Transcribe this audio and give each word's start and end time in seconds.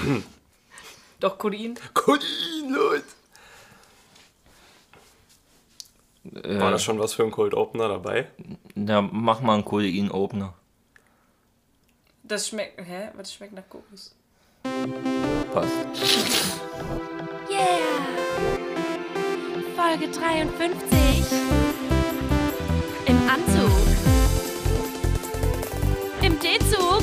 Doch, 1.20 1.38
Codein. 1.38 1.78
Codein, 1.94 2.70
Leute. 2.70 3.04
War 6.22 6.70
das 6.70 6.82
schon 6.82 6.98
was 6.98 7.14
für 7.14 7.22
ein 7.24 7.30
Cold 7.30 7.54
Opener 7.54 7.88
dabei? 7.88 8.28
Na, 8.74 9.00
mach 9.00 9.40
mal 9.40 9.54
einen 9.54 9.64
Codein-Opener. 9.64 10.54
Das 12.22 12.48
schmeckt. 12.48 12.80
Hä? 12.80 13.08
Was 13.14 13.32
schmeckt 13.32 13.54
nach 13.54 13.68
Kokos? 13.68 14.14
Passt. 15.52 15.72
Yeah! 17.50 17.80
Folge 19.74 20.08
53. 20.08 21.24
Im 23.06 23.28
Anzug. 23.28 23.70
Im 26.22 26.38
D-Zug. 26.38 27.02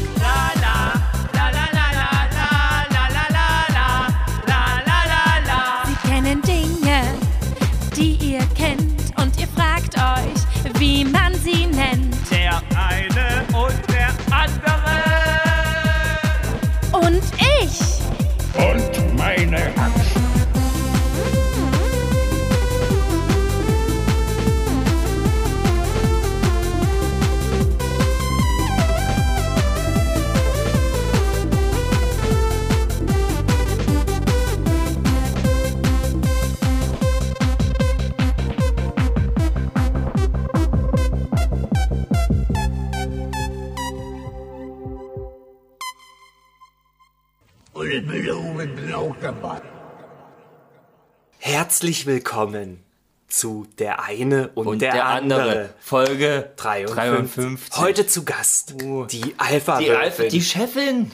Herzlich 51.77 52.07
willkommen 52.07 52.83
zu 53.27 53.67
Der 53.77 54.01
eine 54.03 54.47
und, 54.55 54.65
Und 54.65 54.81
der, 54.81 54.93
der, 54.93 55.05
andere. 55.05 55.41
andere. 55.41 55.73
Folge 55.79 56.51
53. 56.57 56.95
53. 56.95 57.77
Heute 57.77 58.07
zu 58.07 58.25
Gast 58.25 58.73
Oh. 58.83 59.03
die 59.05 59.35
alpha 59.37 59.77
die, 59.77 59.91
Alpha, 59.91 60.23
die 60.23 60.41
Chefin. 60.41 61.11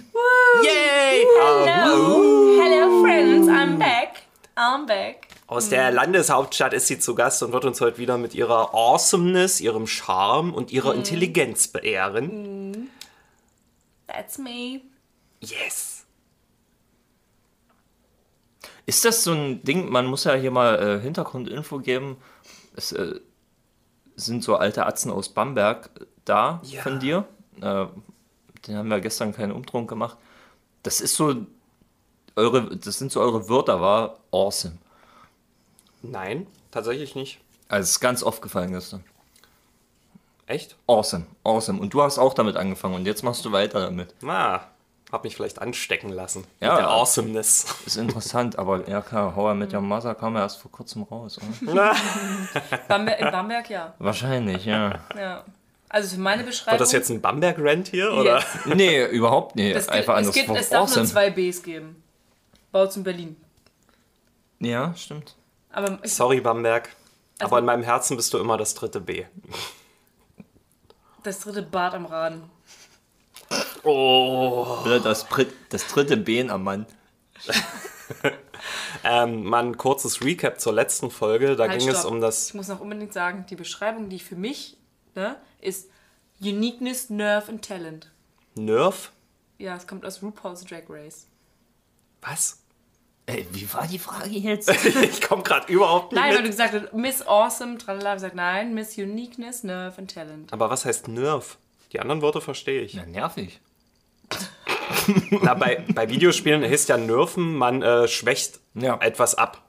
Yay! 0.64 1.26
Hello, 1.36 3.04
friends, 3.04 3.50
I'm 3.50 3.78
back. 3.78 4.22
I'm 4.56 4.86
back. 4.86 5.28
Aus 5.48 5.68
der 5.68 5.92
Landeshauptstadt 5.92 6.72
ist 6.72 6.88
sie 6.88 6.98
zu 6.98 7.14
Gast 7.14 7.44
und 7.44 7.52
wird 7.52 7.66
uns 7.66 7.82
heute 7.82 7.98
wieder 7.98 8.18
mit 8.18 8.34
ihrer 8.34 8.74
Awesomeness, 8.74 9.60
ihrem 9.60 9.86
Charme 9.86 10.54
und 10.54 10.72
ihrer 10.72 10.96
Intelligenz 10.96 11.68
beehren. 11.68 12.90
That's 14.08 14.38
me. 14.38 14.80
Yes. 15.42 15.93
Ist 18.86 19.06
das 19.06 19.24
so 19.24 19.32
ein 19.32 19.64
Ding, 19.64 19.90
man 19.90 20.06
muss 20.06 20.26
ja 20.26 20.34
hier 20.34 20.52
mal 20.52 20.76
äh, 20.80 21.02
Hintergrundinfo 21.02 21.80
geben. 21.80 22.18
Es 22.76 22.92
äh, 22.92 23.20
sind 24.16 24.44
so 24.44 24.56
alte 24.58 24.86
Atzen 24.86 25.12
aus 25.12 25.30
Bamberg 25.30 25.90
äh, 26.00 26.06
da 26.26 26.62
Ja. 26.64 26.82
von 26.82 27.00
dir. 27.00 27.26
Äh, 27.62 27.86
den 28.68 28.78
haben 28.78 28.90
wir 28.90 29.00
gestern 29.00 29.34
keinen 29.34 29.52
Umtrunk 29.52 29.90
gemacht. 29.90 30.18
Das 30.84 31.00
ist 31.02 31.16
so 31.16 31.46
eure, 32.36 32.76
das 32.78 32.98
sind 32.98 33.12
so 33.12 33.22
eure 33.22 33.48
Wörter, 33.48 33.80
war 33.80 34.20
awesome. 34.32 34.78
Nein, 36.02 36.48
tatsächlich 36.72 37.16
nicht. 37.16 37.40
Also 37.70 37.84
es 37.84 37.92
ist 37.92 38.00
ganz 38.00 38.24
oft 38.24 38.42
gefallen 38.42 38.72
gestern. 38.72 39.04
Echt? 40.46 40.76
Awesome, 40.88 41.26
awesome. 41.44 41.80
Und 41.80 41.94
du 41.94 42.02
hast 42.02 42.18
auch 42.20 42.34
damit 42.34 42.58
angefangen 42.58 42.96
und 42.96 43.06
jetzt 43.06 43.24
machst 43.24 43.46
du 43.46 43.52
weiter 43.54 43.80
damit. 43.82 44.14
Na, 44.22 44.68
hab 45.14 45.24
mich 45.24 45.36
vielleicht 45.36 45.62
anstecken 45.62 46.10
lassen. 46.10 46.44
Ja. 46.60 46.72
Mit 46.72 46.80
der 46.80 46.90
Awesomeness. 46.90 47.66
Ist 47.86 47.98
interessant, 47.98 48.58
aber 48.58 48.90
ja 48.90 49.02
klar, 49.02 49.36
How 49.36 49.54
I 49.54 49.56
Met 49.58 49.72
Your 49.74 49.82
Mother 49.82 50.16
kam 50.16 50.36
ja 50.36 50.42
erst 50.42 50.60
vor 50.60 50.72
kurzem 50.72 51.04
raus, 51.04 51.40
oder? 51.66 51.96
Bamberg, 52.88 53.20
in 53.22 53.32
Bamberg, 53.32 53.70
ja. 53.70 53.94
Wahrscheinlich, 54.00 54.66
ja. 54.66 55.00
ja. 55.16 55.44
Also 55.88 56.16
für 56.16 56.22
meine 56.22 56.44
Beschreibung. 56.44 56.80
Wird 56.80 56.82
das 56.82 56.92
jetzt 56.92 57.12
ein 57.12 57.22
Bamberg-Rant 57.22 57.90
hier? 57.90 58.12
Oder? 58.12 58.38
Yes. 58.38 58.46
Nee, 58.66 59.06
überhaupt 59.06 59.56
nicht. 59.56 59.76
Es, 59.76 59.86
gibt, 59.86 59.96
Einfach 59.96 60.14
es, 60.14 60.18
anders 60.20 60.34
gibt, 60.36 60.50
Wort. 60.50 60.60
es 60.60 60.70
darf 60.70 60.82
awesome. 60.82 61.02
nur 61.04 61.12
zwei 61.12 61.30
Bs 61.30 61.62
geben. 61.62 62.04
Bautz 62.72 62.98
in 62.98 63.04
Berlin. 63.04 63.38
Ja, 64.60 64.96
stimmt. 64.96 65.36
Aber 65.72 66.00
ich, 66.02 66.12
Sorry, 66.14 66.42
Bamberg. 66.42 66.90
Also- 67.38 67.46
Aber 67.52 67.60
in 67.60 67.66
meinem 67.66 67.84
Herzen 67.84 68.18
bist 68.18 68.34
du 68.34 68.40
immer 68.40 68.58
das 68.58 68.74
dritte 68.74 69.00
B. 69.00 69.26
das 71.22 71.40
dritte 71.42 71.62
Bad 71.62 71.94
am 71.94 72.08
Raden. 72.08 72.50
Oh. 73.84 74.80
Oder 74.86 75.00
das, 75.00 75.26
das 75.70 75.88
dritte 75.88 76.18
Bein 76.18 76.50
am 76.50 76.64
Mann. 76.64 76.86
Ähm, 79.04 79.44
mal 79.44 79.64
ein 79.66 79.78
kurzes 79.78 80.24
Recap 80.24 80.60
zur 80.60 80.74
letzten 80.74 81.12
Folge. 81.12 81.56
Da 81.56 81.68
Halt, 81.68 81.80
ging 81.80 81.90
es 81.90 82.00
stopp. 82.00 82.12
um 82.12 82.18
Ich 82.18 82.24
das. 82.24 82.54
muss 82.54 82.68
noch 82.70 82.80
unbedingt 82.80 83.14
sagen, 83.14 83.46
die 83.50 83.56
Beschreibung, 83.56 84.10
die 84.10 84.20
für 84.20 84.36
mich 84.36 84.78
ne, 85.16 85.36
ist 85.60 85.90
Uniqueness, 86.40 87.10
Nerve 87.10 87.50
and 87.52 87.66
Talent. 87.66 88.12
Nerv? 88.56 89.12
Ja, 89.58 89.76
es 89.76 89.88
kommt 89.88 90.06
aus 90.06 90.22
RuPaul's 90.22 90.64
Drag 90.64 90.84
Race. 90.90 91.28
Was? 92.22 92.60
Ey, 93.26 93.48
wie 93.52 93.72
war 93.74 93.88
die 93.88 94.00
Frage 94.00 94.32
jetzt? 94.32 94.70
ich 94.86 95.22
komme 95.22 95.44
gerade 95.44 95.72
überhaupt 95.72 96.12
nicht 96.12 96.22
Nein, 96.22 96.32
weil 96.32 96.38
du 96.38 96.44
mit. 96.44 96.52
gesagt 96.52 96.74
hast, 96.74 96.94
Miss 96.94 97.26
Awesome, 97.26 97.78
tralala, 97.78 98.12
ich 98.12 98.16
gesagt, 98.18 98.36
nein, 98.36 98.74
Miss 98.74 98.98
Uniqueness, 98.98 99.64
Nerve 99.64 99.98
and 99.98 100.14
Talent. 100.14 100.52
Aber 100.52 100.70
was 100.70 100.84
heißt 100.86 101.08
Nerv? 101.08 101.58
Die 101.94 102.00
anderen 102.00 102.22
Worte 102.22 102.42
verstehe 102.42 102.82
ich. 102.82 102.94
Ja, 102.94 103.06
nervig. 103.06 103.62
Na, 105.42 105.54
bei, 105.54 105.84
bei 105.94 106.10
Videospielen 106.10 106.64
heißt 106.64 106.90
ja 106.90 106.98
Nerven, 106.98 107.56
man 107.56 107.82
äh, 107.82 108.08
schwächt 108.08 108.60
Ja. 108.74 108.98
etwas 109.00 109.36
ab. 109.36 109.62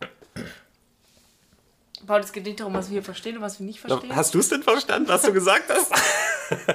Paul, 2.07 2.21
es 2.21 2.33
geht 2.33 2.45
nicht 2.45 2.61
darum, 2.61 2.75
was 2.75 2.91
wir 2.91 3.03
verstehen 3.03 3.37
und 3.37 3.43
was 3.43 3.59
wir 3.61 3.67
nicht 3.67 3.81
verstehen. 3.81 4.15
Hast 4.15 4.35
du 4.35 4.39
es 4.39 4.49
denn 4.51 4.63
verstanden, 4.63 5.09
was 5.09 5.23
du 5.23 5.33
gesagt 5.33 5.71
hast? 5.71 5.91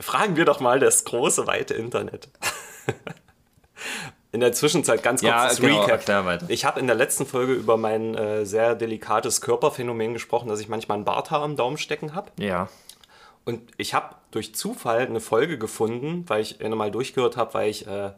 Fragen 0.00 0.36
wir 0.36 0.44
doch 0.44 0.60
mal 0.60 0.80
das 0.80 1.04
große, 1.04 1.46
weite 1.46 1.74
Internet. 1.74 2.28
In 4.32 4.40
der 4.40 4.52
Zwischenzeit 4.52 5.02
ganz 5.02 5.20
kurz 5.20 5.30
Ja, 5.30 5.46
das 5.48 5.60
genau, 5.60 5.74
Recap. 5.82 5.90
erklär 6.00 6.24
weiter. 6.24 6.46
Ich 6.48 6.64
habe 6.64 6.80
in 6.80 6.86
der 6.88 6.96
letzten 6.96 7.24
Folge 7.26 7.52
über 7.52 7.76
mein 7.76 8.14
äh, 8.16 8.44
sehr 8.44 8.74
delikates 8.74 9.40
Körperphänomen 9.40 10.12
gesprochen, 10.14 10.48
dass 10.48 10.58
ich 10.58 10.68
manchmal 10.68 10.98
ein 10.98 11.04
Barthaar 11.04 11.42
am 11.42 11.54
Daumen 11.56 11.78
stecken 11.78 12.14
habe. 12.14 12.30
Ja. 12.38 12.68
Und 13.44 13.60
ich 13.76 13.94
habe 13.94 14.14
durch 14.30 14.54
Zufall 14.54 15.00
eine 15.00 15.20
Folge 15.20 15.58
gefunden, 15.58 16.24
weil 16.28 16.40
ich 16.42 16.64
eine 16.64 16.76
mal 16.76 16.90
durchgehört 16.90 17.36
habe, 17.36 17.54
weil 17.54 17.70
ich 17.70 17.86
äh, 17.86 18.10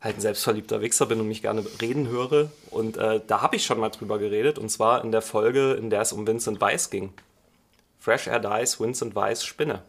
halt 0.00 0.16
ein 0.16 0.20
selbstverliebter 0.20 0.80
Wichser 0.80 1.06
bin 1.06 1.20
und 1.20 1.28
mich 1.28 1.42
gerne 1.42 1.64
reden 1.80 2.08
höre. 2.08 2.50
Und 2.70 2.96
äh, 2.96 3.20
da 3.26 3.42
habe 3.42 3.56
ich 3.56 3.64
schon 3.64 3.78
mal 3.78 3.90
drüber 3.90 4.18
geredet. 4.18 4.58
Und 4.58 4.70
zwar 4.70 5.04
in 5.04 5.12
der 5.12 5.22
Folge, 5.22 5.74
in 5.74 5.90
der 5.90 6.02
es 6.02 6.12
um 6.12 6.26
Vincent 6.26 6.60
Weiss 6.60 6.90
ging. 6.90 7.12
Fresh 8.00 8.26
Air 8.26 8.40
Dice, 8.40 8.80
Vincent 8.80 9.14
Weiss, 9.14 9.44
Spinne. 9.44 9.82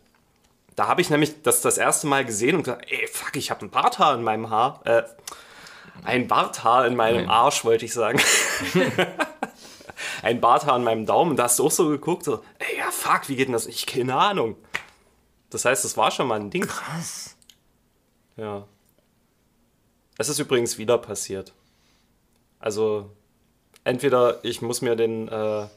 Da 0.76 0.88
habe 0.88 1.02
ich 1.02 1.10
nämlich 1.10 1.42
das 1.42 1.62
das 1.62 1.78
erste 1.78 2.08
Mal 2.08 2.26
gesehen 2.26 2.56
und 2.56 2.64
gesagt, 2.64 2.86
ey, 2.90 3.08
fuck, 3.08 3.36
ich 3.36 3.52
habe 3.52 3.66
ein 3.66 3.70
Barthaar 3.70 4.16
in 4.16 4.24
meinem 4.24 4.50
Haar. 4.50 4.82
Äh, 4.86 5.04
ein 6.04 6.28
Barthaar 6.28 6.86
in 6.88 6.96
meinem 6.96 7.26
Nein. 7.26 7.30
Arsch, 7.30 7.66
wollte 7.66 7.86
ich 7.86 7.94
sagen. 7.94 8.20
ein 10.22 10.42
Barthaar 10.42 10.74
an 10.74 10.84
meinem 10.84 11.06
Daumen. 11.06 11.36
Da 11.36 11.44
hast 11.44 11.60
du 11.60 11.66
auch 11.66 11.72
so 11.72 11.90
geguckt, 11.90 12.24
so, 12.24 12.44
ey, 12.60 12.78
ja, 12.78 12.92
fuck, 12.92 13.30
wie 13.30 13.36
geht 13.36 13.48
denn 13.48 13.54
das? 13.54 13.66
Ich 13.68 13.86
keine 13.86 14.16
Ahnung. 14.16 14.56
Das 15.50 15.66
heißt, 15.66 15.84
es 15.86 15.98
war 15.98 16.12
schon 16.12 16.28
mal 16.28 16.40
ein 16.40 16.50
Ding. 16.50 16.66
Krass. 16.68 17.36
Ja. 18.38 18.68
Es 20.18 20.30
ist 20.30 20.40
übrigens 20.40 20.78
wieder 20.78 20.98
passiert. 20.98 21.54
Also, 22.60 23.10
entweder 23.84 24.44
ich 24.44 24.62
muss 24.62 24.82
mir 24.82 24.96
den, 24.96 25.28
äh, 25.28 25.68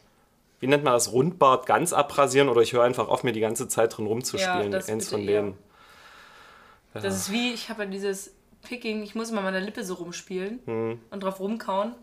wie 0.61 0.67
nennt 0.67 0.84
man 0.84 0.93
das, 0.94 1.12
Rundbart 1.12 1.67
ganz 1.67 1.93
abrasieren 1.93 2.49
oder 2.49 2.61
ich 2.61 2.72
höre 2.72 2.82
einfach 2.82 3.08
auf, 3.08 3.22
mir 3.22 3.32
die 3.32 3.40
ganze 3.40 3.69
Zeit 3.69 3.96
drin 3.96 4.06
rumzuspielen. 4.06 4.72
Ja, 4.72 4.78
das 4.78 4.88
Eins 4.88 5.08
von 5.08 5.26
denen. 5.26 5.56
Das 6.94 7.05
ist 7.14 7.32
wie, 7.32 7.52
ich 7.52 7.69
habe 7.70 7.84
ja 7.84 7.88
dieses 7.90 8.32
Picking, 8.62 9.02
ich 9.02 9.14
muss 9.14 9.31
mal 9.31 9.43
meine 9.43 9.61
Lippe 9.61 9.82
so 9.84 9.94
rumspielen 9.94 10.61
Hm. 10.67 11.00
und 11.11 11.22
drauf 11.22 11.40
rumkauen. 11.40 11.94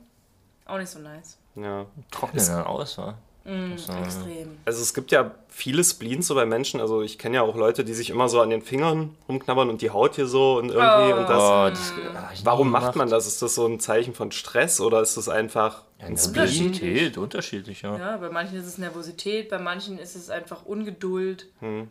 Auch 0.66 0.78
nicht 0.78 0.90
so 0.90 1.00
nice. 1.00 1.38
Ja. 1.56 1.86
Trocknen 2.12 2.46
dann 2.46 2.66
aus, 2.66 2.98
wa? 2.98 3.18
Extrem. 3.46 4.58
Also 4.66 4.82
es 4.82 4.94
gibt 4.94 5.12
ja 5.12 5.32
viele 5.48 5.84
Spleens 5.84 6.28
so 6.28 6.36
bei 6.36 6.46
Menschen. 6.46 6.80
Also 6.80 7.02
ich 7.02 7.18
kenne 7.18 7.38
ja 7.38 7.42
auch 7.42 7.56
Leute, 7.56 7.84
die 7.84 7.94
sich 7.94 8.12
immer 8.12 8.30
so 8.30 8.42
an 8.42 8.52
den 8.52 8.62
Fingern 8.62 9.16
rumknabbern 9.28 9.70
und 9.70 9.82
die 9.82 9.90
Haut 9.90 10.16
hier 10.16 10.28
so 10.28 10.58
und 10.58 10.70
irgendwie 10.70 11.14
und 11.14 11.28
das. 11.28 11.42
Oh, 11.42 11.70
das 11.70 12.40
ich 12.40 12.46
Warum 12.46 12.70
macht 12.70 12.96
man 12.96 13.10
das? 13.10 13.26
Ist 13.26 13.42
das 13.42 13.56
so 13.56 13.66
ein 13.66 13.80
Zeichen 13.80 14.14
von 14.14 14.32
Stress 14.32 14.80
oder 14.80 15.02
ist 15.02 15.18
das 15.18 15.30
einfach 15.30 15.84
ein 15.98 16.16
Spleen? 16.18 16.34
Nervosität, 16.34 17.18
unterschiedlich, 17.18 17.82
ja. 17.82 17.98
Ja, 17.98 18.18
bei 18.18 18.30
manchen 18.30 18.58
ist 18.58 18.68
es 18.68 18.78
Nervosität, 18.78 19.50
bei 19.50 19.58
manchen 19.58 19.98
ist 19.98 20.16
es 20.16 20.30
einfach 20.30 20.66
Ungeduld. 20.66 21.48
Hm. 21.60 21.90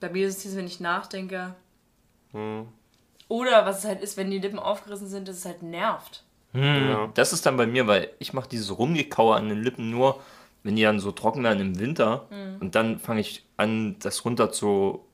Bei 0.00 0.10
mir 0.10 0.26
ist 0.26 0.44
es, 0.44 0.56
wenn 0.56 0.66
ich 0.66 0.80
nachdenke. 0.80 1.54
Hm. 2.32 2.66
Oder 3.28 3.64
was 3.64 3.78
es 3.78 3.84
halt 3.86 4.02
ist, 4.02 4.18
wenn 4.18 4.30
die 4.30 4.40
Lippen 4.40 4.58
aufgerissen 4.58 5.08
sind, 5.08 5.26
dass 5.26 5.36
es 5.36 5.44
halt 5.46 5.62
nervt. 5.62 6.22
Das 7.14 7.32
ist 7.32 7.46
dann 7.46 7.56
bei 7.56 7.66
mir, 7.66 7.86
weil 7.86 8.10
ich 8.18 8.32
mache 8.32 8.48
dieses 8.48 8.76
Rumgekaue 8.76 9.34
an 9.34 9.48
den 9.48 9.62
Lippen 9.62 9.90
nur, 9.90 10.20
wenn 10.62 10.76
die 10.76 10.82
dann 10.82 11.00
so 11.00 11.10
trocken 11.12 11.42
werden 11.44 11.60
im 11.60 11.78
Winter. 11.78 12.26
Und 12.60 12.74
dann 12.74 12.98
fange 12.98 13.20
ich 13.20 13.44
an, 13.56 13.96
das 14.00 14.24
runter 14.24 14.52
zu 14.52 15.04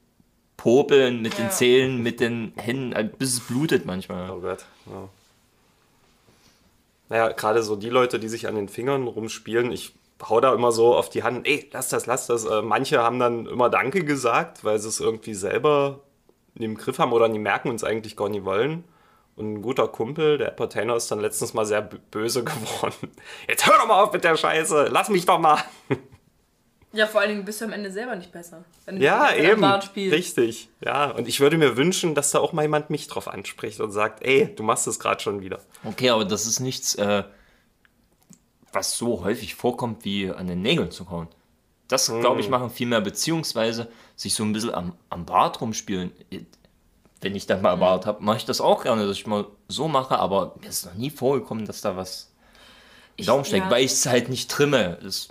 popeln 0.56 1.22
mit 1.22 1.38
Ja. 1.38 1.44
den 1.44 1.50
Zähnen, 1.52 2.02
mit 2.02 2.18
den 2.20 2.52
Händen, 2.56 2.92
also 2.92 3.10
bis 3.16 3.34
es 3.34 3.40
blutet 3.40 3.86
manchmal. 3.86 4.30
Oh 4.30 4.40
Gott, 4.40 4.64
ja. 4.86 5.08
Naja, 7.10 7.28
gerade 7.30 7.62
so 7.62 7.76
die 7.76 7.88
Leute, 7.88 8.18
die 8.18 8.28
sich 8.28 8.48
an 8.48 8.56
den 8.56 8.68
Fingern 8.68 9.06
rumspielen, 9.06 9.72
ich 9.72 9.94
hau 10.28 10.40
da 10.40 10.52
immer 10.52 10.72
so 10.72 10.94
auf 10.96 11.08
die 11.08 11.22
Hand, 11.22 11.46
ey, 11.46 11.70
lass 11.72 11.88
das, 11.88 12.06
lass 12.06 12.26
das. 12.26 12.44
Äh, 12.44 12.60
manche 12.62 12.98
haben 13.02 13.18
dann 13.18 13.46
immer 13.46 13.70
Danke 13.70 14.04
gesagt, 14.04 14.64
weil 14.64 14.78
sie 14.78 14.88
es 14.88 15.00
irgendwie 15.00 15.34
selber 15.34 16.00
im 16.56 16.76
Griff 16.76 16.98
haben 16.98 17.12
oder 17.12 17.28
nie 17.28 17.38
merken 17.38 17.68
und 17.70 17.76
es 17.76 17.84
eigentlich 17.84 18.16
gar 18.16 18.28
nicht 18.28 18.44
wollen. 18.44 18.84
Und 19.38 19.54
ein 19.54 19.62
guter 19.62 19.86
Kumpel, 19.86 20.36
der 20.36 20.48
Entertainer, 20.50 20.96
ist 20.96 21.10
dann 21.12 21.20
letztens 21.20 21.54
mal 21.54 21.64
sehr 21.64 21.82
böse 21.82 22.42
geworden. 22.44 23.12
Jetzt 23.46 23.66
hör 23.66 23.78
doch 23.78 23.86
mal 23.86 24.02
auf 24.02 24.12
mit 24.12 24.24
der 24.24 24.36
Scheiße, 24.36 24.88
lass 24.90 25.08
mich 25.10 25.26
doch 25.26 25.38
mal. 25.38 25.58
Ja, 26.92 27.06
vor 27.06 27.20
allen 27.20 27.30
Dingen 27.30 27.44
bist 27.44 27.60
du 27.60 27.66
am 27.66 27.72
Ende 27.72 27.92
selber 27.92 28.16
nicht 28.16 28.32
besser. 28.32 28.64
Wenn 28.84 28.96
du 28.96 29.04
Ja, 29.04 29.32
eben. 29.34 29.62
Richtig. 29.64 30.70
Ja, 30.80 31.10
und 31.10 31.28
ich 31.28 31.38
würde 31.38 31.58
mir 31.58 31.76
wünschen, 31.76 32.14
dass 32.14 32.30
da 32.30 32.40
auch 32.40 32.52
mal 32.52 32.62
jemand 32.62 32.90
mich 32.90 33.06
drauf 33.06 33.28
anspricht 33.28 33.78
und 33.80 33.92
sagt, 33.92 34.24
ey, 34.24 34.52
du 34.56 34.62
machst 34.62 34.86
es 34.86 34.98
gerade 34.98 35.20
schon 35.20 35.40
wieder. 35.40 35.60
Okay, 35.84 36.10
aber 36.10 36.24
das 36.24 36.46
ist 36.46 36.60
nichts, 36.60 36.94
äh, 36.96 37.24
was 38.72 38.96
so 38.96 39.22
häufig 39.22 39.54
vorkommt, 39.54 40.04
wie 40.04 40.30
an 40.30 40.46
den 40.46 40.62
Nägeln 40.62 40.90
zu 40.90 41.04
kauen. 41.04 41.28
Das, 41.88 42.06
glaube 42.08 42.40
ich, 42.40 42.48
machen 42.50 42.70
viel 42.70 42.86
mehr, 42.86 43.00
beziehungsweise 43.00 43.88
sich 44.16 44.34
so 44.34 44.42
ein 44.42 44.52
bisschen 44.52 44.74
am, 44.74 44.94
am 45.08 45.24
Bart 45.24 45.60
rumspielen. 45.60 46.10
Wenn 47.20 47.34
ich 47.34 47.46
dann 47.46 47.62
mal 47.62 47.74
Bart 47.76 48.06
habe, 48.06 48.22
mache 48.22 48.36
ich 48.36 48.44
das 48.44 48.60
auch 48.60 48.82
gerne, 48.84 49.06
dass 49.06 49.16
ich 49.16 49.26
mal 49.26 49.46
so 49.66 49.88
mache, 49.88 50.18
aber 50.18 50.54
mir 50.60 50.68
ist 50.68 50.86
noch 50.86 50.94
nie 50.94 51.10
vorgekommen, 51.10 51.66
dass 51.66 51.80
da 51.80 51.96
was 51.96 52.30
im 53.16 53.26
Daumen 53.26 53.44
steckt, 53.44 53.64
ja. 53.64 53.70
weil 53.70 53.84
ich 53.84 53.92
es 53.92 54.06
halt 54.06 54.28
nicht 54.28 54.48
trimme. 54.48 54.98
Das, 55.02 55.28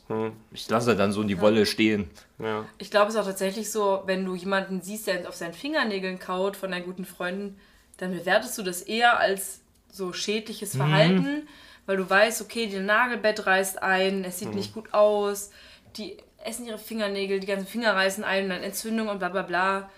Ich 0.51 0.69
lasse 0.69 0.97
dann 0.97 1.13
so 1.13 1.21
in 1.21 1.29
die 1.29 1.39
Wolle 1.39 1.65
stehen. 1.65 2.09
Ja. 2.39 2.65
Ich 2.77 2.91
glaube, 2.91 3.07
es 3.07 3.15
ist 3.15 3.21
auch 3.21 3.25
tatsächlich 3.25 3.71
so, 3.71 4.03
wenn 4.05 4.25
du 4.25 4.35
jemanden 4.35 4.81
siehst, 4.81 5.07
der 5.07 5.27
auf 5.29 5.35
seinen 5.35 5.53
Fingernägeln 5.53 6.19
kaut 6.19 6.57
von 6.57 6.71
deinen 6.71 6.83
guten 6.83 7.05
Freunden, 7.05 7.57
dann 7.95 8.11
bewertest 8.11 8.57
du 8.57 8.63
das 8.63 8.81
eher 8.81 9.19
als 9.19 9.61
so 9.89 10.11
schädliches 10.11 10.73
Mhm. 10.73 10.77
Verhalten, 10.79 11.47
weil 11.85 11.95
du 11.95 12.09
weißt, 12.09 12.41
okay, 12.41 12.67
der 12.67 12.81
Nagelbett 12.81 13.45
reißt 13.45 13.81
ein, 13.81 14.25
es 14.25 14.35
Mhm. 14.35 14.45
sieht 14.45 14.55
nicht 14.55 14.73
gut 14.73 14.93
aus, 14.93 15.51
die 15.95 16.17
essen 16.43 16.65
ihre 16.67 16.77
Fingernägel, 16.77 17.39
die 17.39 17.47
ganzen 17.47 17.65
Finger 17.67 17.95
reißen 17.95 18.25
ein 18.25 18.43
und 18.43 18.49
dann 18.49 18.63
Entzündung 18.63 19.07
und 19.07 19.19
bla 19.19 19.29
bla 19.29 19.41
bla. 19.43 19.89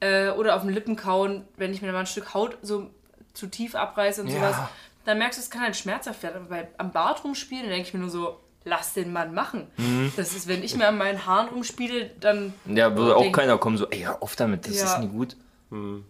Äh, 0.00 0.30
oder 0.30 0.56
auf 0.56 0.62
den 0.62 0.70
Lippen 0.70 0.96
kauen, 0.96 1.46
wenn 1.56 1.72
ich 1.72 1.80
mir 1.82 1.92
mal 1.92 2.00
ein 2.00 2.06
Stück 2.06 2.34
Haut 2.34 2.58
so 2.62 2.90
zu 3.32 3.46
tief 3.46 3.74
abreiße 3.74 4.20
und 4.22 4.28
Ja. 4.28 4.34
sowas, 4.34 4.56
dann 5.04 5.18
merkst 5.18 5.38
du, 5.38 5.42
es 5.42 5.50
kann 5.50 5.62
halt 5.62 5.76
schmerzhaft 5.76 6.22
werden. 6.22 6.36
Aber 6.36 6.46
bei, 6.46 6.68
am 6.78 6.90
Bart 6.92 7.24
rumspielen, 7.24 7.64
dann 7.64 7.72
denke 7.72 7.88
ich 7.88 7.94
mir 7.94 8.00
nur 8.00 8.10
so, 8.10 8.40
lass 8.64 8.94
den 8.94 9.12
Mann 9.12 9.34
machen. 9.34 9.66
Mhm. 9.76 10.12
Das 10.16 10.34
ist, 10.34 10.46
wenn 10.48 10.62
ich 10.62 10.76
mir 10.76 10.88
an 10.88 10.96
meinen 10.98 11.26
Haaren 11.26 11.48
rumspiele, 11.48 12.10
dann 12.20 12.54
Ja, 12.66 12.94
würde 12.96 13.16
auch 13.16 13.22
Denk- 13.22 13.36
keiner 13.36 13.58
kommen, 13.58 13.76
so, 13.76 13.88
ey, 13.90 14.00
hör 14.00 14.22
auf 14.22 14.36
damit, 14.36 14.66
das 14.66 14.78
Ja. 14.78 14.84
ist 14.94 14.98
nicht 15.00 15.12
gut. 15.12 15.36
Du 15.70 16.04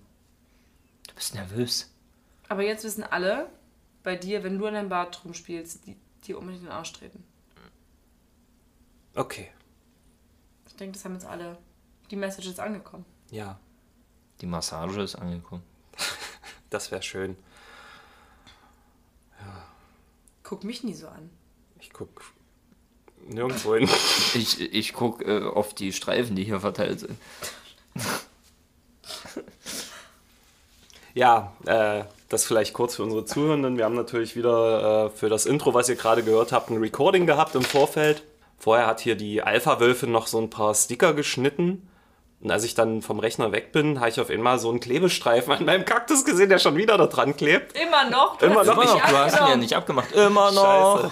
bist 1.15 1.35
nervös. 1.35 1.91
Aber 2.49 2.63
jetzt 2.63 2.85
wissen 2.85 3.03
alle, 3.05 3.49
bei 4.03 4.17
dir, 4.17 4.45
wenn 4.45 4.59
du 4.59 4.67
an 4.67 4.75
deinem 4.75 4.89
Bart 4.89 5.25
rumspielst, 5.25 5.87
die 5.87 5.97
dir 6.27 6.39
unbedingt 6.39 6.63
in 6.63 6.69
den 6.69 6.73
Arsch 6.75 6.93
treten. 6.93 7.25
Okay. 9.15 9.51
Ich 10.67 10.77
denke, 10.77 10.95
das 10.95 11.05
haben 11.05 11.15
jetzt 11.15 11.27
alle. 11.27 11.57
Die 12.11 12.17
Message 12.17 12.49
ist 12.49 12.61
angekommen. 12.61 13.05
Ja, 13.31 13.59
Die 14.41 14.47
Massage 14.47 15.03
ist 15.03 15.15
angekommen. 15.17 15.63
das 16.71 16.91
wäre 16.91 17.03
schön. 17.03 17.37
Guck 20.43 20.63
mich 20.63 20.85
nie 20.85 20.95
so 20.95 21.09
an. 21.09 21.31
Ich 21.81 21.93
guck 21.93 22.23
nirgendwo 23.27 23.75
hin. 23.75 23.89
Ich, 24.35 24.61
ich 24.61 24.93
gucke 24.93 25.25
äh, 25.25 25.45
auf 25.45 25.75
die 25.75 25.93
Streifen, 25.93 26.35
die 26.37 26.45
hier 26.45 26.61
verteilt 26.61 27.01
sind. 27.01 27.19
Ja, 31.15 31.53
äh, 31.65 32.03
das 32.29 32.45
vielleicht 32.45 32.73
kurz 32.73 32.97
für 32.97 33.05
unsere 33.05 33.25
Zuhörenden. 33.25 33.77
Wir 33.77 33.85
haben 33.85 33.95
natürlich 33.95 34.35
wieder 34.35 35.07
äh, 35.07 35.11
für 35.11 35.29
das 35.29 35.47
Intro, 35.47 35.73
was 35.73 35.89
ihr 35.89 35.95
gerade 35.95 36.25
gehört 36.25 36.51
habt, 36.51 36.71
ein 36.71 36.79
Recording 36.79 37.25
gehabt 37.25 37.55
im 37.55 37.63
Vorfeld. 37.63 38.25
Vorher 38.59 38.89
hat 38.89 38.99
hier 38.99 39.15
die 39.15 39.41
Alpha-Wölfin 39.41 40.11
noch 40.11 40.27
so 40.27 40.41
ein 40.41 40.51
paar 40.51 40.75
Sticker 40.75 41.15
geschnitten. 41.15 41.89
Und 42.41 42.51
als 42.51 42.65
ich 42.65 42.75
dann 42.75 43.01
vom 43.01 43.21
Rechner 43.21 43.53
weg 43.53 43.73
bin, 43.73 44.01
habe 44.01 44.11
ich 44.11 44.21
auf 44.21 44.29
einmal 44.29 44.59
so 44.59 44.69
einen 44.69 44.81
Klebestreifen 44.81 45.53
an 45.53 45.65
meinem 45.65 45.85
Kaktus 45.85 46.25
gesehen, 46.25 46.51
der 46.51 46.59
schon 46.59 46.77
wieder 46.77 46.99
da 46.99 47.07
dran 47.07 47.37
klebt. 47.37 47.75
Immer 47.79 48.11
noch? 48.11 48.37
Du 48.37 48.47
Immer 48.47 48.65
noch. 48.65 48.77
mich 48.77 48.85
Immer 48.85 48.95
noch, 48.99 49.09
du 49.09 49.17
hast 49.17 49.41
ihn 49.41 49.47
ja 49.49 49.57
nicht 49.57 49.75
abgemacht. 49.75 50.13
Immer 50.13 50.53
noch. 50.53 51.01
Scheiße. 51.03 51.11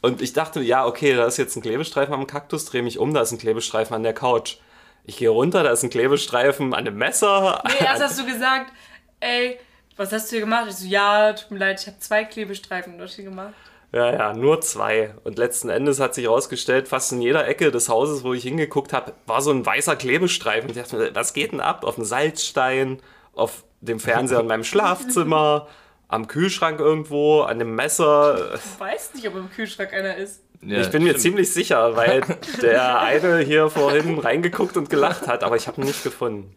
Und 0.00 0.22
ich 0.22 0.32
dachte, 0.32 0.60
ja, 0.60 0.86
okay, 0.86 1.14
da 1.14 1.26
ist 1.26 1.36
jetzt 1.36 1.56
ein 1.56 1.62
Klebestreifen 1.62 2.14
am 2.14 2.26
Kaktus, 2.26 2.64
drehe 2.64 2.82
mich 2.82 2.98
um, 2.98 3.14
da 3.14 3.20
ist 3.20 3.32
ein 3.32 3.38
Klebestreifen 3.38 3.94
an 3.94 4.02
der 4.02 4.14
Couch. 4.14 4.56
Ich 5.04 5.16
gehe 5.16 5.30
runter, 5.30 5.62
da 5.62 5.70
ist 5.70 5.82
ein 5.82 5.90
Klebestreifen 5.90 6.74
an 6.74 6.84
dem 6.84 6.96
Messer. 6.96 7.62
Nee, 7.66 7.86
erst 7.86 8.02
hast 8.02 8.18
du 8.18 8.26
gesagt, 8.26 8.72
ey, 9.20 9.58
was 9.96 10.12
hast 10.12 10.30
du 10.30 10.36
hier 10.36 10.40
gemacht? 10.40 10.66
Ich 10.68 10.76
so, 10.76 10.86
ja, 10.86 11.32
tut 11.32 11.50
mir 11.50 11.58
leid, 11.58 11.80
ich 11.80 11.86
habe 11.86 11.98
zwei 11.98 12.24
Klebestreifen 12.24 12.98
dort 12.98 13.10
hier 13.10 13.24
gemacht. 13.24 13.54
Ja, 13.92 14.12
ja, 14.12 14.32
nur 14.34 14.60
zwei. 14.60 15.14
Und 15.24 15.38
letzten 15.38 15.70
Endes 15.70 15.98
hat 15.98 16.14
sich 16.14 16.24
herausgestellt, 16.24 16.88
fast 16.88 17.10
in 17.12 17.22
jeder 17.22 17.48
Ecke 17.48 17.70
des 17.70 17.88
Hauses, 17.88 18.22
wo 18.22 18.34
ich 18.34 18.42
hingeguckt 18.42 18.92
habe, 18.92 19.14
war 19.26 19.40
so 19.40 19.50
ein 19.50 19.64
weißer 19.64 19.96
Klebestreifen. 19.96 20.68
Ich 20.68 20.76
dachte 20.76 20.96
mir, 20.96 21.14
was 21.14 21.32
geht 21.32 21.52
denn 21.52 21.60
ab? 21.60 21.84
Auf 21.84 21.94
dem 21.94 22.04
Salzstein, 22.04 22.98
auf 23.34 23.64
dem 23.80 23.98
Fernseher 23.98 24.40
in 24.40 24.46
meinem 24.46 24.64
Schlafzimmer, 24.64 25.68
am 26.08 26.26
Kühlschrank 26.26 26.80
irgendwo, 26.80 27.42
an 27.42 27.58
dem 27.58 27.74
Messer. 27.74 28.54
Ich 28.56 28.80
weiß 28.80 29.14
nicht, 29.14 29.26
ob 29.26 29.36
im 29.36 29.50
Kühlschrank 29.50 29.92
einer 29.94 30.16
ist. 30.16 30.42
Ja, 30.60 30.80
Ich 30.80 30.90
bin 30.90 31.02
mir 31.04 31.10
stimmt. 31.10 31.22
ziemlich 31.22 31.52
sicher, 31.54 31.96
weil 31.96 32.22
der 32.62 33.00
eine 33.00 33.38
hier 33.38 33.70
vorhin 33.70 34.18
reingeguckt 34.18 34.76
und 34.76 34.90
gelacht 34.90 35.26
hat, 35.28 35.44
aber 35.44 35.56
ich 35.56 35.66
habe 35.66 35.80
ihn 35.80 35.86
nicht 35.86 36.02
gefunden. 36.02 36.54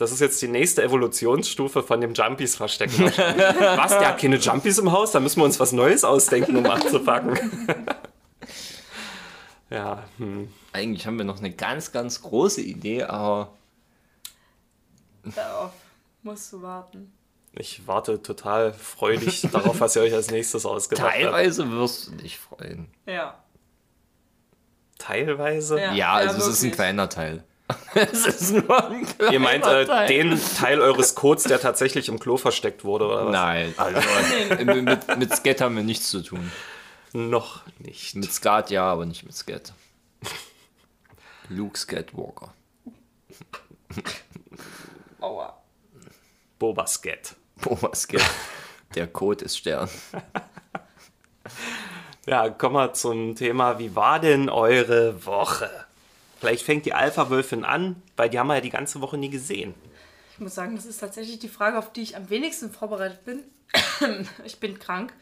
Das 0.00 0.12
ist 0.12 0.20
jetzt 0.20 0.40
die 0.40 0.48
nächste 0.48 0.82
Evolutionsstufe 0.82 1.82
von 1.82 2.00
dem 2.00 2.14
Jumpies 2.14 2.56
verstecken. 2.56 3.04
was? 3.04 3.90
Der 3.90 4.08
hat 4.08 4.18
keine 4.18 4.36
Jumpies 4.36 4.78
im 4.78 4.90
Haus? 4.92 5.12
Da 5.12 5.20
müssen 5.20 5.40
wir 5.40 5.44
uns 5.44 5.60
was 5.60 5.72
Neues 5.72 6.04
ausdenken, 6.04 6.56
um 6.56 6.64
anzupacken. 6.64 7.38
ja, 9.68 10.02
hm. 10.16 10.50
Eigentlich 10.72 11.06
haben 11.06 11.18
wir 11.18 11.26
noch 11.26 11.40
eine 11.40 11.50
ganz, 11.50 11.92
ganz 11.92 12.22
große 12.22 12.62
Idee, 12.62 13.02
aber 13.02 13.52
Darauf 15.22 15.72
musst 16.22 16.50
du 16.54 16.62
warten. 16.62 17.12
ich 17.52 17.86
warte 17.86 18.22
total 18.22 18.72
freudig 18.72 19.42
darauf, 19.52 19.80
was 19.80 19.96
ihr 19.96 20.02
euch 20.02 20.14
als 20.14 20.30
nächstes 20.30 20.64
ausgedacht 20.64 21.08
habt. 21.08 21.14
teilweise 21.14 21.70
wirst 21.72 22.06
du 22.06 22.12
dich 22.12 22.38
freuen. 22.38 22.88
Ja. 23.04 23.38
Teilweise? 24.96 25.78
Ja. 25.78 25.92
Ja, 25.92 26.12
also 26.14 26.38
es 26.38 26.46
ist 26.48 26.62
ein 26.62 26.70
kleiner 26.70 27.10
Teil. 27.10 27.44
es 27.94 28.26
ist 28.26 28.52
nur 28.52 28.90
ein 28.90 29.06
kleiner 29.06 29.32
Ihr 29.32 29.40
meint 29.40 29.66
äh, 29.66 29.84
Teil. 29.86 30.08
den 30.08 30.40
Teil 30.56 30.80
eures 30.80 31.14
Codes, 31.14 31.44
der 31.44 31.60
tatsächlich 31.60 32.08
im 32.08 32.18
Klo 32.18 32.36
versteckt 32.36 32.84
wurde, 32.84 33.06
oder 33.06 33.26
was? 33.26 33.32
Nein, 33.32 33.74
also 33.76 34.00
mit, 34.64 34.84
mit, 34.84 35.18
mit 35.18 35.34
Skat 35.34 35.60
haben 35.60 35.76
wir 35.76 35.82
nichts 35.82 36.10
zu 36.10 36.22
tun. 36.22 36.50
Noch 37.12 37.62
nicht. 37.78 38.14
Mit 38.16 38.32
Skat 38.32 38.70
ja, 38.70 38.84
aber 38.84 39.06
nicht 39.06 39.24
mit 39.24 39.34
Skat. 39.34 39.72
Luke 41.48 41.78
Skatwalker. 41.78 42.54
Aua. 45.20 45.58
Boba 46.58 46.86
Scat. 46.86 47.34
Boba 47.60 47.94
Skat. 47.94 48.22
Der 48.94 49.06
Code 49.06 49.44
ist 49.44 49.56
Stern. 49.56 49.88
Ja, 52.26 52.48
kommen 52.50 52.74
wir 52.74 52.92
zum 52.92 53.34
Thema, 53.34 53.78
wie 53.78 53.96
war 53.96 54.20
denn 54.20 54.48
eure 54.48 55.24
Woche? 55.26 55.70
Vielleicht 56.40 56.64
fängt 56.64 56.86
die 56.86 56.94
Alpha-Wölfin 56.94 57.64
an, 57.64 58.02
weil 58.16 58.30
die 58.30 58.38
haben 58.38 58.46
wir 58.46 58.54
ja 58.54 58.60
die 58.62 58.70
ganze 58.70 59.02
Woche 59.02 59.18
nie 59.18 59.28
gesehen. 59.28 59.74
Ich 60.32 60.40
muss 60.40 60.54
sagen, 60.54 60.74
das 60.74 60.86
ist 60.86 60.98
tatsächlich 60.98 61.38
die 61.38 61.50
Frage, 61.50 61.78
auf 61.78 61.92
die 61.92 62.00
ich 62.00 62.16
am 62.16 62.30
wenigsten 62.30 62.70
vorbereitet 62.72 63.26
bin. 63.26 63.44
ich 64.44 64.58
bin 64.58 64.78
krank. 64.78 65.12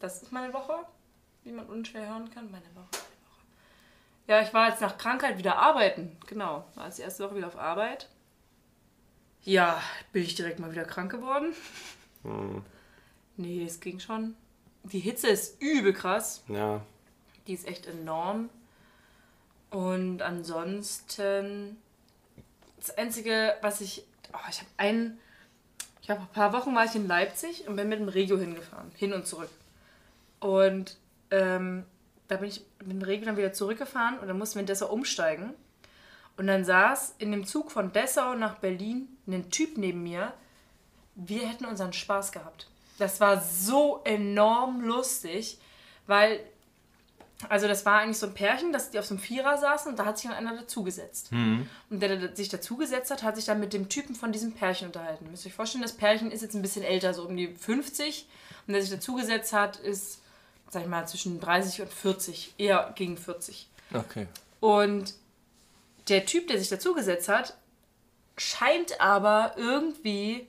Das 0.00 0.22
ist 0.22 0.32
meine 0.32 0.52
Woche, 0.52 0.74
wie 1.44 1.52
man 1.52 1.66
unschwer 1.66 2.08
hören 2.08 2.28
kann. 2.30 2.50
Meine 2.50 2.64
Woche, 2.74 2.88
meine 2.90 3.22
Woche. 3.30 3.46
Ja, 4.26 4.42
ich 4.42 4.52
war 4.52 4.68
jetzt 4.68 4.80
nach 4.80 4.98
Krankheit 4.98 5.38
wieder 5.38 5.58
arbeiten. 5.58 6.16
Genau, 6.26 6.64
war 6.74 6.86
jetzt 6.86 6.98
die 6.98 7.02
erste 7.02 7.22
Woche 7.24 7.36
wieder 7.36 7.46
auf 7.46 7.56
Arbeit. 7.56 8.08
Ja, 9.44 9.80
bin 10.12 10.24
ich 10.24 10.34
direkt 10.34 10.58
mal 10.58 10.72
wieder 10.72 10.84
krank 10.84 11.12
geworden. 11.12 11.54
Nee, 13.36 13.64
es 13.64 13.78
ging 13.78 14.00
schon. 14.00 14.34
Die 14.82 14.98
Hitze 14.98 15.28
ist 15.28 15.62
übel 15.62 15.92
krass. 15.92 16.42
Ja, 16.48 16.80
Die 17.46 17.54
ist 17.54 17.68
echt 17.68 17.86
enorm. 17.86 18.50
Und 19.70 20.22
ansonsten, 20.22 21.76
das 22.78 22.96
Einzige, 22.96 23.54
was 23.62 23.80
ich. 23.80 24.04
Oh, 24.32 24.38
ich 24.48 24.58
habe 24.58 24.70
einen. 24.76 25.18
Ich 26.02 26.10
habe 26.10 26.20
ein 26.20 26.28
paar 26.28 26.52
Wochen 26.52 26.74
war 26.74 26.84
ich 26.84 26.94
in 26.94 27.08
Leipzig 27.08 27.66
und 27.66 27.74
bin 27.74 27.88
mit 27.88 27.98
dem 27.98 28.08
Regio 28.08 28.38
hingefahren. 28.38 28.92
Hin 28.96 29.12
und 29.12 29.26
zurück. 29.26 29.50
Und 30.38 30.96
ähm, 31.32 31.84
da 32.28 32.36
bin 32.36 32.48
ich 32.48 32.64
mit 32.80 32.92
dem 32.92 33.02
Regio 33.02 33.26
dann 33.26 33.36
wieder 33.36 33.52
zurückgefahren 33.52 34.18
und 34.20 34.28
dann 34.28 34.38
mussten 34.38 34.56
wir 34.56 34.60
in 34.60 34.66
Dessau 34.66 34.86
umsteigen. 34.86 35.54
Und 36.36 36.46
dann 36.46 36.64
saß 36.64 37.16
in 37.18 37.32
dem 37.32 37.46
Zug 37.46 37.70
von 37.70 37.92
Dessau 37.92 38.34
nach 38.34 38.56
Berlin 38.56 39.08
ein 39.26 39.50
Typ 39.50 39.78
neben 39.78 40.02
mir, 40.02 40.32
wir 41.14 41.48
hätten 41.48 41.64
unseren 41.64 41.92
Spaß 41.92 42.30
gehabt. 42.30 42.68
Das 42.98 43.20
war 43.20 43.40
so 43.40 44.02
enorm 44.04 44.82
lustig, 44.82 45.58
weil, 46.06 46.40
also 47.48 47.68
das 47.68 47.84
war 47.84 48.00
eigentlich 48.00 48.18
so 48.18 48.26
ein 48.26 48.34
Pärchen, 48.34 48.72
dass 48.72 48.90
die 48.90 48.98
auf 48.98 49.04
so 49.04 49.14
einem 49.14 49.22
Vierer 49.22 49.58
saßen 49.58 49.90
und 49.90 49.98
da 49.98 50.06
hat 50.06 50.18
sich 50.18 50.28
dann 50.28 50.38
einer 50.38 50.56
dazugesetzt. 50.56 51.30
Und 51.90 52.00
der, 52.00 52.16
der 52.16 52.34
sich 52.34 52.48
dazugesetzt 52.48 53.10
hat, 53.10 53.22
hat 53.22 53.36
sich 53.36 53.44
dann 53.44 53.60
mit 53.60 53.72
dem 53.74 53.88
Typen 53.88 54.14
von 54.14 54.32
diesem 54.32 54.52
Pärchen 54.52 54.86
unterhalten. 54.86 55.30
Müsst 55.30 55.44
ihr 55.44 55.50
euch 55.50 55.54
vorstellen, 55.54 55.82
das 55.82 55.92
Pärchen 55.92 56.30
ist 56.30 56.40
jetzt 56.40 56.54
ein 56.54 56.62
bisschen 56.62 56.82
älter, 56.82 57.12
so 57.12 57.26
um 57.26 57.36
die 57.36 57.48
50. 57.48 58.26
Und 58.66 58.72
der 58.72 58.80
sich 58.80 58.90
dazugesetzt 58.90 59.52
hat, 59.52 59.76
ist, 59.76 60.22
sag 60.70 60.82
ich 60.82 60.88
mal, 60.88 61.06
zwischen 61.06 61.38
30 61.38 61.82
und 61.82 61.92
40, 61.92 62.54
eher 62.56 62.92
gegen 62.96 63.18
40. 63.18 63.68
Okay. 63.92 64.26
Und 64.60 65.14
der 66.08 66.24
Typ, 66.24 66.48
der 66.48 66.58
sich 66.58 66.70
dazugesetzt 66.70 67.28
hat, 67.28 67.54
scheint 68.38 69.00
aber 69.00 69.52
irgendwie 69.56 70.46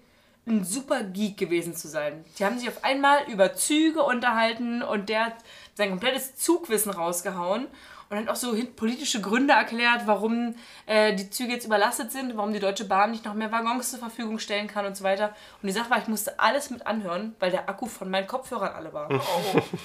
ein 0.48 0.64
super 0.64 1.04
Geek 1.04 1.38
gewesen 1.38 1.76
zu 1.76 1.90
sein. 1.90 2.24
Die 2.38 2.46
haben 2.46 2.58
sich 2.58 2.70
auf 2.70 2.84
einmal 2.84 3.30
über 3.30 3.54
Züge 3.54 4.04
unterhalten 4.04 4.82
und 4.82 5.10
der 5.10 5.26
hat 5.26 5.36
sein 5.78 5.90
komplettes 5.92 6.36
Zugwissen 6.36 6.92
rausgehauen 6.92 7.68
und 8.10 8.18
hat 8.18 8.30
auch 8.30 8.36
so 8.36 8.56
politische 8.76 9.22
Gründe 9.22 9.54
erklärt, 9.54 10.04
warum 10.06 10.56
äh, 10.86 11.14
die 11.14 11.30
Züge 11.30 11.52
jetzt 11.54 11.66
überlastet 11.66 12.12
sind, 12.12 12.36
warum 12.38 12.52
die 12.54 12.60
Deutsche 12.60 12.86
Bahn 12.86 13.12
nicht 13.12 13.26
noch 13.26 13.34
mehr 13.34 13.52
Waggons 13.52 13.92
zur 13.92 14.00
Verfügung 14.00 14.40
stellen 14.40 14.68
kann 14.68 14.86
und 14.86 14.96
so 14.98 15.04
weiter. 15.04 15.36
Und 15.62 15.68
die 15.68 15.74
Sache 15.74 15.90
war, 15.90 16.00
ich 16.00 16.08
musste 16.08 16.40
alles 16.40 16.70
mit 16.70 16.88
anhören, 16.88 17.36
weil 17.40 17.52
der 17.52 17.70
Akku 17.70 17.86
von 17.86 18.10
meinen 18.10 18.26
Kopfhörern 18.26 18.74
alle 18.74 18.92
war. 18.94 19.10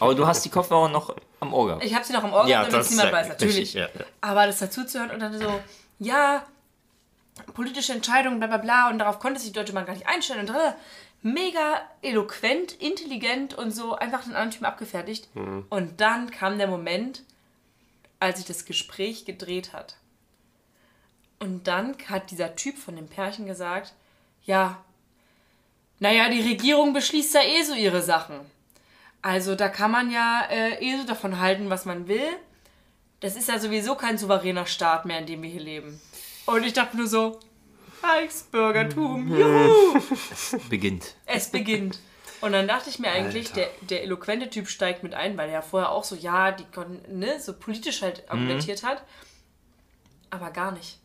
Aber 0.01 0.15
du 0.15 0.27
hast 0.27 0.45
die 0.45 0.51
Kopfhörer 0.51 0.89
noch 0.89 1.15
am 1.41 1.53
Ohr 1.53 1.67
gehabt. 1.67 1.85
Ich 1.85 1.95
habe 1.95 2.05
sie 2.05 2.13
noch 2.13 2.25
im 2.25 2.33
Ohr, 2.33 2.47
Ja, 2.47 2.61
damit 2.61 2.75
das 2.75 2.91
niemand 2.91 3.13
weiß, 3.13 3.29
natürlich. 3.29 3.57
richtig, 3.57 3.75
ja, 3.75 3.89
ja. 3.99 4.05
Aber 4.21 4.47
das 4.47 4.61
dazu 4.61 4.85
zu 4.85 5.01
hören 5.01 5.11
und 5.11 5.21
dann 5.21 5.37
so, 5.39 5.61
ja, 5.99 6.45
politische 7.55 7.93
Entscheidungen, 7.93 8.39
bla 8.39 8.47
bla 8.47 8.59
bla, 8.59 8.89
und 8.89 8.99
darauf 8.99 9.19
konnte 9.19 9.41
sich 9.41 9.51
die 9.51 9.59
Deutsche 9.59 9.73
Bahn 9.73 9.85
gar 9.85 9.95
nicht 9.95 10.07
einstellen. 10.09 10.49
Und 10.49 10.55
äh, 10.55 10.73
mega 11.23 11.83
eloquent, 12.02 12.73
intelligent 12.73 13.55
und 13.55 13.71
so 13.71 13.95
einfach 13.95 14.25
den 14.25 14.33
anderen 14.33 14.50
Typen 14.50 14.67
abgefertigt. 14.67 15.29
Und 15.71 16.00
dann 16.00 16.31
kam 16.31 16.59
der 16.59 16.67
Moment, 16.67 17.23
als 18.21 18.38
sich 18.38 18.47
das 18.47 18.64
Gespräch 18.64 19.25
gedreht 19.25 19.73
hat. 19.73 19.97
Und 21.38 21.67
dann 21.67 21.97
hat 22.09 22.31
dieser 22.31 22.55
Typ 22.55 22.79
von 22.79 22.95
dem 22.95 23.09
Pärchen 23.09 23.47
gesagt, 23.47 23.95
ja, 24.45 24.85
naja, 25.99 26.29
die 26.29 26.41
Regierung 26.41 26.93
beschließt 26.93 27.35
ja 27.35 27.43
eh 27.43 27.62
so 27.62 27.75
ihre 27.75 28.02
Sachen. 28.02 28.41
Also 29.23 29.55
da 29.55 29.69
kann 29.69 29.91
man 29.93 30.11
ja 30.11 30.47
äh, 30.50 30.85
eh 30.85 30.97
so 30.99 31.05
davon 31.07 31.38
halten, 31.38 31.71
was 31.71 31.85
man 31.85 32.09
will. 32.09 32.29
Das 33.21 33.37
ist 33.37 33.49
ja 33.49 33.61
sowieso 33.61 33.95
kein 33.95 34.19
souveräner 34.19 34.67
Staat 34.67 35.05
mehr, 35.05 35.21
in 35.21 35.26
dem 35.26 35.43
wir 35.43 35.50
hier 35.50 35.61
leben. 35.61 36.00
Und 36.47 36.64
ich 36.64 36.73
dachte 36.73 36.97
nur 36.97 37.07
so, 37.07 37.38
Reichsbürgertum, 38.03 39.29
juhu, 39.37 40.01
Beginnt. 40.69 41.15
es 41.27 41.51
beginnt. 41.51 42.01
Und 42.41 42.53
dann 42.53 42.67
dachte 42.67 42.91
ich 42.91 42.99
mir 42.99 43.11
eigentlich, 43.11 43.53
der, 43.53 43.69
der 43.83 44.03
eloquente 44.03 44.51
Typ 44.51 44.69
steigt 44.69 45.05
mit 45.05 45.15
ein, 45.15 45.37
weil 45.37 45.49
er 45.49 45.55
ja 45.55 45.63
vorher 45.63 45.93
auch 45.93 46.03
so, 46.03 46.17
ja, 46.17 46.51
die 46.51 46.65
konnten, 46.65 47.19
ne, 47.19 47.39
so 47.41 47.53
politisch 47.53 48.03
halt 48.03 48.29
argumentiert 48.29 48.83
hat. 48.83 49.05
Aber 50.31 50.51
gar 50.51 50.73
nicht. 50.73 50.99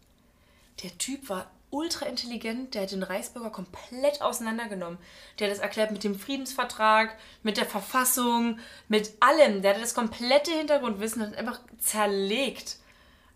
Der 0.81 0.97
Typ 0.97 1.29
war 1.29 1.51
ultra 1.69 2.05
intelligent, 2.05 2.73
der 2.73 2.83
hat 2.83 2.91
den 2.91 3.03
Reichsbürger 3.03 3.51
komplett 3.51 4.21
auseinandergenommen. 4.21 4.97
Der 5.37 5.47
hat 5.47 5.55
das 5.55 5.61
erklärt 5.61 5.91
mit 5.91 6.03
dem 6.03 6.17
Friedensvertrag, 6.17 7.15
mit 7.43 7.57
der 7.57 7.65
Verfassung, 7.65 8.59
mit 8.87 9.11
allem. 9.19 9.61
Der 9.61 9.75
hat 9.75 9.81
das 9.81 9.93
komplette 9.93 10.51
Hintergrundwissen 10.51 11.21
und 11.21 11.35
einfach 11.35 11.59
zerlegt. 11.77 12.77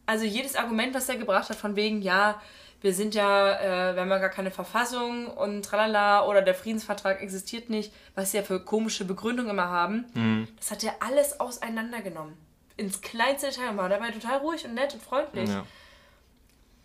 Also 0.06 0.26
jedes 0.26 0.56
Argument, 0.56 0.96
was 0.96 1.10
er 1.10 1.18
gebracht 1.18 1.50
hat, 1.50 1.58
von 1.58 1.76
wegen, 1.76 2.02
ja, 2.02 2.42
wir 2.82 2.94
sind 2.94 3.16
ja, 3.16 3.60
äh, 3.60 3.96
wir 3.96 4.02
haben 4.02 4.10
ja 4.10 4.18
gar 4.18 4.30
keine 4.30 4.52
Verfassung 4.52 5.28
und 5.28 5.64
tralala 5.64 6.26
oder 6.28 6.42
der 6.42 6.56
Friedensvertrag 6.56 7.22
existiert 7.22 7.70
nicht, 7.70 7.94
was 8.16 8.32
sie 8.32 8.38
ja 8.38 8.44
für 8.44 8.60
komische 8.60 9.06
Begründungen 9.06 9.52
immer 9.52 9.70
haben, 9.70 10.52
das 10.58 10.72
hat 10.72 10.84
er 10.84 10.96
alles 11.00 11.40
auseinandergenommen. 11.40 12.36
Ins 12.78 13.02
kleinste 13.02 13.48
Detail 13.48 13.70
und 13.70 13.78
war 13.78 13.90
dabei 13.90 14.12
total 14.12 14.40
ruhig 14.40 14.66
und 14.66 14.74
nett 14.74 14.94
und 14.94 15.04
freundlich. 15.04 15.50
Ja. 15.50 15.66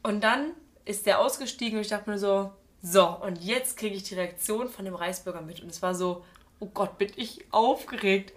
Und 0.02 0.22
dann 0.22 0.52
ist 0.84 1.06
der 1.06 1.20
ausgestiegen 1.20 1.78
und 1.78 1.82
ich 1.82 1.88
dachte 1.88 2.10
mir 2.10 2.18
so, 2.18 2.52
so, 2.82 3.08
und 3.08 3.42
jetzt 3.42 3.76
kriege 3.76 3.96
ich 3.96 4.04
die 4.04 4.14
Reaktion 4.14 4.68
von 4.68 4.84
dem 4.84 4.94
Reichsbürger 4.94 5.40
mit. 5.40 5.60
Und 5.60 5.70
es 5.70 5.82
war 5.82 5.94
so, 5.94 6.24
oh 6.60 6.66
Gott, 6.66 6.98
bin 6.98 7.10
ich 7.16 7.44
aufgeregt. 7.50 8.32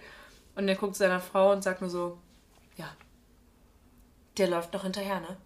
Und 0.56 0.68
er 0.68 0.76
guckt 0.76 0.96
zu 0.96 1.00
seiner 1.00 1.20
Frau 1.20 1.52
und 1.52 1.64
sagt 1.64 1.82
nur 1.82 1.90
so, 1.90 2.18
ja, 2.76 2.90
der 4.38 4.48
läuft 4.48 4.74
noch 4.74 4.84
hinterher, 4.84 5.20
ne? 5.20 5.38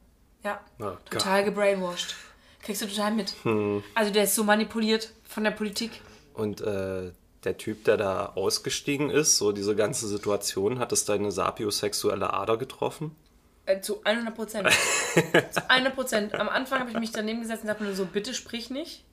Ja, 0.43 0.59
Oh 0.79 0.91
total 1.09 1.43
gebrainwashed. 1.43 2.15
Kriegst 2.61 2.81
du 2.81 2.87
total 2.87 3.11
mit. 3.11 3.33
Also 3.95 4.11
der 4.11 4.23
ist 4.23 4.35
so 4.35 4.43
manipuliert 4.43 5.11
von 5.27 5.43
der 5.43 5.51
Politik. 5.51 6.01
Und 6.33 6.61
äh, 6.61 7.11
der 7.43 7.57
Typ, 7.57 7.83
der 7.83 7.97
da 7.97 8.27
ausgestiegen 8.35 9.09
ist, 9.09 9.37
so 9.37 9.51
diese 9.51 9.75
ganze 9.75 10.07
Situation, 10.07 10.79
hat 10.79 10.91
es 10.91 11.05
deine 11.05 11.31
sapiosexuelle 11.31 12.33
Ader 12.33 12.57
getroffen? 12.57 13.15
Äh, 13.65 13.81
zu 13.81 14.01
100 14.03 14.35
Prozent. 14.35 14.69
zu 15.51 15.69
100 15.69 15.95
Prozent. 15.95 16.35
Am 16.35 16.49
Anfang 16.49 16.79
habe 16.79 16.91
ich 16.91 16.99
mich 16.99 17.11
daneben 17.11 17.41
gesetzt 17.41 17.63
und 17.63 17.67
dachte 17.67 17.83
mir 17.83 17.89
nur 17.89 17.97
so, 17.97 18.05
bitte 18.05 18.33
sprich 18.33 18.69
nicht. 18.69 19.03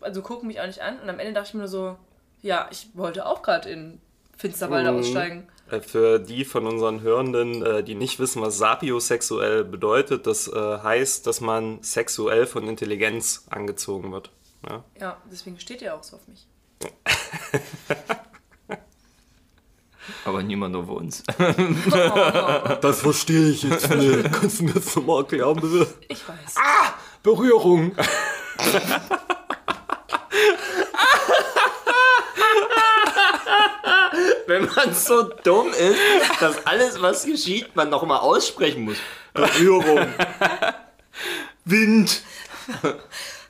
Also 0.00 0.22
guck 0.22 0.44
mich 0.44 0.60
auch 0.60 0.66
nicht 0.66 0.80
an. 0.80 0.98
Und 1.00 1.08
am 1.08 1.18
Ende 1.18 1.32
dachte 1.32 1.48
ich 1.48 1.54
mir 1.54 1.60
nur 1.60 1.68
so, 1.68 1.96
ja, 2.40 2.68
ich 2.70 2.88
wollte 2.94 3.26
auch 3.26 3.42
gerade 3.42 3.68
in 3.68 4.00
Finsterwalde 4.36 4.90
aussteigen. 4.92 5.48
Äh, 5.72 5.80
Für 5.80 6.18
die 6.18 6.44
von 6.44 6.66
unseren 6.66 7.00
Hörenden, 7.00 7.64
äh, 7.64 7.82
die 7.82 7.94
nicht 7.94 8.18
wissen, 8.18 8.42
was 8.42 8.58
sapiosexuell 8.58 9.64
bedeutet, 9.64 10.26
das 10.26 10.46
äh, 10.48 10.78
heißt, 10.78 11.26
dass 11.26 11.40
man 11.40 11.82
sexuell 11.82 12.46
von 12.46 12.68
Intelligenz 12.68 13.46
angezogen 13.50 14.12
wird. 14.12 14.30
Ja? 14.68 14.84
Ja, 15.00 15.16
deswegen 15.30 15.58
steht 15.58 15.80
ihr 15.82 15.94
auch 15.94 16.02
so 16.02 16.16
auf 16.16 16.28
mich. 16.28 16.46
Aber 20.24 20.42
niemand 20.42 20.74
auf 20.74 20.88
uns. 20.88 21.22
Das 22.80 23.00
verstehe 23.02 23.50
ich 23.50 23.62
jetzt 23.62 23.88
nicht. 23.88 24.32
Kannst 24.32 24.58
du 24.58 24.64
mir 24.64 24.72
das 24.72 24.96
nochmal 24.96 25.18
erklären, 25.22 25.54
bitte? 25.54 25.86
Ich 26.08 26.28
weiß. 26.28 26.56
Berührung. 27.22 27.94
Wenn 34.46 34.66
man 34.66 34.94
so 34.94 35.22
dumm 35.44 35.68
ist, 35.68 36.40
dass 36.40 36.66
alles, 36.66 37.00
was 37.00 37.24
geschieht, 37.24 37.74
man 37.76 37.90
noch 37.90 38.04
mal 38.04 38.18
aussprechen 38.18 38.82
muss. 38.84 38.96
Berührung. 39.32 40.06
Wind. 41.64 42.22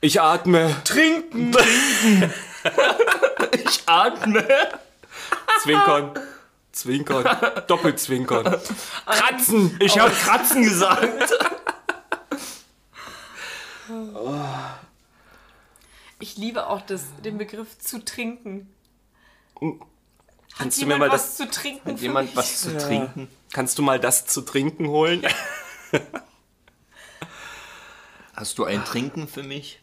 Ich 0.01 0.21
atme. 0.21 0.75
Trinken. 0.85 1.57
Ich 3.55 3.83
atme. 3.87 4.47
Zwinkern. 5.63 6.13
Zwinkern. 6.71 7.65
Doppelzwinkern. 7.67 8.57
Kratzen. 9.05 9.77
Ich 9.81 9.99
habe 9.99 10.13
Kratzen 10.13 10.63
gesagt. 10.63 11.35
Ich 16.21 16.37
liebe 16.37 16.69
auch 16.69 16.83
das, 16.83 17.03
den 17.25 17.37
Begriff 17.37 17.79
zu 17.79 18.05
trinken. 18.05 18.73
Hat 20.53 20.59
Kannst 20.59 20.79
du 20.83 20.87
mir 20.87 20.95
jemand 20.95 21.11
mal 21.13 21.15
was 21.17 21.23
das, 21.29 21.37
zu 21.37 21.51
trinken 21.51 21.97
für 21.97 22.03
Jemand 22.03 22.29
mich? 22.29 22.37
was 22.37 22.61
zu 22.61 22.77
trinken. 22.79 23.29
kannst 23.53 23.79
du 23.79 23.83
mal 23.83 23.99
das 23.99 24.27
zu 24.27 24.43
trinken 24.43 24.87
holen? 24.89 25.27
Hast 28.35 28.59
du 28.59 28.65
ein 28.65 28.85
Trinken 28.85 29.29
für 29.29 29.43
mich? 29.43 29.81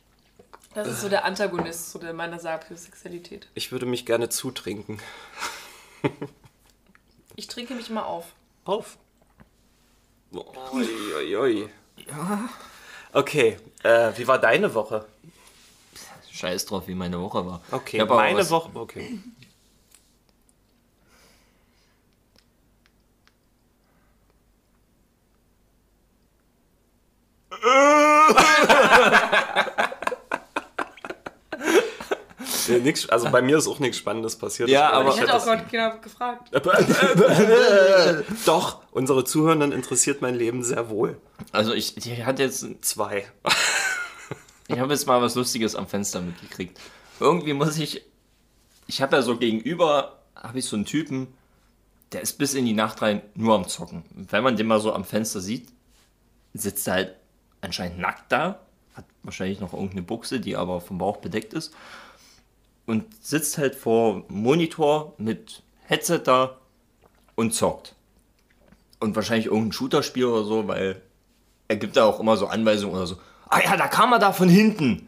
Das 0.73 0.87
ist 0.87 1.01
so 1.01 1.09
der 1.09 1.23
Antagonist 1.25 1.91
so 1.91 1.99
der 1.99 2.13
meiner 2.13 2.39
Sapiosexualität. 2.39 3.47
Ich 3.53 3.71
würde 3.71 3.85
mich 3.85 4.05
gerne 4.05 4.29
zutrinken. 4.29 4.99
Ich 7.35 7.47
trinke 7.47 7.73
mich 7.75 7.89
immer 7.89 8.05
auf. 8.05 8.25
Auf. 8.65 8.97
Ui, 10.31 10.87
ui, 11.17 11.35
ui. 11.37 11.69
Okay, 13.13 13.57
äh, 13.83 14.11
wie 14.17 14.27
war 14.27 14.39
deine 14.39 14.73
Woche? 14.73 15.05
Scheiß 16.31 16.65
drauf, 16.67 16.87
wie 16.87 16.95
meine 16.95 17.19
Woche 17.19 17.45
war. 17.45 17.61
Okay, 17.71 18.03
meine 18.05 18.39
was- 18.39 18.49
Woche. 18.51 18.71
Okay. 18.73 19.19
Ja, 32.67 32.77
nix, 32.77 33.09
also 33.09 33.29
bei 33.31 33.41
mir 33.41 33.57
ist 33.57 33.67
auch 33.67 33.79
nichts 33.79 33.97
Spannendes 33.97 34.35
passiert. 34.37 34.69
Ja, 34.69 34.89
Ich- 34.89 34.95
aber- 34.95 35.09
Ich 35.09 35.19
hätte 35.19 35.33
auch 35.35 35.43
gerade 35.43 35.65
genau 35.69 35.97
gefragt. 35.99 36.51
Doch, 38.45 38.81
unsere 38.91 39.23
Zuhörenden 39.25 39.71
interessiert 39.71 40.21
mein 40.21 40.35
Leben 40.35 40.63
sehr 40.63 40.89
wohl. 40.89 41.19
Also 41.51 41.73
ich, 41.73 41.97
ich 41.97 42.25
hatte 42.25 42.43
jetzt, 42.43 42.65
Zwei. 42.81 43.25
ich 44.67 44.79
habe 44.79 44.93
jetzt 44.93 45.07
mal 45.07 45.21
was 45.21 45.35
Lustiges 45.35 45.75
am 45.75 45.87
Fenster 45.87 46.21
mitgekriegt. 46.21 46.79
Irgendwie 47.19 47.53
muss 47.53 47.77
ich, 47.77 48.03
ich 48.87 49.01
habe 49.01 49.15
ja 49.17 49.21
so 49.21 49.35
gegenüber, 49.37 50.19
habe 50.35 50.59
ich 50.59 50.65
so 50.65 50.75
einen 50.75 50.85
Typen, 50.85 51.27
der 52.13 52.21
ist 52.21 52.37
bis 52.37 52.53
in 52.53 52.65
die 52.65 52.73
Nacht 52.73 53.01
rein 53.01 53.21
nur 53.35 53.55
am 53.55 53.67
Zocken. 53.67 54.03
Wenn 54.13 54.43
man 54.43 54.55
den 54.55 54.67
mal 54.67 54.79
so 54.79 54.93
am 54.93 55.03
Fenster 55.05 55.41
sieht, 55.41 55.67
sitzt 56.53 56.87
er 56.87 56.93
halt 56.93 57.15
anscheinend 57.61 57.99
nackt 57.99 58.31
da, 58.31 58.59
hat 58.95 59.05
wahrscheinlich 59.23 59.59
noch 59.59 59.73
irgendeine 59.73 60.01
Buchse, 60.03 60.39
die 60.39 60.55
aber 60.55 60.81
vom 60.81 60.97
Bauch 60.97 61.17
bedeckt 61.17 61.53
ist. 61.53 61.73
und 62.89 63.05
sitzt 63.23 63.59
halt 63.59 63.75
vor 63.75 64.23
Monitor 64.29 65.13
mit 65.19 65.61
Headset 65.85 66.21
da 66.23 66.57
und 67.35 67.53
zockt. 67.53 67.93
Und 68.99 69.15
wahrscheinlich 69.15 69.45
irgendein 69.45 69.73
Shooter-Spiel 69.73 70.25
oder 70.25 70.43
so, 70.43 70.67
weil 70.67 70.99
er 71.67 71.75
gibt 71.75 71.97
da 71.97 72.05
auch 72.05 72.19
immer 72.19 72.35
so 72.35 72.47
Anweisungen 72.47 72.95
oder 72.95 73.05
so. 73.05 73.17
Ah 73.47 73.59
ja, 73.63 73.77
da 73.77 73.87
kam 73.87 74.11
er 74.11 74.17
da 74.17 74.33
von 74.33 74.49
hinten. 74.49 75.07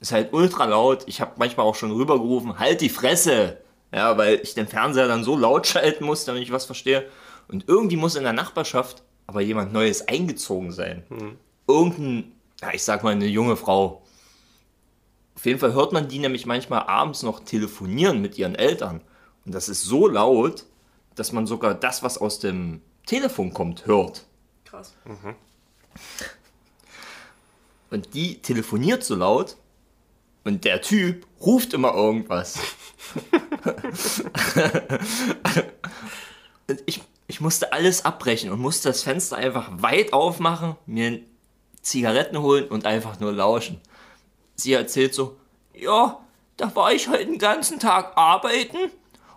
Ist 0.00 0.10
halt 0.10 0.32
ultra 0.32 0.64
laut. 0.64 1.04
Ich 1.06 1.20
habe 1.20 1.32
manchmal 1.36 1.66
auch 1.66 1.76
schon 1.76 1.92
rübergerufen, 1.92 2.58
halt 2.58 2.80
die 2.80 2.88
Fresse. 2.88 3.58
Ja, 3.94 4.18
weil 4.18 4.40
ich 4.42 4.54
den 4.54 4.66
Fernseher 4.66 5.06
dann 5.06 5.22
so 5.22 5.36
laut 5.36 5.68
schalten 5.68 6.04
muss, 6.04 6.24
damit 6.24 6.42
ich 6.42 6.50
was 6.50 6.64
verstehe. 6.64 7.06
Und 7.46 7.68
irgendwie 7.68 7.96
muss 7.96 8.16
in 8.16 8.24
der 8.24 8.32
Nachbarschaft 8.32 9.04
aber 9.28 9.40
jemand 9.40 9.72
Neues 9.72 10.08
eingezogen 10.08 10.72
sein. 10.72 11.04
Irgendein, 11.70 12.32
ja, 12.60 12.72
ich 12.72 12.82
sag 12.82 13.04
mal, 13.04 13.12
eine 13.12 13.26
junge 13.26 13.56
Frau. 13.56 14.02
Auf 15.36 15.46
jeden 15.46 15.60
Fall 15.60 15.72
hört 15.72 15.92
man 15.92 16.08
die 16.08 16.18
nämlich 16.18 16.46
manchmal 16.46 16.82
abends 16.82 17.22
noch 17.22 17.40
telefonieren 17.40 18.20
mit 18.20 18.36
ihren 18.36 18.56
Eltern. 18.56 19.00
Und 19.46 19.54
das 19.54 19.68
ist 19.68 19.84
so 19.84 20.08
laut, 20.08 20.66
dass 21.14 21.32
man 21.32 21.46
sogar 21.46 21.74
das, 21.74 22.02
was 22.02 22.18
aus 22.18 22.40
dem 22.40 22.82
Telefon 23.06 23.54
kommt, 23.54 23.86
hört. 23.86 24.26
Krass. 24.64 24.94
Und 27.90 28.14
die 28.14 28.42
telefoniert 28.42 29.04
so 29.04 29.14
laut 29.14 29.56
und 30.44 30.64
der 30.64 30.82
Typ 30.82 31.26
ruft 31.40 31.72
immer 31.72 31.94
irgendwas. 31.94 32.58
und 36.68 36.82
ich, 36.86 37.02
ich 37.26 37.40
musste 37.40 37.72
alles 37.72 38.04
abbrechen 38.04 38.50
und 38.50 38.60
musste 38.60 38.88
das 38.88 39.02
Fenster 39.02 39.36
einfach 39.36 39.70
weit 39.82 40.12
aufmachen, 40.12 40.76
mir 40.86 41.20
Zigaretten 41.82 42.40
holen 42.40 42.68
und 42.68 42.86
einfach 42.86 43.20
nur 43.20 43.32
lauschen. 43.32 43.80
Sie 44.54 44.72
erzählt 44.72 45.14
so, 45.14 45.36
ja, 45.74 46.18
da 46.56 46.74
war 46.74 46.92
ich 46.92 47.08
heute 47.08 47.26
den 47.26 47.38
ganzen 47.38 47.78
Tag 47.78 48.16
arbeiten 48.16 48.78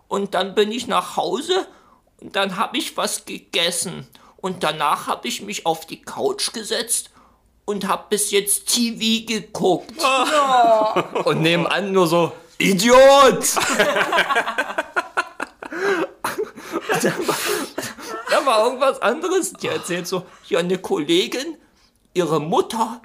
und 0.07 0.33
dann 0.33 0.55
bin 0.55 0.71
ich 0.71 0.87
nach 0.87 1.15
Hause 1.15 1.65
und 2.19 2.35
dann 2.35 2.57
habe 2.57 2.77
ich 2.77 2.97
was 2.97 3.25
gegessen 3.25 4.07
und 4.37 4.63
danach 4.63 5.07
habe 5.07 5.27
ich 5.27 5.41
mich 5.41 5.65
auf 5.65 5.85
die 5.85 6.01
Couch 6.01 6.51
gesetzt 6.51 7.11
und 7.65 7.87
habe 7.87 8.05
bis 8.09 8.31
jetzt 8.31 8.67
TV 8.67 9.25
geguckt. 9.25 9.93
Und 11.23 11.41
nebenan 11.41 11.93
nur 11.93 12.07
so, 12.07 12.33
Idiot! 12.57 12.95
da, 17.01 17.13
war, 17.25 17.37
da 18.29 18.45
war 18.45 18.65
irgendwas 18.65 19.01
anderes. 19.01 19.53
Die 19.53 19.67
erzählt 19.67 20.07
so, 20.07 20.25
ja, 20.49 20.59
eine 20.59 20.77
Kollegin, 20.77 21.57
ihre 22.13 22.39
Mutter, 22.39 23.01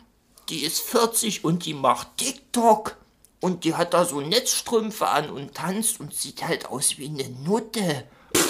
die 0.48 0.64
ist 0.64 0.80
40 0.80 1.44
und 1.44 1.64
die 1.64 1.74
macht 1.74 2.16
TikTok. 2.16 2.96
Und 3.40 3.62
die 3.64 3.76
hat 3.76 3.94
da 3.94 4.04
so 4.04 4.20
Netzstrümpfe 4.20 5.06
an 5.06 5.30
und 5.30 5.54
tanzt 5.54 6.00
und 6.00 6.12
sieht 6.12 6.42
halt 6.42 6.66
aus 6.66 6.98
wie 6.98 7.06
eine 7.06 7.28
Nutte. 7.44 8.04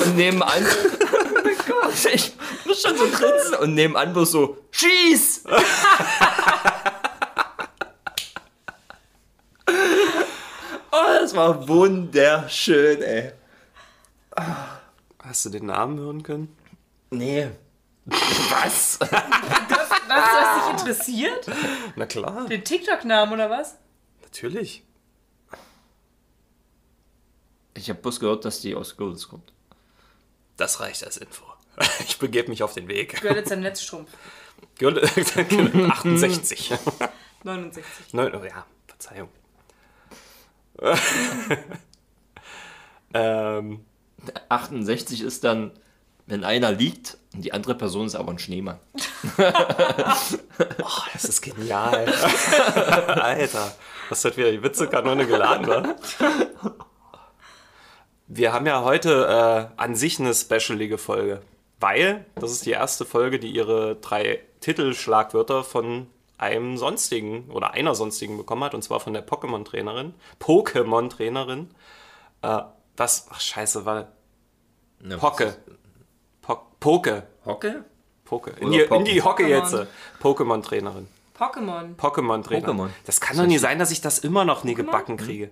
Und 0.05 0.17
nebenan. 0.17 0.67
ich 2.13 2.33
muss 2.65 2.83
schon 2.83 2.97
so 2.97 3.07
grinsen. 3.09 3.55
Und 3.61 3.75
nebenan 3.75 4.13
bloß 4.13 4.31
so, 4.31 4.57
schieß! 4.71 5.45
oh, 10.91 11.07
das 11.21 11.35
war 11.35 11.69
wunderschön, 11.69 13.03
ey. 13.03 13.33
Hast 15.23 15.45
du 15.45 15.51
den 15.51 15.67
Namen 15.67 15.99
hören 15.99 16.23
können? 16.23 16.57
Nee. 17.11 17.49
Was? 18.07 18.99
Was, 20.09 20.25
was 20.33 20.65
dich 20.65 20.71
interessiert? 20.81 21.47
Na 21.97 22.07
klar, 22.07 22.47
Den 22.47 22.65
TikTok-Namen 22.65 23.35
oder 23.35 23.51
was? 23.51 23.77
natürlich. 24.23 24.85
Ich 27.75 27.89
habe 27.91 28.01
bloß 28.01 28.19
gehört, 28.21 28.45
dass 28.45 28.61
die 28.61 28.75
aus 28.75 28.97
Girls 28.97 29.29
kommt. 29.29 29.53
Das 30.57 30.81
reicht 30.81 31.05
als 31.05 31.17
Info. 31.17 31.45
Ich 32.01 32.19
begebe 32.19 32.49
mich 32.49 32.63
auf 32.65 32.75
den 32.75 32.89
Weg. 32.89 33.23
Jetzt 33.23 33.53
ein 33.53 33.61
Netzstrumpf. 33.61 34.11
Gürtel- 34.79 35.05
68. 35.91 36.73
69. 37.45 38.13
Neun, 38.15 38.35
oh 38.35 38.45
ja, 38.45 38.67
Verzeihung. 38.89 39.29
ähm, 43.15 43.85
68 44.49 45.21
ist 45.23 45.45
dann, 45.45 45.71
wenn 46.27 46.45
einer 46.45 46.73
liegt 46.73 47.17
und 47.39 47.45
die 47.45 47.53
andere 47.53 47.77
Person 47.77 48.07
ist 48.07 48.17
aber 48.17 48.33
ein 48.33 48.41
Schneemann. 48.41 48.81
oh, 49.39 51.03
das 51.13 51.25
ist 51.25 51.41
genial. 51.41 52.13
Alter, 53.07 53.77
was 54.09 54.25
hat 54.25 54.37
wieder 54.37 54.51
die 54.51 54.61
Witzekanone 54.61 55.25
geladen, 55.25 55.69
wa? 55.69 55.95
Wir 58.27 58.53
haben 58.53 58.67
ja 58.67 58.83
heute 58.83 59.71
äh, 59.79 59.81
an 59.81 59.95
sich 59.95 60.19
eine 60.19 60.35
specialige 60.35 60.99
Folge, 60.99 61.41
weil 61.79 62.27
das 62.35 62.51
ist 62.51 62.67
die 62.67 62.73
erste 62.73 63.05
Folge, 63.05 63.39
die 63.39 63.53
ihre 63.53 63.95
drei 63.95 64.41
Titelschlagwörter 64.59 65.63
von 65.63 66.09
einem 66.39 66.77
sonstigen 66.77 67.53
oder 67.53 67.71
einer 67.71 67.95
sonstigen 67.95 68.37
bekommen 68.37 68.65
hat, 68.65 68.75
und 68.75 68.83
zwar 68.83 68.99
von 68.99 69.13
der 69.13 69.25
Pokémon-Trainerin. 69.25 70.15
Pokémon-Trainerin. 70.41 71.69
Äh, 72.43 72.63
was? 72.97 73.29
Ach, 73.31 73.41
scheiße, 73.41 73.85
war. 73.85 74.09
Pocke. 75.21 75.57
Po 76.81 76.99
Poke. 76.99 77.27
Hocke? 77.45 77.85
Poke. 78.25 78.51
In 78.61 78.71
die, 78.71 78.81
in 78.81 79.05
die 79.05 79.23
Hocke 79.23 79.45
Pokémon. 79.45 79.49
jetzt. 79.49 79.87
Pokémon-Trainerin. 80.23 81.07
Pokémon. 81.39 81.97
Pokémon-Trainer. 81.97 82.67
Pokémon. 82.69 82.89
Das 83.07 83.21
kann 83.21 83.37
doch 83.37 83.47
nie 83.47 83.59
sein, 83.59 83.79
dass 83.79 83.91
ich 83.91 84.01
das 84.01 84.19
immer 84.19 84.45
noch 84.45 84.65
nie 84.65 84.75
gebacken 84.75 85.17
kriege. 85.17 85.51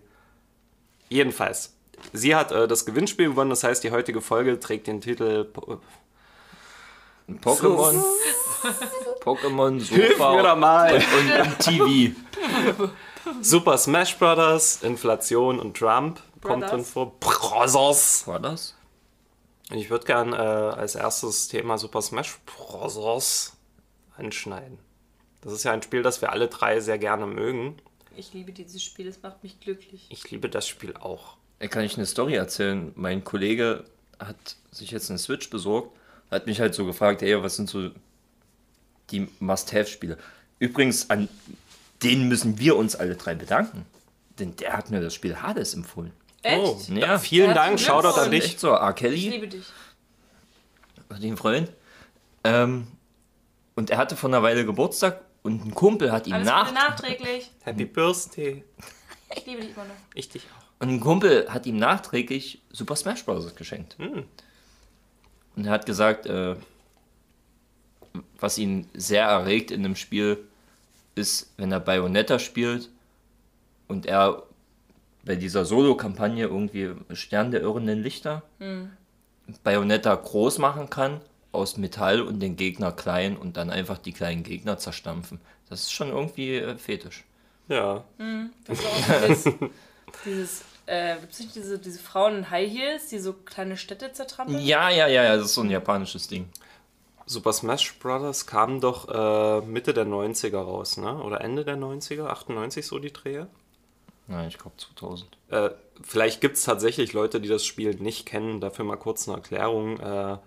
Jedenfalls. 1.08 1.74
Sie 2.12 2.34
hat 2.34 2.52
äh, 2.52 2.68
das 2.68 2.84
Gewinnspiel 2.84 3.30
gewonnen, 3.30 3.50
das 3.50 3.64
heißt, 3.64 3.82
die 3.82 3.90
heutige 3.92 4.20
Folge 4.20 4.60
trägt 4.60 4.86
den 4.88 5.00
Titel 5.00 5.44
Po- 5.44 5.80
Pokémon. 7.42 8.02
Pokémon, 9.20 9.80
Hilf 9.88 10.18
Sofa 10.18 10.34
mir 10.36 10.42
doch 10.42 10.56
mal. 10.56 10.94
und, 10.94 11.46
und 11.46 11.58
TV. 11.58 12.14
Super 13.40 13.78
Smash 13.78 14.16
Brothers, 14.18 14.82
Inflation 14.82 15.58
und 15.58 15.76
Trump 15.76 16.20
kommt 16.42 16.60
Brothers. 16.60 16.70
drin 16.70 16.84
vor. 16.84 17.12
Brothers. 17.18 18.26
War 18.26 18.38
das? 18.40 18.70
Und 18.72 18.75
ich 19.70 19.90
würde 19.90 20.06
gern 20.06 20.32
äh, 20.32 20.36
als 20.36 20.94
erstes 20.94 21.48
Thema 21.48 21.78
Super 21.78 22.02
Smash 22.02 22.38
Bros. 22.46 23.52
anschneiden. 24.16 24.78
Das 25.42 25.52
ist 25.52 25.64
ja 25.64 25.72
ein 25.72 25.82
Spiel, 25.82 26.02
das 26.02 26.20
wir 26.20 26.32
alle 26.32 26.48
drei 26.48 26.80
sehr 26.80 26.98
gerne 26.98 27.26
mögen. 27.26 27.76
Ich 28.16 28.32
liebe 28.32 28.52
dieses 28.52 28.82
Spiel, 28.82 29.06
es 29.08 29.22
macht 29.22 29.42
mich 29.42 29.60
glücklich. 29.60 30.06
Ich 30.08 30.30
liebe 30.30 30.48
das 30.48 30.66
Spiel 30.66 30.94
auch. 30.96 31.36
Kann 31.58 31.84
ich 31.84 31.96
eine 31.96 32.06
Story 32.06 32.34
erzählen. 32.34 32.92
Mein 32.96 33.24
Kollege 33.24 33.84
hat 34.18 34.56
sich 34.70 34.90
jetzt 34.90 35.10
eine 35.10 35.18
Switch 35.18 35.50
besorgt, 35.50 35.96
hat 36.30 36.46
mich 36.46 36.60
halt 36.60 36.74
so 36.74 36.86
gefragt, 36.86 37.22
ey, 37.22 37.42
was 37.42 37.56
sind 37.56 37.68
so 37.68 37.90
die 39.10 39.28
Must-Have-Spiele? 39.40 40.18
Übrigens, 40.58 41.10
an 41.10 41.28
denen 42.02 42.28
müssen 42.28 42.58
wir 42.58 42.76
uns 42.76 42.96
alle 42.96 43.16
drei 43.16 43.34
bedanken. 43.34 43.86
Denn 44.38 44.56
der 44.56 44.76
hat 44.76 44.90
mir 44.90 45.00
das 45.00 45.14
Spiel 45.14 45.36
Hades 45.40 45.74
empfohlen. 45.74 46.12
Echt? 46.46 46.88
Ja, 46.90 47.18
Vielen 47.18 47.54
Dank, 47.54 47.78
Shoutout 47.80 48.18
an 48.20 48.30
dich. 48.30 48.58
so. 48.58 48.70
R. 48.70 48.90
Ich 48.90 48.96
Kelly, 48.96 49.28
liebe 49.30 49.48
dich. 49.48 49.64
den 51.20 51.36
Freund. 51.36 51.72
Ähm, 52.44 52.86
und 53.74 53.90
er 53.90 53.98
hatte 53.98 54.16
vor 54.16 54.30
einer 54.30 54.42
Weile 54.42 54.64
Geburtstag 54.64 55.20
und 55.42 55.64
ein 55.64 55.74
Kumpel 55.74 56.12
hat 56.12 56.26
ihm 56.26 56.34
Alles 56.34 56.46
nach 56.46 56.72
nachträglich. 56.72 57.50
Happy 57.62 57.84
Birthday. 57.84 58.64
Ich 59.34 59.46
liebe 59.46 59.60
dich 59.62 59.70
immer 59.72 59.84
noch. 59.84 59.94
Ich 60.14 60.28
dich 60.28 60.42
auch. 60.44 60.82
Und 60.82 60.90
ein 60.90 61.00
Kumpel 61.00 61.52
hat 61.52 61.66
ihm 61.66 61.78
nachträglich 61.78 62.60
Super 62.70 62.96
Smash 62.96 63.24
Bros. 63.24 63.54
geschenkt. 63.54 63.96
Und 63.98 65.64
er 65.64 65.70
hat 65.72 65.86
gesagt, 65.86 66.26
äh, 66.26 66.56
was 68.38 68.58
ihn 68.58 68.88
sehr 68.94 69.24
erregt 69.24 69.70
in 69.70 69.82
dem 69.82 69.96
Spiel 69.96 70.46
ist, 71.14 71.50
wenn 71.56 71.72
er 71.72 71.80
Bayonetta 71.80 72.38
spielt 72.38 72.90
und 73.88 74.04
er 74.06 74.42
bei 75.26 75.36
dieser 75.36 75.66
Solo-Kampagne 75.66 76.46
irgendwie 76.46 76.94
Stern 77.12 77.50
der 77.50 77.60
irrenden 77.60 78.02
Lichter 78.02 78.42
Bayonetta 79.62 80.14
groß 80.14 80.58
machen 80.58 80.90
kann 80.90 81.20
aus 81.52 81.76
Metall 81.76 82.20
und 82.20 82.40
den 82.40 82.56
Gegner 82.56 82.92
klein 82.92 83.36
und 83.36 83.56
dann 83.56 83.70
einfach 83.70 83.98
die 83.98 84.12
kleinen 84.12 84.42
Gegner 84.42 84.78
zerstampfen. 84.78 85.40
Das 85.68 85.82
ist 85.82 85.92
schon 85.92 86.08
irgendwie 86.08 86.56
äh, 86.56 86.76
fetisch. 86.76 87.24
Ja. 87.68 88.04
Das 88.66 88.78
ist 88.78 88.86
auch 88.86 89.26
dieses, 89.26 89.44
dieses 90.24 90.64
äh, 90.86 91.16
gibt's 91.18 91.40
nicht 91.40 91.54
diese, 91.54 91.78
diese 91.78 91.98
Frauen 91.98 92.38
in 92.38 92.50
High 92.50 92.70
Heels, 92.70 93.08
die 93.08 93.18
so 93.18 93.32
kleine 93.32 93.76
Städte 93.76 94.12
zertrampeln? 94.12 94.60
Ja, 94.60 94.90
ja, 94.90 95.06
ja, 95.06 95.24
ja, 95.24 95.36
das 95.36 95.46
ist 95.46 95.54
so 95.54 95.62
ein 95.62 95.70
japanisches 95.70 96.28
Ding. 96.28 96.48
Super 97.24 97.52
Smash 97.52 97.98
Brothers 97.98 98.46
kam 98.46 98.80
doch 98.80 99.08
äh, 99.08 99.66
Mitte 99.66 99.92
der 99.92 100.06
90er 100.06 100.58
raus, 100.58 100.96
ne? 100.96 101.20
Oder 101.20 101.40
Ende 101.40 101.64
der 101.64 101.76
90er, 101.76 102.26
98 102.26 102.86
so 102.86 103.00
die 103.00 103.12
Drehe. 103.12 103.48
Nein, 104.28 104.48
ich 104.48 104.58
glaube 104.58 104.76
2000. 104.76 105.38
Äh, 105.50 105.70
vielleicht 106.02 106.40
gibt 106.40 106.56
es 106.56 106.64
tatsächlich 106.64 107.12
Leute, 107.12 107.40
die 107.40 107.48
das 107.48 107.64
Spiel 107.64 107.94
nicht 107.94 108.26
kennen. 108.26 108.60
Dafür 108.60 108.84
mal 108.84 108.96
kurz 108.96 109.28
eine 109.28 109.36
Erklärung. 109.36 110.00
Äh, 110.00 110.38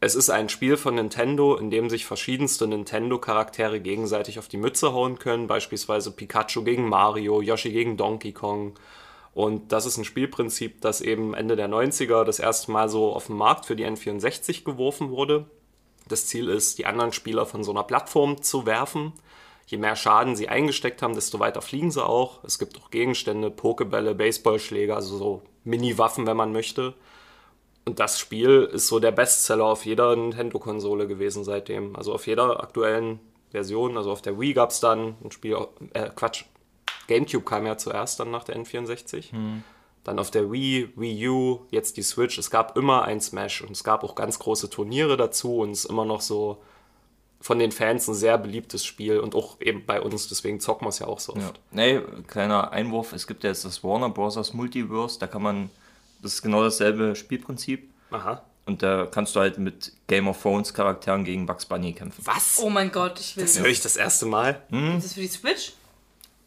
es 0.00 0.14
ist 0.14 0.30
ein 0.30 0.48
Spiel 0.48 0.76
von 0.76 0.94
Nintendo, 0.94 1.56
in 1.56 1.70
dem 1.70 1.90
sich 1.90 2.06
verschiedenste 2.06 2.66
Nintendo-Charaktere 2.68 3.80
gegenseitig 3.80 4.38
auf 4.38 4.46
die 4.48 4.56
Mütze 4.56 4.92
hauen 4.92 5.18
können. 5.18 5.48
Beispielsweise 5.48 6.12
Pikachu 6.12 6.62
gegen 6.62 6.88
Mario, 6.88 7.40
Yoshi 7.40 7.70
gegen 7.70 7.96
Donkey 7.96 8.32
Kong 8.32 8.78
Und 9.34 9.72
das 9.72 9.86
ist 9.86 9.96
ein 9.96 10.04
Spielprinzip, 10.04 10.80
das 10.80 11.00
eben 11.00 11.34
Ende 11.34 11.56
der 11.56 11.68
90er 11.68 12.24
das 12.24 12.38
erste 12.38 12.70
Mal 12.70 12.88
so 12.88 13.12
auf 13.12 13.26
den 13.26 13.36
Markt 13.36 13.66
für 13.66 13.74
die 13.74 13.86
N64 13.86 14.64
geworfen 14.64 15.10
wurde. 15.10 15.46
Das 16.08 16.26
Ziel 16.26 16.48
ist, 16.48 16.78
die 16.78 16.86
anderen 16.86 17.12
Spieler 17.12 17.44
von 17.44 17.64
so 17.64 17.72
einer 17.72 17.84
Plattform 17.84 18.40
zu 18.42 18.66
werfen. 18.66 19.12
Je 19.68 19.76
mehr 19.76 19.96
Schaden 19.96 20.34
sie 20.34 20.48
eingesteckt 20.48 21.02
haben, 21.02 21.14
desto 21.14 21.40
weiter 21.40 21.60
fliegen 21.60 21.90
sie 21.90 22.02
auch. 22.02 22.42
Es 22.42 22.58
gibt 22.58 22.78
auch 22.78 22.90
Gegenstände, 22.90 23.50
Pokebälle, 23.50 24.14
Baseballschläger, 24.14 24.96
also 24.96 25.18
so 25.18 25.42
Mini-Waffen, 25.64 26.26
wenn 26.26 26.38
man 26.38 26.52
möchte. 26.52 26.94
Und 27.84 28.00
das 28.00 28.18
Spiel 28.18 28.66
ist 28.72 28.86
so 28.86 28.98
der 28.98 29.12
Bestseller 29.12 29.66
auf 29.66 29.84
jeder 29.84 30.16
Nintendo-Konsole 30.16 31.06
gewesen 31.06 31.44
seitdem. 31.44 31.96
Also 31.96 32.14
auf 32.14 32.26
jeder 32.26 32.62
aktuellen 32.62 33.20
Version. 33.50 33.98
Also 33.98 34.10
auf 34.10 34.22
der 34.22 34.40
Wii 34.40 34.54
gab 34.54 34.70
es 34.70 34.80
dann 34.80 35.16
ein 35.22 35.30
Spiel, 35.32 35.58
äh, 35.92 36.08
Quatsch, 36.16 36.44
GameCube 37.06 37.44
kam 37.44 37.66
ja 37.66 37.76
zuerst 37.76 38.20
dann 38.20 38.30
nach 38.30 38.44
der 38.44 38.56
N64. 38.56 39.32
Dann 40.02 40.18
auf 40.18 40.30
der 40.30 40.50
Wii, 40.50 40.94
Wii 40.96 41.28
U, 41.28 41.60
jetzt 41.70 41.98
die 41.98 42.02
Switch. 42.02 42.38
Es 42.38 42.50
gab 42.50 42.78
immer 42.78 43.02
ein 43.02 43.20
Smash 43.20 43.60
und 43.60 43.72
es 43.72 43.84
gab 43.84 44.02
auch 44.02 44.14
ganz 44.14 44.38
große 44.38 44.70
Turniere 44.70 45.18
dazu 45.18 45.58
und 45.58 45.72
es 45.72 45.84
ist 45.84 45.90
immer 45.90 46.06
noch 46.06 46.22
so 46.22 46.62
von 47.40 47.58
den 47.58 47.70
Fans 47.72 48.08
ein 48.08 48.14
sehr 48.14 48.36
beliebtes 48.38 48.84
Spiel 48.84 49.20
und 49.20 49.34
auch 49.34 49.60
eben 49.60 49.86
bei 49.86 50.00
uns, 50.00 50.28
deswegen 50.28 50.60
zocken 50.60 50.84
wir 50.86 50.90
es 50.90 50.98
ja 50.98 51.06
auch 51.06 51.20
so 51.20 51.34
oft. 51.34 51.42
Ja. 51.42 51.52
Nee, 51.70 52.00
kleiner 52.26 52.72
Einwurf, 52.72 53.12
es 53.12 53.26
gibt 53.26 53.44
ja 53.44 53.50
jetzt 53.50 53.64
das 53.64 53.82
Warner 53.84 54.08
Bros. 54.10 54.52
Multiverse, 54.52 55.18
da 55.18 55.26
kann 55.26 55.42
man, 55.42 55.70
das 56.20 56.34
ist 56.34 56.42
genau 56.42 56.62
dasselbe 56.62 57.14
Spielprinzip. 57.14 57.88
Aha. 58.10 58.42
Und 58.66 58.82
da 58.82 59.06
kannst 59.06 59.34
du 59.34 59.40
halt 59.40 59.58
mit 59.58 59.92
Game 60.08 60.28
of 60.28 60.42
Thrones 60.42 60.74
Charakteren 60.74 61.24
gegen 61.24 61.46
Bugs 61.46 61.64
Bunny 61.64 61.92
kämpfen. 61.94 62.20
Was? 62.26 62.58
Oh 62.62 62.68
mein 62.68 62.90
Gott, 62.92 63.18
ich 63.18 63.36
will 63.36 63.44
Das 63.44 63.54
das. 63.54 63.62
höre 63.62 63.70
ich 63.70 63.80
das 63.80 63.96
erste 63.96 64.26
Mal. 64.26 64.60
Ist 64.96 65.04
das 65.06 65.14
für 65.14 65.20
die 65.20 65.28
Switch? 65.28 65.72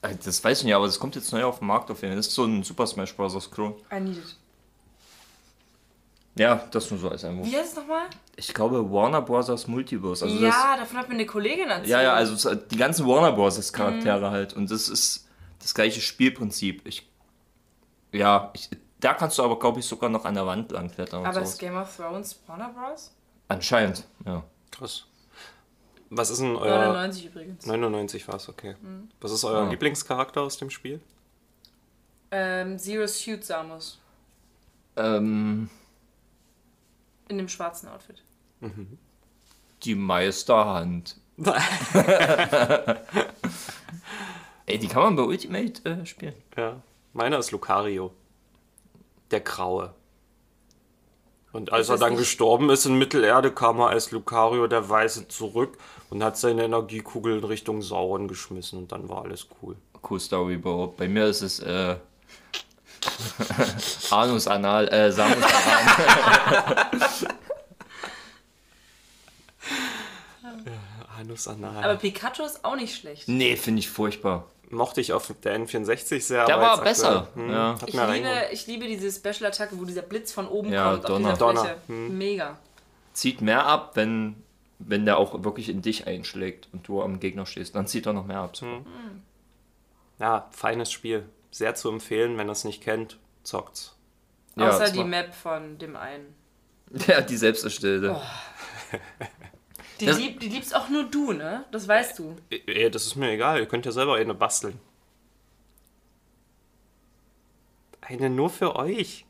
Äh, 0.03 0.15
Das 0.23 0.43
weiß 0.43 0.59
ich 0.59 0.65
nicht, 0.65 0.75
aber 0.75 0.85
das 0.85 0.99
kommt 0.99 1.15
jetzt 1.15 1.31
neu 1.31 1.43
auf 1.45 1.59
den 1.59 1.67
Markt 1.67 1.89
auf 1.89 2.01
jeden 2.01 2.11
Fall. 2.11 2.17
Das 2.17 2.27
ist 2.27 2.35
so 2.35 2.43
ein 2.45 2.61
Super 2.63 2.85
Smash 2.85 3.15
Bros. 3.15 3.49
Klon. 3.49 3.73
I 3.91 3.99
need 3.99 4.17
it. 4.17 4.35
Ja, 6.35 6.63
das 6.71 6.89
nur 6.89 6.99
so 6.99 7.09
als 7.09 7.25
Einwurf. 7.25 7.47
Wie 7.47 7.55
heißt 7.55 7.71
es 7.71 7.75
nochmal? 7.75 8.05
Ich 8.37 8.53
glaube 8.53 8.89
Warner 8.89 9.21
Bros. 9.21 9.67
Multiverse. 9.67 10.25
Also 10.25 10.39
das, 10.39 10.55
ja, 10.55 10.77
davon 10.77 10.97
hat 10.97 11.09
mir 11.09 11.15
eine 11.15 11.25
Kollegin 11.25 11.69
erzählt. 11.69 11.89
Ja, 11.89 12.01
ja, 12.01 12.13
also 12.13 12.55
die 12.55 12.77
ganzen 12.77 13.05
Warner 13.05 13.33
Bros. 13.33 13.73
Charaktere 13.73 14.31
halt. 14.31 14.53
Und 14.53 14.71
das 14.71 14.87
ist 14.87 15.27
das 15.59 15.73
gleiche 15.73 15.99
Spielprinzip. 15.99 16.87
Ich, 16.87 17.07
ja, 18.13 18.49
ich, 18.53 18.69
da 18.99 19.13
kannst 19.13 19.37
du 19.37 19.43
aber, 19.43 19.59
glaube 19.59 19.79
ich, 19.79 19.85
sogar 19.85 20.09
noch 20.09 20.23
an 20.25 20.35
der 20.35 20.45
Wand 20.45 20.71
lang 20.71 20.89
klettern. 20.89 21.25
Aber 21.25 21.41
ist. 21.41 21.59
Game 21.59 21.75
of 21.75 21.95
Thrones 21.95 22.39
Warner 22.47 22.69
Bros? 22.69 23.11
Anscheinend, 23.49 24.05
ja. 24.25 24.43
Krass. 24.71 25.05
Was 26.09 26.29
ist 26.29 26.41
denn 26.41 26.55
euer... 26.55 26.77
99 26.87 27.25
übrigens. 27.25 27.65
99 27.65 28.27
war 28.27 28.35
es, 28.35 28.47
okay. 28.49 28.75
Was 29.19 29.31
ist 29.31 29.43
euer 29.43 29.63
Ja. 29.63 29.69
Lieblingscharakter 29.69 30.41
aus 30.41 30.57
dem 30.57 30.69
Spiel? 30.69 31.01
Ähm, 32.31 32.77
Zero 32.79 33.07
Suit 33.07 33.43
Samus. 33.43 33.99
Ähm, 34.95 35.69
In 37.31 37.37
dem 37.37 37.47
schwarzen 37.47 37.87
Outfit. 37.87 38.21
die 39.83 39.95
Meisterhand. 39.95 41.15
Ey, 44.65 44.77
die 44.77 44.87
kann 44.87 45.03
man 45.03 45.15
bei 45.15 45.23
Ultimate 45.23 45.89
äh, 45.89 46.05
spielen. 46.05 46.35
Ja, 46.57 46.81
meiner 47.13 47.39
ist 47.39 47.51
Lucario. 47.51 48.11
Der 49.31 49.39
Graue. 49.39 49.93
Und 51.53 51.71
als 51.73 51.87
er 51.89 51.97
dann 51.97 52.11
nicht- 52.11 52.19
gestorben 52.19 52.69
ist 52.69 52.85
in 52.85 52.97
Mittelerde, 52.97 53.51
kam 53.51 53.79
er 53.79 53.87
als 53.89 54.11
Lucario 54.11 54.67
der 54.67 54.89
Weiße 54.89 55.27
zurück 55.29 55.77
und 56.09 56.21
hat 56.23 56.37
seine 56.37 56.63
Energiekugel 56.65 57.37
in 57.39 57.43
Richtung 57.45 57.81
Sauron 57.81 58.27
geschmissen 58.27 58.77
und 58.79 58.91
dann 58.91 59.07
war 59.09 59.23
alles 59.23 59.47
cool. 59.61 59.75
Cool 60.07 60.19
Storyboard. 60.19 60.97
Bei 60.97 61.07
mir 61.07 61.25
ist 61.27 61.41
es 61.41 61.59
äh, 61.59 61.95
Anus 64.11 64.47
Anal, 64.47 64.87
äh, 64.89 65.11
Samus 65.11 65.37
Anal. 65.43 66.99
Anus 71.19 71.47
Anal. 71.47 71.83
Aber 71.83 71.95
Pikachu 71.95 72.43
ist 72.43 72.63
auch 72.65 72.75
nicht 72.75 72.95
schlecht. 72.95 73.27
Nee, 73.27 73.55
finde 73.55 73.79
ich 73.79 73.89
furchtbar. 73.89 74.45
Mochte 74.69 75.01
ich 75.01 75.11
auf 75.13 75.33
der 75.43 75.59
N64 75.59 76.21
sehr. 76.21 76.45
Der 76.45 76.55
aber 76.55 76.63
war 76.63 76.81
besser. 76.83 77.23
aktuell, 77.23 77.45
hm, 77.47 77.51
Ja. 77.53 77.75
Ich 77.85 77.93
liebe, 77.93 78.29
ich 78.51 78.67
liebe 78.67 78.87
diese 78.87 79.11
Special-Attacke, 79.11 79.77
wo 79.77 79.83
dieser 79.85 80.01
Blitz 80.01 80.31
von 80.31 80.47
oben 80.47 80.71
Ja, 80.71 80.91
kommt 80.93 81.09
Donner. 81.09 81.27
auf 81.29 81.33
dieser 81.37 81.45
Donner. 81.47 81.61
Fläche. 81.61 81.77
Mega. 81.93 82.57
Zieht 83.13 83.41
mehr 83.41 83.65
ab, 83.65 83.91
wenn, 83.95 84.41
wenn 84.79 85.05
der 85.05 85.17
auch 85.17 85.43
wirklich 85.43 85.67
in 85.67 85.81
dich 85.81 86.07
einschlägt 86.07 86.69
und 86.71 86.87
du 86.87 87.01
am 87.01 87.19
Gegner 87.19 87.45
stehst. 87.45 87.75
Dann 87.75 87.85
zieht 87.87 88.05
er 88.05 88.13
noch 88.13 88.25
mehr 88.25 88.39
ab. 88.39 88.55
Hm. 88.61 88.85
Ja, 90.19 90.47
feines 90.51 90.89
Spiel. 90.91 91.25
Sehr 91.51 91.75
zu 91.75 91.89
empfehlen, 91.89 92.37
wenn 92.37 92.47
ihr 92.47 92.53
es 92.53 92.63
nicht 92.63 92.81
kennt, 92.81 93.19
zockt's. 93.43 93.95
Ja, 94.55 94.69
Außer 94.69 94.91
die 94.91 95.03
Map 95.03 95.33
von 95.33 95.77
dem 95.77 95.95
einen. 95.95 96.35
Ja, 97.07 97.21
die 97.21 97.37
selbst 97.37 97.63
erstellte. 97.63 98.19
Die, 100.01 100.07
Das- 100.07 100.17
lieb, 100.17 100.39
die 100.39 100.49
liebst 100.49 100.75
auch 100.75 100.89
nur 100.89 101.03
du, 101.03 101.31
ne? 101.31 101.63
Das 101.71 101.87
weißt 101.87 102.17
du. 102.19 102.35
Eh, 102.49 102.89
Das 102.89 103.05
ist 103.05 103.15
mir 103.15 103.29
egal, 103.31 103.59
ihr 103.59 103.67
könnt 103.67 103.85
ja 103.85 103.91
selber 103.91 104.15
eine 104.15 104.33
basteln. 104.33 104.79
Eine 108.01 108.29
nur 108.29 108.49
für 108.49 108.75
euch. 108.75 109.25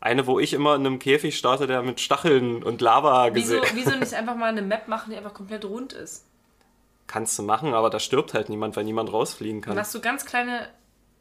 Eine, 0.00 0.26
wo 0.26 0.38
ich 0.40 0.52
immer 0.52 0.74
in 0.74 0.86
einem 0.86 0.98
Käfig 0.98 1.36
starte, 1.36 1.66
der 1.66 1.82
mit 1.82 2.00
Stacheln 2.00 2.62
und 2.62 2.80
Lava 2.80 3.34
Wieso, 3.34 3.60
gesehen. 3.60 3.76
wieso 3.76 3.96
nicht 3.98 4.14
einfach 4.14 4.36
mal 4.36 4.46
eine 4.46 4.62
Map 4.62 4.88
machen, 4.88 5.10
die 5.10 5.16
einfach 5.16 5.34
komplett 5.34 5.64
rund 5.64 5.92
ist? 5.92 6.24
Kannst 7.06 7.38
du 7.38 7.42
machen, 7.44 7.72
aber 7.74 7.88
da 7.90 8.00
stirbt 8.00 8.34
halt 8.34 8.48
niemand, 8.48 8.76
weil 8.76 8.84
niemand 8.84 9.12
rausfliegen 9.12 9.60
Dann 9.62 9.70
kann. 9.70 9.78
hast 9.78 9.94
du 9.94 10.00
ganz 10.00 10.24
kleine 10.24 10.68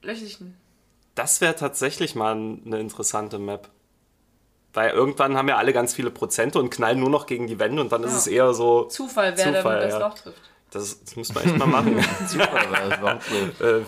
Löchelchen. 0.01 0.57
Das 1.13 1.41
wäre 1.41 1.55
tatsächlich 1.55 2.15
mal 2.15 2.31
eine 2.33 2.79
interessante 2.79 3.37
Map. 3.39 3.69
Weil 4.73 4.89
irgendwann 4.91 5.37
haben 5.37 5.47
ja 5.47 5.55
alle 5.57 5.71
ganz 5.71 5.93
viele 5.93 6.11
Prozente 6.11 6.59
und 6.59 6.69
knallen 6.69 6.99
nur 6.99 7.09
noch 7.09 7.27
gegen 7.27 7.47
die 7.47 7.59
Wände 7.59 7.81
und 7.81 7.91
dann 7.91 8.03
ist 8.03 8.11
Ja. 8.11 8.17
es 8.17 8.27
eher 8.27 8.53
so. 8.53 8.85
Zufall, 8.85 9.33
wer 9.37 9.53
Zufall, 9.53 9.79
das 9.81 9.93
ja. 9.93 9.99
Loch 9.99 10.13
trifft. 10.15 10.41
Das, 10.71 11.01
das 11.03 11.15
müsste 11.15 11.33
man 11.35 11.43
echt 11.45 11.57
mal 11.57 11.67
machen. 11.67 12.03
Super, 12.27 12.51
weil 12.69 12.89
das 12.89 13.01
war 13.01 13.19
so. 13.21 13.63
äh, 13.65 13.83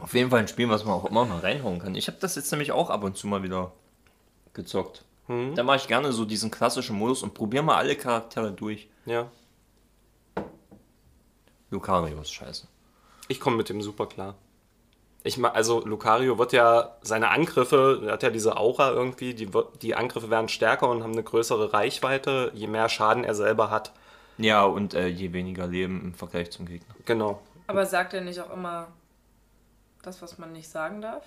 Auf 0.00 0.14
jeden 0.14 0.30
Fall 0.30 0.40
ein 0.40 0.48
Spiel, 0.48 0.68
was 0.68 0.84
man 0.84 0.94
auch 0.94 1.04
immer 1.04 1.24
mal 1.24 1.38
reinhauen 1.38 1.78
kann. 1.78 1.94
Ich 1.94 2.08
habe 2.08 2.18
das 2.20 2.34
jetzt 2.34 2.50
nämlich 2.50 2.72
auch 2.72 2.90
ab 2.90 3.04
und 3.04 3.16
zu 3.16 3.26
mal 3.28 3.42
wieder 3.42 3.72
gezockt. 4.52 5.04
Da 5.28 5.62
mache 5.62 5.76
ich 5.76 5.88
gerne 5.88 6.12
so 6.12 6.24
diesen 6.24 6.50
klassischen 6.50 6.96
Modus 6.96 7.22
und 7.22 7.32
probiere 7.32 7.62
mal 7.62 7.76
alle 7.76 7.96
Charaktere 7.96 8.52
durch. 8.52 8.88
ja. 9.06 9.28
Lucario 11.70 12.20
ist 12.20 12.32
scheiße. 12.34 12.66
Ich 13.28 13.40
komme 13.40 13.56
mit 13.56 13.68
dem 13.70 13.80
super 13.80 14.06
klar. 14.06 14.34
Ich 15.24 15.38
ma- 15.38 15.48
also 15.52 15.82
Lucario 15.86 16.36
wird 16.38 16.52
ja 16.52 16.96
seine 17.00 17.30
Angriffe, 17.30 18.02
er 18.04 18.12
hat 18.12 18.22
ja 18.22 18.30
diese 18.30 18.56
Aura 18.56 18.90
irgendwie, 18.90 19.32
die, 19.34 19.48
die 19.80 19.94
Angriffe 19.94 20.28
werden 20.28 20.48
stärker 20.48 20.88
und 20.90 21.02
haben 21.02 21.12
eine 21.12 21.22
größere 21.22 21.72
Reichweite, 21.72 22.50
je 22.54 22.66
mehr 22.66 22.88
Schaden 22.88 23.24
er 23.24 23.34
selber 23.34 23.70
hat. 23.70 23.92
Ja, 24.36 24.64
und 24.64 24.94
äh, 24.94 25.06
je 25.06 25.32
weniger 25.32 25.66
Leben 25.66 26.00
im 26.02 26.14
Vergleich 26.14 26.50
zum 26.50 26.66
Gegner. 26.66 26.94
Genau. 27.06 27.40
Aber 27.68 27.86
sagt 27.86 28.12
er 28.12 28.20
nicht 28.20 28.40
auch 28.40 28.52
immer 28.52 28.88
das, 30.02 30.20
was 30.20 30.36
man 30.38 30.52
nicht 30.52 30.68
sagen 30.68 31.00
darf? 31.00 31.24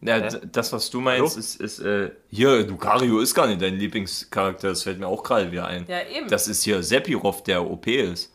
Ja, 0.00 0.16
Hä? 0.16 0.40
das, 0.52 0.72
was 0.72 0.90
du 0.90 1.00
meinst, 1.00 1.34
Hallo? 1.34 1.40
ist, 1.40 1.60
ist 1.60 1.78
äh, 1.80 2.10
hier, 2.30 2.66
Lucario 2.66 3.20
ist 3.20 3.34
gar 3.34 3.46
nicht 3.46 3.62
dein 3.62 3.76
Lieblingscharakter, 3.76 4.68
das 4.68 4.82
fällt 4.82 4.98
mir 4.98 5.06
auch 5.06 5.22
gerade 5.22 5.50
wieder 5.50 5.66
ein. 5.66 5.86
Ja, 5.88 6.02
eben. 6.02 6.28
Das 6.28 6.46
ist 6.48 6.62
hier 6.62 6.82
Sephiroth, 6.82 7.46
der 7.46 7.64
OP 7.64 7.86
ist. 7.86 8.32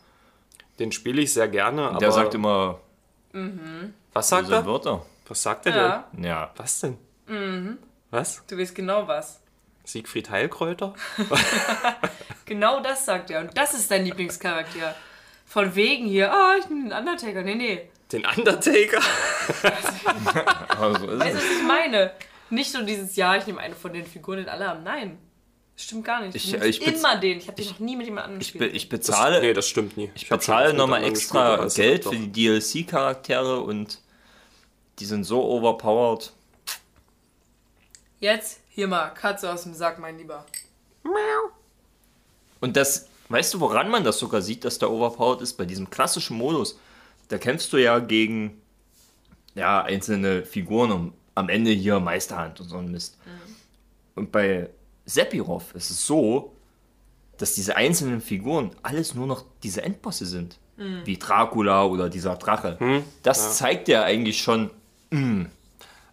Den 0.78 0.90
spiele 0.90 1.22
ich 1.22 1.32
sehr 1.32 1.48
gerne, 1.48 1.82
aber 1.82 1.98
Der 1.98 2.10
sagt 2.10 2.34
immer 2.34 2.80
was 4.12 4.28
sagt 4.28 4.50
er? 4.50 4.66
Wörter. 4.66 5.06
Was 5.28 5.42
sagt 5.42 5.66
er 5.66 5.76
ja, 5.76 6.08
denn? 6.12 6.24
Ja. 6.24 6.50
Was 6.56 6.80
denn? 6.80 6.98
Was? 8.10 8.44
du 8.46 8.58
weißt 8.58 8.74
genau 8.74 9.06
was. 9.06 9.40
Siegfried 9.84 10.30
Heilkräuter? 10.30 10.94
Genau 12.50 12.80
das 12.80 13.04
sagt 13.04 13.30
er. 13.30 13.42
Und 13.42 13.56
das 13.56 13.74
ist 13.74 13.92
dein 13.92 14.04
Lieblingscharakter. 14.04 14.96
Von 15.46 15.76
wegen 15.76 16.06
hier, 16.06 16.32
ah, 16.32 16.56
ich 16.58 16.68
nehme 16.68 16.88
den 16.88 16.98
Undertaker. 16.98 17.42
Nee, 17.42 17.54
nee. 17.54 17.88
Den 18.12 18.24
Undertaker? 18.26 19.00
Aber 20.68 20.98
so 20.98 21.06
ist 21.08 21.20
Weißt 21.20 21.34
du, 21.34 21.38
was 21.38 21.44
ich 21.44 21.62
meine? 21.66 22.12
Nicht 22.50 22.72
so 22.72 22.82
dieses, 22.82 23.14
ja, 23.16 23.36
ich 23.36 23.46
nehme 23.46 23.60
eine 23.60 23.74
von 23.76 23.92
den 23.92 24.04
Figuren, 24.04 24.38
den 24.38 24.48
alle 24.48 24.66
haben. 24.68 24.82
Nein. 24.82 25.18
Das 25.76 25.84
stimmt 25.84 26.04
gar 26.04 26.20
nicht. 26.20 26.34
Ich- 26.34 26.50
nimmst 26.52 26.66
ich 26.66 26.80
bez- 26.84 26.98
immer 26.98 27.16
den. 27.16 27.38
Ich 27.38 27.46
habe 27.46 27.56
den 27.62 27.70
noch 27.70 27.78
nie 27.78 27.96
mit 27.96 28.06
jemand 28.06 28.24
anderem 28.26 28.40
Ich, 28.42 28.52
be 28.52 28.58
gespielt. 28.58 28.76
ich 28.76 28.88
Das, 28.88 28.98
bezahle, 28.98 29.40
nee, 29.40 29.52
das 29.54 29.68
stimmt 29.68 29.96
nie. 29.96 30.10
ich 30.14 30.26
schon 30.26 30.36
bezahle 30.38 30.74
nochmal 30.74 31.04
extra 31.04 31.66
Geld 31.68 32.04
für 32.04 32.16
die 32.16 32.30
DLC-Charaktere 32.32 33.60
und 33.60 34.00
die 34.98 35.04
sind 35.06 35.24
so 35.24 35.42
overpowered. 35.44 36.32
Jetzt, 38.18 38.60
hier 38.68 38.88
mal, 38.88 39.08
Katze 39.10 39.50
aus 39.50 39.62
dem 39.62 39.72
Sack, 39.74 39.98
mein 39.98 40.18
Lieber. 40.18 40.44
Und 42.60 42.76
das, 42.76 43.08
weißt 43.30 43.54
du, 43.54 43.60
woran 43.60 43.88
man 43.88 44.04
das 44.04 44.18
sogar 44.18 44.42
sieht, 44.42 44.64
dass 44.64 44.78
der 44.78 44.90
overpowered 44.90 45.40
ist? 45.40 45.54
Bei 45.54 45.64
diesem 45.64 45.88
klassischen 45.88 46.36
Modus. 46.36 46.78
Da 47.30 47.38
kämpfst 47.38 47.72
du 47.72 47.78
ja 47.78 47.98
gegen 48.00 48.60
ja, 49.54 49.82
einzelne 49.82 50.44
Figuren 50.44 50.90
und 50.92 51.12
am 51.34 51.48
Ende 51.48 51.70
hier 51.70 51.98
Meisterhand 52.00 52.60
und 52.60 52.68
so 52.68 52.76
ein 52.76 52.90
Mist. 52.90 53.16
Und 54.14 54.30
bei 54.32 54.68
Sephiroth 55.06 55.72
ist 55.74 55.90
es 55.90 56.06
so, 56.06 56.54
dass 57.38 57.54
diese 57.54 57.76
einzelnen 57.76 58.20
Figuren 58.20 58.72
alles 58.82 59.14
nur 59.14 59.26
noch 59.26 59.44
diese 59.62 59.82
Endbosse 59.82 60.26
sind. 60.26 60.58
wie 61.04 61.18
Dracula 61.18 61.84
oder 61.84 62.08
dieser 62.08 62.36
Drache. 62.36 62.78
Das 63.22 63.58
zeigt 63.58 63.86
ja 63.88 64.02
eigentlich 64.02 64.42
schon, 64.42 64.70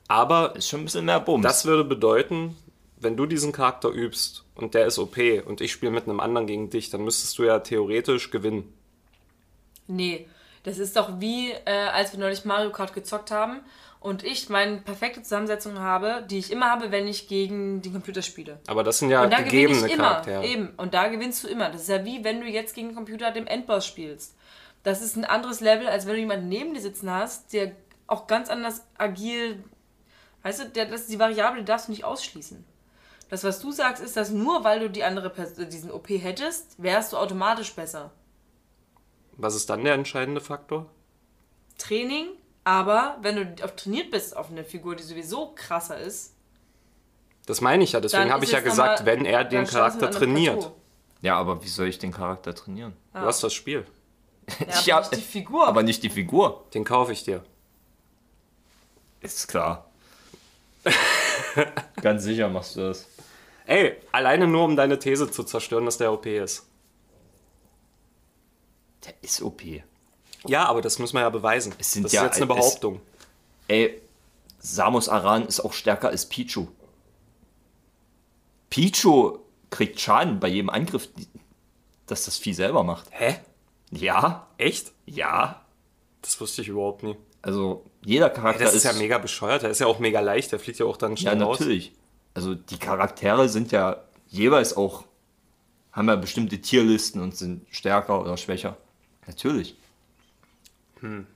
Aber 0.09 0.55
ist 0.55 0.67
schon 0.69 0.81
ein 0.81 0.85
bisschen 0.85 1.05
mehr 1.05 1.19
Bums. 1.19 1.43
das 1.43 1.65
würde 1.65 1.83
bedeuten, 1.83 2.55
wenn 2.99 3.15
du 3.17 3.25
diesen 3.25 3.51
Charakter 3.51 3.89
übst 3.89 4.43
und 4.55 4.73
der 4.73 4.85
ist 4.85 4.99
OP 4.99 5.17
und 5.45 5.61
ich 5.61 5.71
spiele 5.71 5.91
mit 5.91 6.03
einem 6.07 6.19
anderen 6.19 6.47
gegen 6.47 6.69
dich, 6.69 6.89
dann 6.89 7.03
müsstest 7.03 7.37
du 7.37 7.43
ja 7.43 7.59
theoretisch 7.59 8.29
gewinnen. 8.31 8.73
Nee, 9.87 10.27
das 10.67 10.79
ist 10.79 10.97
doch 10.97 11.21
wie, 11.21 11.51
äh, 11.51 11.87
als 11.93 12.11
wir 12.11 12.19
neulich 12.19 12.43
Mario 12.43 12.71
Kart 12.71 12.93
gezockt 12.93 13.31
haben 13.31 13.61
und 14.01 14.25
ich 14.25 14.49
meine 14.49 14.77
perfekte 14.77 15.23
Zusammensetzung 15.23 15.79
habe, 15.79 16.25
die 16.29 16.39
ich 16.39 16.51
immer 16.51 16.69
habe, 16.69 16.91
wenn 16.91 17.07
ich 17.07 17.29
gegen 17.29 17.81
den 17.81 17.93
Computer 17.93 18.21
spiele. 18.21 18.59
Aber 18.67 18.83
das 18.83 18.99
sind 18.99 19.09
ja 19.09 19.23
Und 19.23 19.31
da 19.31 19.37
gewinne 19.37 19.51
gegebene 19.51 19.87
ich 19.87 19.93
immer. 19.93 20.03
Charaktere. 20.03 20.45
Eben. 20.45 20.73
Und 20.75 20.93
da 20.93 21.07
gewinnst 21.07 21.41
du 21.43 21.47
immer. 21.47 21.69
Das 21.69 21.83
ist 21.83 21.87
ja 21.87 22.03
wie, 22.03 22.21
wenn 22.25 22.41
du 22.41 22.47
jetzt 22.47 22.75
gegen 22.75 22.89
den 22.89 22.95
Computer 22.95 23.31
dem 23.31 23.47
Endboss 23.47 23.87
spielst. 23.87 24.35
Das 24.83 25.01
ist 25.01 25.15
ein 25.15 25.23
anderes 25.23 25.61
Level, 25.61 25.87
als 25.87 26.05
wenn 26.05 26.15
du 26.15 26.19
jemanden 26.19 26.49
neben 26.49 26.73
dir 26.73 26.81
sitzen 26.81 27.09
hast, 27.09 27.53
der 27.53 27.71
auch 28.05 28.27
ganz 28.27 28.49
anders 28.49 28.83
agil. 28.97 29.63
Weißt 30.43 30.59
du, 30.59 30.69
der, 30.69 30.87
das 30.87 31.01
ist 31.01 31.11
die 31.11 31.19
Variable, 31.19 31.59
die 31.59 31.65
darfst 31.65 31.87
du 31.87 31.91
nicht 31.93 32.03
ausschließen. 32.03 32.65
Das, 33.29 33.45
was 33.45 33.59
du 33.59 33.71
sagst, 33.71 34.03
ist, 34.03 34.17
dass 34.17 34.31
nur 34.31 34.65
weil 34.65 34.81
du 34.81 34.89
die 34.89 35.05
andere 35.05 35.29
Person, 35.29 35.69
diesen 35.69 35.91
OP 35.91 36.09
hättest, 36.09 36.81
wärst 36.81 37.13
du 37.13 37.17
automatisch 37.17 37.73
besser. 37.73 38.11
Was 39.37 39.55
ist 39.55 39.69
dann 39.69 39.83
der 39.83 39.93
entscheidende 39.93 40.41
Faktor? 40.41 40.87
Training, 41.77 42.27
aber 42.63 43.17
wenn 43.21 43.55
du 43.55 43.63
auf 43.63 43.75
trainiert 43.75 44.11
bist 44.11 44.35
auf 44.35 44.49
eine 44.49 44.63
Figur, 44.63 44.95
die 44.95 45.03
sowieso 45.03 45.53
krasser 45.55 45.99
ist, 45.99 46.33
Das 47.45 47.61
meine 47.61 47.83
ich 47.83 47.91
ja, 47.93 48.01
deswegen 48.01 48.31
habe 48.31 48.43
ich 48.43 48.51
ja 48.51 48.57
es 48.59 48.63
gesagt, 48.65 49.05
wenn 49.05 49.25
er 49.25 49.43
den 49.45 49.65
Charakter 49.65 50.09
trainiert. 50.11 50.59
Plateau. 50.59 50.75
ja, 51.21 51.37
aber 51.37 51.63
wie 51.63 51.67
soll 51.67 51.87
ich 51.87 51.99
den 51.99 52.11
Charakter 52.11 52.53
trainieren? 52.53 52.93
Du 53.13 53.19
hast 53.21 53.43
das 53.43 53.53
Spiel. 53.53 53.85
Ja, 54.85 54.97
aber 54.97 55.09
nicht 55.11 55.17
die 55.17 55.21
Figur. 55.21 55.67
Aber 55.67 55.83
nicht 55.83 56.03
die 56.03 56.09
Figur. 56.09 56.65
Den 56.73 56.83
kaufe 56.83 57.11
ich 57.13 57.23
dir. 57.23 57.43
Ist 59.21 59.47
klar. 59.47 59.89
Ganz 62.01 62.23
sicher 62.23 62.49
machst 62.49 62.75
du 62.75 62.81
das. 62.81 63.07
Ey, 63.65 63.97
alleine 64.11 64.47
nur 64.47 64.63
um 64.63 64.75
deine 64.75 64.99
These 64.99 65.29
zu 65.29 65.43
zerstören, 65.43 65.85
dass 65.85 65.97
der 65.97 66.11
OP 66.13 66.25
ist. 66.25 66.65
Der 69.07 69.13
ist 69.21 69.41
OP. 69.41 69.61
Ja, 70.45 70.65
aber 70.65 70.81
das 70.81 70.99
muss 70.99 71.13
man 71.13 71.23
ja 71.23 71.29
beweisen. 71.29 71.73
Es 71.79 71.91
sind 71.91 72.03
das 72.03 72.11
ja- 72.11 72.21
ist 72.25 72.37
jetzt 72.37 72.41
eine 72.41 72.51
es- 72.51 72.57
Behauptung. 72.57 73.01
Ey, 73.67 74.01
Samus 74.59 75.09
Aran 75.09 75.45
ist 75.47 75.59
auch 75.61 75.73
stärker 75.73 76.09
als 76.09 76.27
Pichu. 76.27 76.67
Pichu 78.69 79.39
kriegt 79.69 79.99
Schaden 79.99 80.39
bei 80.39 80.47
jedem 80.49 80.69
Angriff, 80.69 81.09
dass 82.05 82.25
das 82.25 82.37
Vieh 82.37 82.53
selber 82.53 82.83
macht. 82.83 83.07
Hä? 83.11 83.37
Ja, 83.91 84.47
Echt? 84.57 84.91
ja. 85.05 85.61
Das 86.21 86.39
wusste 86.41 86.61
ich 86.61 86.67
überhaupt 86.67 87.03
nie. 87.03 87.15
Also 87.41 87.85
jeder 88.03 88.29
Charakter 88.29 88.65
Das 88.65 88.73
ist 88.73 88.83
ja 88.83 88.93
mega 88.93 89.17
bescheuert. 89.17 89.61
Der 89.63 89.69
ist 89.69 89.79
ja 89.79 89.87
auch 89.87 89.99
mega 89.99 90.19
leicht. 90.19 90.51
Der 90.51 90.59
fliegt 90.59 90.79
ja 90.79 90.85
auch 90.85 90.97
dann 90.97 91.11
Ja, 91.11 91.17
schnell 91.17 91.41
raus. 91.43 91.59
natürlich. 91.59 91.93
Also 92.33 92.55
die 92.55 92.77
Charaktere 92.77 93.47
sind 93.47 93.71
ja 93.71 94.03
jeweils 94.27 94.75
auch, 94.75 95.05
haben 95.93 96.07
ja 96.09 96.15
bestimmte 96.15 96.59
Tierlisten 96.59 97.21
und 97.21 97.35
sind 97.37 97.65
stärker 97.69 98.19
oder 98.21 98.35
schwächer. 98.37 98.75
Natürlich. 99.27 99.75
Hm. 101.01 101.27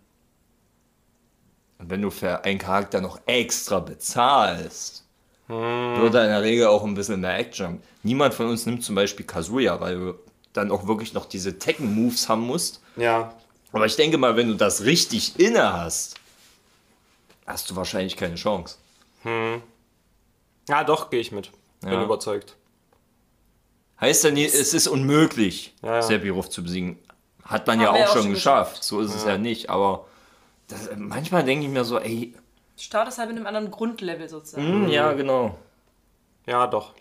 Und 1.79 1.89
wenn 1.89 2.01
du 2.01 2.09
für 2.09 2.43
einen 2.43 2.59
Charakter 2.59 3.01
noch 3.01 3.19
extra 3.25 3.79
bezahlst, 3.79 5.03
Hm. 5.47 5.55
wird 6.01 6.13
er 6.15 6.23
in 6.23 6.29
der 6.29 6.41
Regel 6.43 6.67
auch 6.67 6.83
ein 6.83 6.93
bisschen 6.93 7.19
mehr 7.21 7.37
Action. 7.37 7.81
Niemand 8.03 8.33
von 8.33 8.47
uns 8.47 8.65
nimmt 8.65 8.83
zum 8.83 8.95
Beispiel 8.95 9.25
Kazuya, 9.25 9.79
weil 9.81 9.95
du 9.95 10.13
dann 10.53 10.71
auch 10.71 10.87
wirklich 10.87 11.13
noch 11.13 11.25
diese 11.25 11.57
Tekken-Moves 11.59 12.29
haben 12.29 12.41
musst. 12.45 12.81
Ja. 12.95 13.33
Aber 13.73 13.85
ich 13.85 13.95
denke 13.95 14.17
mal, 14.17 14.35
wenn 14.35 14.47
du 14.49 14.55
das 14.55 14.83
richtig 14.83 15.39
inne 15.39 15.73
hast, 15.73 16.15
hast 17.45 17.69
du 17.69 17.75
wahrscheinlich 17.75 18.15
keine 18.17 18.35
Chance. 18.35 18.77
Ja, 20.67 20.83
doch, 20.83 21.09
gehe 21.09 21.19
ich 21.19 21.31
mit. 21.31 21.51
Bin 21.81 21.93
Ja. 21.93 22.03
überzeugt. 22.03 22.55
Heißt 23.99 24.23
ja 24.23 24.31
nie, 24.31 24.45
es 24.45 24.73
ist 24.73 24.87
unmöglich, 24.87 25.73
Ja, 25.83 25.99
ja. 26.09 26.41
Zu 26.49 26.63
besiegen. 26.63 26.97
Hat 27.43 27.67
man 27.67 27.81
ja 27.81 27.91
auch 27.91 27.95
auch 27.95 28.13
schon 28.13 28.23
schon 28.23 28.33
geschafft. 28.33 28.83
So 28.83 28.99
ist 29.01 29.13
es 29.13 29.25
ja 29.25 29.37
nicht. 29.37 29.69
Aber 29.69 30.07
das, 30.67 30.89
manchmal 30.95 31.43
denke 31.43 31.65
ich 31.65 31.71
mir 31.71 31.83
so, 31.83 31.99
ey, 31.99 32.33
Du 32.77 32.83
startest 32.83 33.17
halt 33.19 33.29
mit 33.29 33.37
einem 33.37 33.45
anderen 33.47 33.69
Grundlevel 33.69 34.27
sozusagen. 34.29 34.65
hm, 34.85 34.89
ja, 34.89 35.13
genau. 35.13 35.57
Ja, 36.47 36.65
doch. 36.67 36.93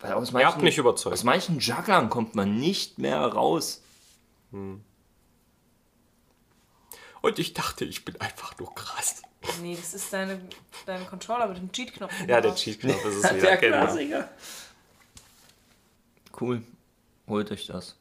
Weil 0.00 0.12
aus 0.12 0.32
Ihr 0.32 0.46
habt 0.46 0.62
mich 0.62 0.78
überzeugt. 0.78 1.14
Aus 1.14 1.24
manchen 1.24 1.58
Jugglern 1.58 2.08
kommt 2.08 2.34
man 2.36 2.58
nicht 2.58 2.98
mehr 2.98 3.20
raus. 3.20 3.82
Und 7.20 7.38
ich 7.38 7.52
dachte, 7.52 7.84
ich 7.84 8.04
bin 8.04 8.20
einfach 8.20 8.56
nur 8.58 8.72
krass. 8.74 9.22
Nee, 9.60 9.76
das 9.76 9.94
ist 9.94 10.12
deine, 10.12 10.40
dein 10.86 11.04
Controller 11.06 11.48
mit 11.48 11.58
dem 11.58 11.72
Cheat-Knopf. 11.72 12.12
Ja, 12.28 12.40
der 12.40 12.54
Cheat-Knopf 12.54 13.04
ist 13.04 13.24
es 13.24 13.34
wieder. 13.34 13.56
genau. 13.56 14.24
Cool. 16.40 16.62
Holt 17.26 17.50
euch 17.50 17.66
das. 17.66 17.96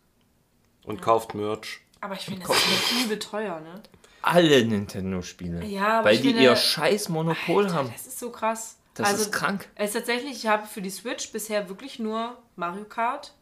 Und 0.87 1.01
kauft 1.01 1.35
Merch. 1.35 1.81
Aber 2.01 2.15
ich 2.15 2.21
finde, 2.25 2.47
das 2.47 2.57
ist 2.57 3.05
übel 3.05 3.19
teuer, 3.19 3.59
ne? 3.59 3.81
Alle 4.21 4.65
Nintendo-Spiele. 4.65 5.63
Ja, 5.65 5.99
aber 5.99 6.05
Weil 6.09 6.15
ich 6.15 6.21
die 6.21 6.29
finde- 6.29 6.43
ihr 6.43 6.55
scheiß 6.55 7.09
Monopol 7.09 7.71
haben. 7.73 7.91
Das 7.91 8.07
ist 8.07 8.19
so 8.19 8.31
krass. 8.31 8.77
Das 8.93 9.07
also, 9.09 9.21
ist 9.23 9.31
krank. 9.31 9.67
Es 9.75 9.89
ist 9.89 9.93
tatsächlich, 9.93 10.31
ich 10.31 10.47
habe 10.47 10.65
für 10.65 10.81
die 10.81 10.89
Switch 10.89 11.31
bisher 11.31 11.69
wirklich 11.69 11.99
nur 11.99 12.35
Mario 12.55 12.83
Kart, 12.85 13.33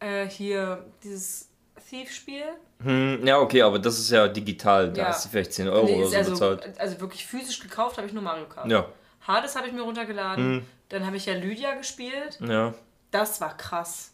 äh, 0.00 0.26
hier 0.28 0.84
dieses 1.04 1.48
Thief-Spiel. 1.88 2.42
Hm, 2.82 3.24
ja, 3.26 3.38
okay, 3.38 3.62
aber 3.62 3.78
das 3.78 3.98
ist 3.98 4.10
ja 4.10 4.26
digital. 4.28 4.92
Da 4.92 5.02
Ja. 5.02 5.08
hast 5.08 5.24
du 5.24 5.28
vielleicht 5.28 5.52
10 5.52 5.68
Euro 5.68 5.86
Nee, 5.86 5.96
oder 6.02 6.08
so 6.08 6.16
also, 6.16 6.30
bezahlt. 6.32 6.80
also 6.80 7.00
wirklich 7.00 7.26
physisch 7.26 7.60
gekauft 7.60 7.98
habe 7.98 8.06
ich 8.06 8.12
nur 8.12 8.22
Mario 8.22 8.46
Kart. 8.46 8.68
Ja, 8.70 8.86
Hades 9.26 9.54
habe 9.54 9.66
ich 9.68 9.72
mir 9.72 9.82
runtergeladen. 9.82 10.44
Hm. 10.60 10.66
Dann 10.88 11.06
habe 11.06 11.16
ich 11.16 11.26
ja 11.26 11.34
Lydia 11.34 11.74
gespielt. 11.74 12.38
ja. 12.40 12.74
Das 13.12 13.40
war 13.40 13.56
krass. 13.56 14.09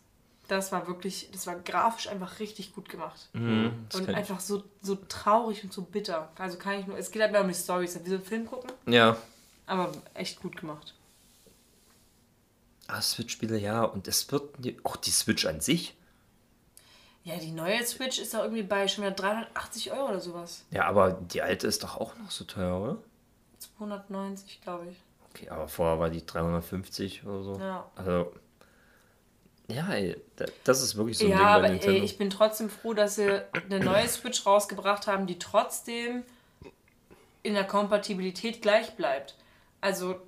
Das 0.48 0.70
war 0.70 0.86
wirklich, 0.86 1.28
das 1.32 1.46
war 1.46 1.56
grafisch 1.56 2.08
einfach 2.08 2.38
richtig 2.38 2.72
gut 2.74 2.88
gemacht. 2.88 3.28
Hm, 3.32 3.86
das 3.88 4.00
und 4.00 4.10
einfach 4.14 4.38
so, 4.40 4.62
so 4.80 4.94
traurig 5.08 5.64
und 5.64 5.72
so 5.72 5.82
bitter. 5.82 6.30
Also 6.38 6.56
kann 6.58 6.78
ich 6.78 6.86
nur, 6.86 6.96
es 6.96 7.10
geht 7.10 7.22
halt 7.22 7.32
mehr 7.32 7.40
um 7.40 7.48
die 7.48 7.54
Storys, 7.54 7.98
wie 8.04 8.08
so 8.10 8.14
ein 8.16 8.22
Film 8.22 8.46
gucken, 8.46 8.70
Ja. 8.86 9.16
aber 9.66 9.90
echt 10.14 10.40
gut 10.40 10.56
gemacht. 10.56 10.94
Ah, 12.88 13.00
Switch-Spiele, 13.02 13.58
ja. 13.58 13.82
Und 13.82 14.06
es 14.06 14.30
wird 14.30 14.54
die- 14.58 14.78
auch 14.84 14.96
die 14.96 15.10
Switch 15.10 15.44
an 15.46 15.60
sich. 15.60 15.96
Ja, 17.24 17.36
die 17.38 17.50
neue 17.50 17.84
Switch 17.84 18.20
ist 18.20 18.36
auch 18.36 18.42
irgendwie 18.44 18.62
bei 18.62 18.86
schon 18.86 19.02
wieder 19.02 19.14
380 19.14 19.90
Euro 19.90 20.10
oder 20.10 20.20
sowas. 20.20 20.64
Ja, 20.70 20.84
aber 20.84 21.10
die 21.12 21.42
alte 21.42 21.66
ist 21.66 21.82
doch 21.82 21.96
auch 21.96 22.14
noch 22.16 22.30
so 22.30 22.44
teuer, 22.44 22.80
oder? 22.80 22.98
290, 23.58 24.60
glaube 24.62 24.86
ich. 24.90 24.96
Okay, 25.34 25.48
aber 25.48 25.66
vorher 25.66 25.98
war 25.98 26.08
die 26.10 26.24
350 26.24 27.26
oder 27.26 27.42
so. 27.42 27.58
Ja. 27.58 27.90
Also. 27.96 28.32
Ja, 29.68 29.92
ey, 29.92 30.16
da- 30.36 30.46
das 30.64 30.82
ist 30.82 30.96
wirklich 30.96 31.18
so 31.18 31.24
ein 31.24 31.30
ja, 31.30 31.36
Ding 31.38 31.46
aber 31.46 31.60
bei 31.62 31.66
ey, 31.68 31.72
Nintendo. 31.74 32.04
ich 32.04 32.18
bin 32.18 32.30
trotzdem 32.30 32.70
froh, 32.70 32.94
dass 32.94 33.16
sie 33.16 33.42
eine 33.68 33.80
neue 33.80 34.06
Switch 34.08 34.46
rausgebracht 34.46 35.06
haben, 35.06 35.26
die 35.26 35.38
trotzdem 35.38 36.22
in 37.42 37.54
der 37.54 37.64
Kompatibilität 37.64 38.62
gleich 38.62 38.94
bleibt. 38.96 39.34
Also, 39.80 40.20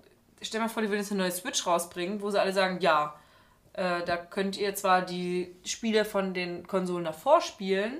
stell 0.42 0.61
mal 0.61 0.68
vor, 0.68 0.83
die 0.83 0.88
würden 0.88 1.01
jetzt 1.01 1.12
eine 1.12 1.22
neue 1.22 1.33
Switch 1.33 1.66
rausbringen, 1.66 2.20
wo 2.20 2.31
sie 2.31 2.40
alle 2.40 2.53
sagen, 2.53 2.79
ja, 2.81 3.18
äh, 3.74 4.05
da 4.05 4.16
könnt 4.16 4.57
ihr 4.57 4.74
zwar 4.74 5.03
die 5.03 5.55
Spiele 5.64 6.05
von 6.05 6.35
den 6.35 6.66
Konsolen 6.66 7.05
davor 7.05 7.40
spielen, 7.40 7.98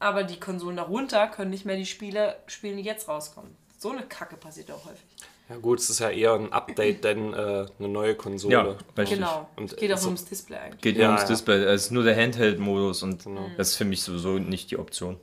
aber 0.00 0.22
die 0.22 0.38
Konsolen 0.38 0.76
darunter 0.76 1.26
können 1.28 1.50
nicht 1.50 1.64
mehr 1.64 1.76
die 1.76 1.86
Spiele 1.86 2.36
spielen, 2.46 2.76
die 2.76 2.84
jetzt 2.84 3.08
rauskommen. 3.08 3.56
So 3.78 3.90
eine 3.90 4.02
Kacke 4.02 4.36
passiert 4.36 4.70
auch 4.70 4.84
häufig. 4.84 5.04
Ja 5.48 5.56
gut, 5.56 5.78
es 5.80 5.88
ist 5.88 6.00
ja 6.00 6.10
eher 6.10 6.34
ein 6.34 6.52
Update, 6.52 7.04
denn 7.04 7.32
äh, 7.32 7.66
eine 7.78 7.88
neue 7.88 8.14
Konsole. 8.14 8.52
Ja, 8.52 8.76
richtig. 8.98 9.18
Genau. 9.18 9.48
Und 9.56 9.76
Geht 9.78 9.92
auch 9.92 9.96
so- 9.98 10.08
ums 10.08 10.24
Display 10.26 10.58
eigentlich. 10.58 10.80
Geht 10.82 10.96
Ja, 10.96 11.02
ja 11.04 11.08
ums 11.08 11.22
ja. 11.22 11.28
Display. 11.28 11.64
Es 11.64 11.84
ist 11.86 11.90
nur 11.90 12.02
der 12.04 12.16
Handheld-Modus 12.16 13.02
und 13.02 13.24
Genau. 13.24 13.50
das 13.56 13.70
ist 13.70 13.76
für 13.76 13.86
mich 13.86 14.02
sowieso 14.02 14.38
nicht 14.38 14.70
die 14.70 14.78
Option. 14.78 15.16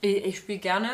Ich, 0.00 0.24
ich 0.24 0.38
spiele 0.38 0.58
gerne 0.60 0.90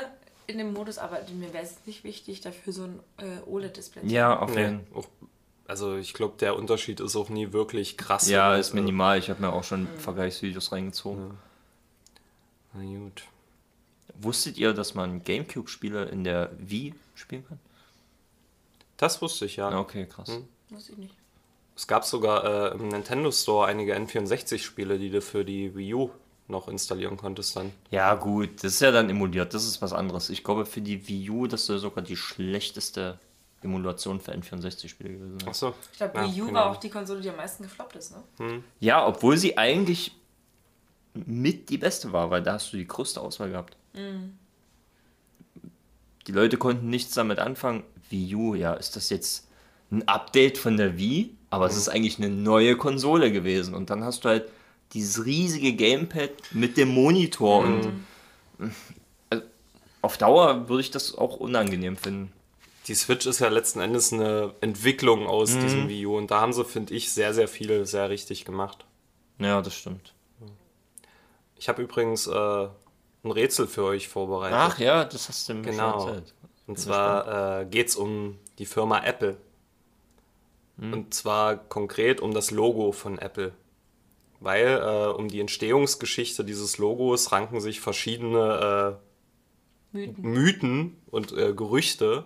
in 0.48 0.58
dem 0.58 0.72
Modus, 0.72 0.98
aber 0.98 1.20
mir 1.32 1.52
wäre 1.54 1.62
es 1.64 1.76
nicht 1.86 2.02
wichtig, 2.04 2.40
dafür 2.40 2.72
so 2.72 2.82
ein 2.84 3.00
äh, 3.18 3.48
OLED-Display 3.48 4.02
zu 4.02 4.08
Ja, 4.08 4.38
auf 4.40 4.52
Nee, 4.54 4.62
jeden 4.62 4.86
Fall. 4.92 5.04
also 5.68 5.96
ich 5.96 6.12
glaube, 6.12 6.34
der 6.40 6.56
Unterschied 6.56 6.98
ist 7.00 7.14
auch 7.14 7.28
nie 7.28 7.52
wirklich 7.52 7.96
krass. 7.96 8.28
Ja, 8.28 8.56
ist 8.56 8.74
minimal. 8.74 9.18
Ich 9.18 9.30
habe 9.30 9.40
mir 9.40 9.52
auch 9.52 9.64
schon 9.64 9.86
Vergleichsvideos 9.98 10.72
reingezogen. 10.72 11.38
Na 12.72 12.82
gut. 12.82 13.22
Wusstet 14.20 14.58
ihr, 14.58 14.72
dass 14.72 14.94
man 14.94 15.22
Gamecube-Spiele 15.22 16.06
in 16.06 16.24
der 16.24 16.50
Wii 16.58 16.94
spielen 17.14 17.46
kann? 17.46 17.58
Das 18.96 19.20
wusste 19.22 19.46
ich 19.46 19.56
ja. 19.56 19.70
Ja, 19.70 19.78
okay, 19.78 20.06
krass. 20.06 20.30
Weiß 20.70 20.88
ich 20.90 20.96
nicht. 20.98 21.14
Es 21.76 21.86
gab 21.86 22.04
sogar 22.04 22.72
äh, 22.72 22.74
im 22.74 22.88
Nintendo 22.88 23.30
Store 23.32 23.66
einige 23.66 23.96
N64-Spiele, 23.96 24.98
die 24.98 25.10
du 25.10 25.20
für 25.20 25.44
die 25.44 25.74
Wii 25.74 25.94
U 25.94 26.10
noch 26.46 26.68
installieren 26.68 27.16
konntest 27.16 27.56
dann. 27.56 27.72
Ja, 27.90 28.14
gut, 28.14 28.62
das 28.62 28.74
ist 28.74 28.80
ja 28.80 28.92
dann 28.92 29.08
emuliert, 29.10 29.54
das 29.54 29.64
ist 29.64 29.80
was 29.82 29.92
anderes. 29.92 30.30
Ich 30.30 30.44
glaube, 30.44 30.66
für 30.66 30.80
die 30.80 31.08
Wii 31.08 31.30
U, 31.30 31.46
das 31.46 31.66
soll 31.66 31.78
sogar 31.78 32.04
die 32.04 32.16
schlechteste 32.16 33.18
Emulation 33.62 34.20
für 34.20 34.32
N64-Spiele 34.32 35.08
gewesen 35.14 35.40
sein. 35.40 35.48
Achso. 35.48 35.74
Ich 35.92 35.98
glaube, 35.98 36.18
Ja, 36.18 36.24
Wii 36.32 36.42
U 36.42 36.46
genau. 36.46 36.60
war 36.60 36.70
auch 36.70 36.76
die 36.76 36.90
Konsole, 36.90 37.20
die 37.20 37.30
am 37.30 37.36
meisten 37.36 37.62
gefloppt 37.64 37.96
ist, 37.96 38.12
ne? 38.38 38.62
Ja, 38.78 39.04
obwohl 39.06 39.36
sie 39.38 39.56
eigentlich 39.58 40.12
mit 41.14 41.70
die 41.70 41.78
beste 41.78 42.12
war, 42.12 42.30
weil 42.30 42.42
da 42.42 42.54
hast 42.54 42.72
du 42.72 42.76
die 42.76 42.86
größte 42.86 43.20
Auswahl 43.20 43.50
gehabt. 43.50 43.76
Mhm. 43.94 44.36
Die 46.26 46.32
Leute 46.32 46.56
konnten 46.56 46.88
nichts 46.88 47.14
damit 47.14 47.38
anfangen. 47.38 47.84
Wii 48.10 48.34
U, 48.34 48.54
ja, 48.54 48.74
ist 48.74 48.96
das 48.96 49.10
jetzt 49.10 49.46
ein 49.90 50.06
Update 50.08 50.58
von 50.58 50.76
der 50.76 50.96
Wii? 50.98 51.34
Aber 51.50 51.66
es 51.66 51.76
ist 51.76 51.88
eigentlich 51.88 52.18
eine 52.18 52.28
neue 52.30 52.76
Konsole 52.76 53.30
gewesen. 53.30 53.74
Und 53.74 53.90
dann 53.90 54.02
hast 54.04 54.24
du 54.24 54.28
halt 54.28 54.48
dieses 54.92 55.24
riesige 55.24 55.72
Gamepad 55.74 56.30
mit 56.52 56.76
dem 56.76 56.88
Monitor. 56.88 57.64
Und 57.64 57.92
äh, 59.30 59.40
auf 60.02 60.16
Dauer 60.18 60.68
würde 60.68 60.80
ich 60.80 60.90
das 60.90 61.16
auch 61.16 61.36
unangenehm 61.36 61.96
finden. 61.96 62.32
Die 62.86 62.94
Switch 62.94 63.24
ist 63.26 63.38
ja 63.38 63.48
letzten 63.48 63.80
Endes 63.80 64.12
eine 64.12 64.52
Entwicklung 64.60 65.26
aus 65.26 65.52
diesem 65.58 65.88
Wii 65.88 66.06
U 66.06 66.18
und 66.18 66.30
da 66.30 66.40
haben 66.42 66.52
sie, 66.52 66.64
finde 66.66 66.92
ich, 66.92 67.10
sehr, 67.12 67.32
sehr 67.32 67.48
viel 67.48 67.86
sehr 67.86 68.10
richtig 68.10 68.44
gemacht. 68.44 68.84
Ja, 69.38 69.62
das 69.62 69.74
stimmt. 69.74 70.12
Ich 71.56 71.68
habe 71.70 71.80
übrigens 71.82 72.26
äh, 72.26 72.32
ein 72.34 73.30
Rätsel 73.30 73.66
für 73.66 73.84
euch 73.84 74.08
vorbereitet. 74.08 74.58
Ach 74.60 74.78
ja, 74.78 75.04
das 75.04 75.28
hast 75.30 75.48
du 75.48 75.54
mir 75.54 75.62
Genau. 75.62 75.98
schon 76.00 76.08
erzählt. 76.08 76.34
Und 76.66 76.78
zwar 76.78 77.60
äh, 77.60 77.66
geht 77.66 77.88
es 77.88 77.96
um 77.96 78.38
die 78.58 78.66
Firma 78.66 79.04
Apple. 79.04 79.36
Und 80.76 81.14
zwar 81.14 81.56
konkret 81.56 82.20
um 82.20 82.34
das 82.34 82.50
Logo 82.50 82.90
von 82.92 83.18
Apple. 83.18 83.52
Weil 84.40 84.80
äh, 84.82 85.12
um 85.12 85.28
die 85.28 85.40
Entstehungsgeschichte 85.40 86.44
dieses 86.44 86.78
Logos 86.78 87.30
ranken 87.32 87.60
sich 87.60 87.80
verschiedene 87.80 88.98
äh, 89.92 89.96
Mythen. 89.96 90.22
Mythen 90.22 90.96
und 91.10 91.32
äh, 91.32 91.52
Gerüchte. 91.54 92.24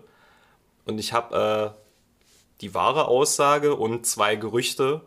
Und 0.87 0.99
ich 0.99 1.13
habe 1.13 1.75
äh, 1.77 1.81
die 2.63 2.75
wahre 2.75 3.09
Aussage 3.09 3.75
und 3.75 4.07
zwei 4.07 4.37
Gerüchte 4.37 5.03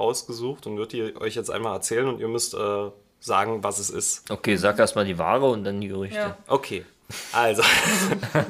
rausgesucht 0.00 0.66
und 0.66 0.76
würde 0.76 0.96
die 0.96 1.16
euch 1.16 1.36
jetzt 1.36 1.50
einmal 1.50 1.74
erzählen 1.74 2.08
und 2.08 2.18
ihr 2.18 2.28
müsst 2.28 2.54
äh, 2.54 2.90
sagen, 3.20 3.62
was 3.62 3.78
es 3.78 3.90
ist. 3.90 4.28
Okay, 4.28 4.56
sag 4.56 4.78
erstmal 4.80 5.04
die 5.04 5.18
Ware 5.18 5.48
und 5.48 5.62
dann 5.62 5.80
die 5.80 5.88
Gerüchte. 5.88 6.16
Ja. 6.16 6.38
Okay, 6.48 6.84
also. 7.32 7.62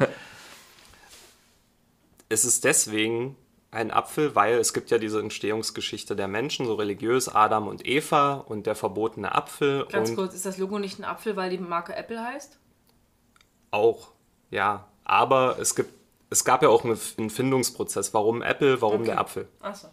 es 2.29 2.45
ist 2.45 2.65
deswegen 2.65 3.37
ein 3.71 3.91
Apfel, 3.91 4.35
weil 4.35 4.55
es 4.55 4.75
gibt 4.75 4.91
ja 4.91 4.99
diese 4.99 5.21
Entstehungsgeschichte 5.21 6.15
der 6.15 6.29
Menschen, 6.29 6.67
so 6.67 6.75
religiös, 6.75 7.29
Adam 7.29 7.69
und 7.69 7.87
Eva 7.87 8.35
und 8.35 8.67
der 8.67 8.75
verbotene 8.75 9.35
Apfel 9.35 9.87
Ganz 9.91 10.11
und 10.11 10.17
kurz, 10.17 10.35
ist 10.35 10.45
das 10.45 10.59
Logo 10.59 10.79
nicht 10.79 10.99
ein 10.99 11.05
Apfel, 11.05 11.37
weil 11.37 11.51
die 11.51 11.59
Marke 11.59 11.95
Apple 11.95 12.23
heißt? 12.23 12.59
auch, 13.73 14.09
ja. 14.51 14.87
Aber 15.05 15.59
es 15.59 15.75
gibt, 15.75 15.93
es 16.31 16.45
gab 16.45 16.63
ja 16.63 16.69
auch 16.69 16.85
einen 16.85 17.31
Findungsprozess. 17.31 18.15
Warum 18.15 18.43
Apple, 18.43 18.81
warum 18.81 19.01
Okay. 19.01 19.07
der 19.07 19.19
Apfel? 19.19 19.49
Achso. 19.61 19.89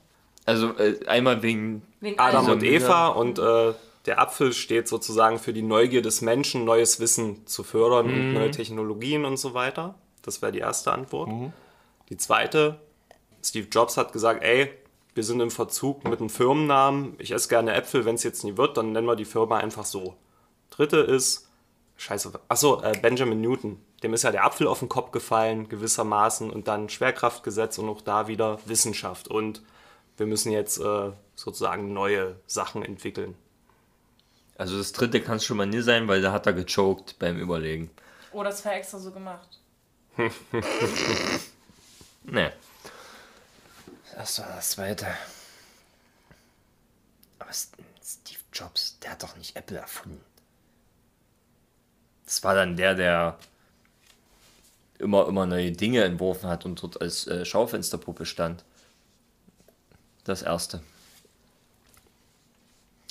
Also 0.46 0.78
äh, 0.78 1.04
einmal 1.08 1.42
wegen 1.42 1.82
Wegen 2.00 2.20
Adam 2.20 2.50
und 2.50 2.64
Eva 2.64 3.08
und 3.08 3.40
äh, 3.40 3.74
der 4.06 4.20
Apfel 4.20 4.54
steht 4.54 4.88
sozusagen 4.88 5.40
für 5.40 5.54
die 5.54 5.62
Neugier 5.62 6.02
des 6.02 6.22
Menschen, 6.22 6.66
neues 6.66 7.00
Wissen 7.00 7.46
zu 7.46 7.64
fördern 7.64 8.06
und 8.06 8.34
neue 8.34 8.52
Technologien 8.52 9.26
und 9.26 9.38
so 9.38 9.54
weiter. 9.54 9.96
Das 10.22 10.42
wäre 10.42 10.52
die 10.52 10.60
erste 10.60 10.92
Antwort. 10.92 11.30
Die 12.10 12.18
zweite, 12.18 12.80
Steve 13.44 13.68
Jobs 13.70 13.98
hat 13.98 14.14
gesagt, 14.14 14.44
ey, 14.44 14.70
wir 15.16 15.24
sind 15.24 15.40
im 15.42 15.52
Verzug 15.52 16.06
mit 16.06 16.20
einem 16.20 16.30
Firmennamen. 16.30 17.16
Ich 17.18 17.32
esse 17.32 17.50
gerne 17.50 17.74
Äpfel, 17.74 18.06
wenn 18.06 18.16
es 18.16 18.24
jetzt 18.24 18.44
nie 18.44 18.58
wird, 18.58 18.78
dann 18.78 18.92
nennen 18.92 19.08
wir 19.08 19.16
die 19.16 19.26
Firma 19.26 19.58
einfach 19.58 19.86
so. 19.86 20.16
Dritte 20.70 20.98
ist, 20.98 21.50
scheiße, 21.98 22.32
achso, 22.48 22.82
äh, 22.82 22.98
Benjamin 23.02 23.42
Newton. 23.42 23.82
Dem 24.02 24.14
ist 24.14 24.24
ja 24.24 24.32
der 24.32 24.46
Apfel 24.46 24.68
auf 24.68 24.80
den 24.80 24.88
Kopf 24.88 25.12
gefallen, 25.12 25.68
gewissermaßen, 25.68 26.50
und 26.50 26.68
dann 26.68 26.88
Schwerkraftgesetz 26.88 27.78
und 27.80 27.90
auch 27.90 28.02
da 28.02 28.28
wieder 28.28 28.60
Wissenschaft. 28.66 29.28
Und 29.28 29.62
wir 30.16 30.26
müssen 30.26 30.52
jetzt 30.52 30.80
äh, 30.80 31.12
sozusagen 31.36 31.92
neue 31.92 32.40
Sachen 32.48 32.84
entwickeln. 32.84 33.36
Also 34.60 34.78
das 34.78 34.92
dritte 34.92 35.22
kann 35.22 35.38
es 35.38 35.46
schon 35.46 35.56
mal 35.56 35.66
nie 35.66 35.80
sein, 35.80 36.10
weil 36.10 36.22
da 36.22 36.34
hat 36.34 36.46
er 36.46 36.52
gechoked 36.52 37.18
beim 37.18 37.40
Überlegen. 37.40 37.90
Oh, 38.34 38.44
das 38.44 38.66
war 38.66 38.74
extra 38.74 39.00
so 39.00 39.12
gemacht. 39.12 39.48
Ne. 42.24 42.52
Das 44.14 44.38
war 44.40 44.48
das 44.48 44.72
zweite. 44.72 45.08
Aber 47.40 47.52
Steve 47.54 48.42
Jobs, 48.54 49.00
der 49.00 49.12
hat 49.12 49.24
doch 49.24 49.38
nicht 49.38 49.56
Apple 49.56 49.78
erfunden. 49.78 50.24
Das 52.26 52.44
war 52.44 52.54
dann 52.54 52.76
der, 52.76 52.94
der 52.94 53.40
immer, 55.00 55.28
immer 55.28 55.46
neue 55.46 55.72
Dinge 55.72 56.04
entworfen 56.04 56.50
hat 56.50 56.66
und 56.66 56.84
dort 56.84 57.02
als 57.02 57.26
äh, 57.26 57.46
Schaufensterpuppe 57.46 58.26
stand. 58.26 58.66
Das 60.26 60.42
erste. 60.42 60.84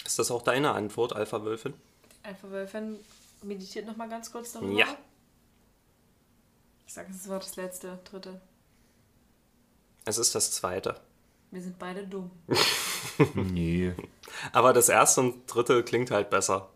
Ist 0.09 0.19
das 0.19 0.31
auch 0.31 0.41
deine 0.41 0.73
Antwort, 0.73 1.15
Alpha 1.15 1.45
Wölfin? 1.45 1.75
Alpha 2.23 2.51
Wölfin 2.51 2.99
meditiert 3.43 3.87
noch 3.87 3.97
mal 3.97 4.09
ganz 4.09 4.33
kurz 4.33 4.53
darüber. 4.53 4.73
Ja. 4.73 4.87
Ich 6.87 6.95
sage, 6.95 7.11
es 7.11 7.29
war 7.29 7.41
das 7.41 7.57
letzte, 7.57 7.99
dritte. 8.11 8.41
Es 10.07 10.17
ist 10.17 10.35
das 10.35 10.51
zweite. 10.51 10.99
Wir 11.51 11.61
sind 11.61 11.79
beide 11.79 12.07
dumm. 12.07 12.31
Nee. 13.35 13.93
Aber 14.53 14.73
das 14.73 14.89
erste 14.89 15.21
und 15.21 15.47
dritte 15.47 15.85
klingt 15.85 16.11
halt 16.11 16.31
besser. 16.31 16.71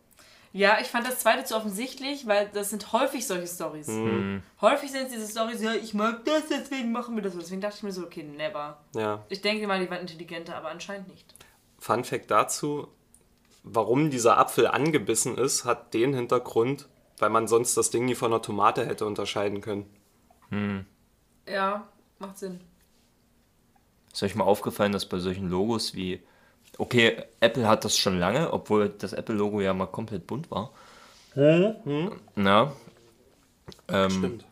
Ja, 0.52 0.78
ich 0.80 0.88
fand 0.88 1.06
das 1.06 1.20
zweite 1.20 1.44
zu 1.44 1.56
offensichtlich, 1.56 2.26
weil 2.26 2.50
das 2.52 2.68
sind 2.68 2.92
häufig 2.92 3.26
solche 3.26 3.46
Stories. 3.46 3.88
Häufig 4.60 4.92
sind 4.92 5.04
es 5.06 5.12
diese 5.12 5.28
Stories, 5.28 5.62
ja, 5.62 5.72
ich 5.72 5.94
mag 5.94 6.24
das, 6.26 6.48
deswegen 6.48 6.92
machen 6.92 7.16
wir 7.16 7.22
das. 7.22 7.34
Deswegen 7.34 7.62
dachte 7.62 7.76
ich 7.78 7.82
mir 7.82 7.92
so, 7.92 8.02
okay, 8.02 8.24
never. 8.24 8.78
Ja. 8.94 9.24
Ich 9.30 9.40
denke 9.40 9.66
mal, 9.66 9.80
die 9.80 9.90
waren 9.90 10.02
intelligenter, 10.02 10.54
aber 10.54 10.68
anscheinend 10.68 11.08
nicht. 11.08 11.34
Fun 11.78 12.04
Fact 12.04 12.30
dazu: 12.30 12.88
Warum 13.64 14.10
dieser 14.10 14.38
Apfel 14.38 14.66
angebissen 14.66 15.38
ist, 15.38 15.64
hat 15.64 15.94
den 15.94 16.14
Hintergrund, 16.14 16.88
weil 17.18 17.30
man 17.30 17.46
sonst 17.46 17.76
das 17.76 17.90
Ding 17.90 18.04
nie 18.06 18.14
von 18.16 18.32
einer 18.32 18.42
Tomate 18.42 18.84
hätte 18.84 19.06
unterscheiden 19.06 19.60
können. 19.60 19.86
Ja, 21.48 21.86
macht 22.18 22.38
Sinn. 22.38 22.60
Ist 24.12 24.22
euch 24.22 24.34
mal 24.34 24.44
aufgefallen, 24.44 24.92
dass 24.92 25.06
bei 25.06 25.18
solchen 25.18 25.48
Logos 25.48 25.94
wie. 25.94 26.20
Okay, 26.78 27.22
Apple 27.40 27.68
hat 27.68 27.84
das 27.84 27.96
schon 27.98 28.18
lange, 28.18 28.52
obwohl 28.52 28.88
das 28.88 29.12
Apple-Logo 29.12 29.60
ja 29.60 29.74
mal 29.74 29.86
komplett 29.86 30.26
bunt 30.26 30.50
war. 30.50 30.70
Na. 32.34 32.72
Ähm, 33.88 34.10
Stimmt. 34.10 34.44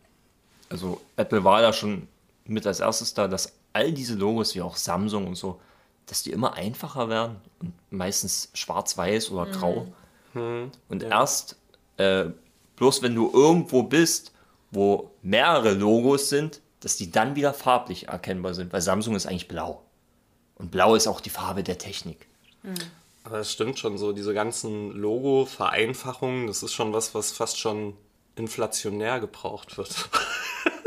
also 0.68 1.00
Apple 1.16 1.44
war 1.44 1.62
da 1.62 1.72
schon 1.72 2.08
mit 2.44 2.66
als 2.66 2.80
erstes 2.80 3.14
da, 3.14 3.26
dass 3.28 3.54
all 3.72 3.92
diese 3.92 4.14
Logos, 4.14 4.54
wie 4.54 4.62
auch 4.62 4.76
Samsung 4.76 5.26
und 5.26 5.34
so, 5.36 5.60
dass 6.10 6.22
die 6.22 6.32
immer 6.32 6.54
einfacher 6.54 7.08
werden 7.08 7.36
und 7.60 7.72
meistens 7.90 8.50
schwarz-weiß 8.54 9.30
oder 9.30 9.46
grau. 9.50 9.86
Und 10.88 11.02
erst 11.02 11.56
äh, 11.96 12.30
bloß 12.80 13.02
wenn 13.02 13.14
du 13.14 13.30
irgendwo 13.32 13.82
bist, 13.82 14.32
wo 14.70 15.10
mehrere 15.22 15.74
Logos 15.74 16.30
sind, 16.30 16.62
dass 16.80 16.96
die 16.96 17.10
dann 17.10 17.36
wieder 17.36 17.52
farblich 17.52 18.08
erkennbar 18.08 18.54
sind, 18.54 18.72
weil 18.72 18.80
Samsung 18.80 19.14
ist 19.14 19.26
eigentlich 19.26 19.48
blau. 19.48 19.82
Und 20.56 20.70
blau 20.70 20.94
ist 20.94 21.06
auch 21.06 21.20
die 21.20 21.30
Farbe 21.30 21.62
der 21.62 21.76
Technik. 21.76 22.26
Aber 23.22 23.40
es 23.40 23.52
stimmt 23.52 23.78
schon 23.78 23.98
so, 23.98 24.12
diese 24.12 24.32
ganzen 24.32 24.92
Logo-Vereinfachungen, 24.92 26.46
das 26.46 26.62
ist 26.62 26.72
schon 26.72 26.94
was, 26.94 27.14
was 27.14 27.32
fast 27.32 27.58
schon 27.58 27.94
inflationär 28.34 29.20
gebraucht 29.20 29.76
wird. 29.76 30.08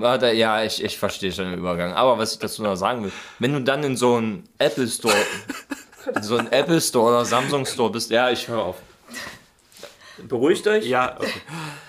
Warte, 0.00 0.32
ja, 0.32 0.62
ich, 0.62 0.82
ich 0.82 0.98
verstehe 0.98 1.32
schon 1.32 1.46
den 1.46 1.58
Übergang. 1.58 1.92
Aber 1.92 2.18
was 2.18 2.32
ich 2.32 2.38
dazu 2.38 2.62
noch 2.62 2.76
sagen 2.76 3.04
will, 3.04 3.12
wenn 3.38 3.52
du 3.52 3.62
dann 3.62 3.82
in 3.84 3.96
so 3.96 4.16
einen 4.16 4.48
Apple 4.58 4.88
Store, 4.88 5.14
in 6.14 6.22
so 6.22 6.36
einen 6.36 6.50
Apple 6.52 6.80
Store 6.80 7.10
oder 7.10 7.24
Samsung 7.24 7.66
Store 7.66 7.90
bist, 7.90 8.10
ja, 8.10 8.30
ich 8.30 8.48
höre 8.48 8.62
auf. 8.62 8.76
Beruhigt 10.18 10.66
euch. 10.66 10.84
ja, 10.86 11.16
okay. 11.18 11.30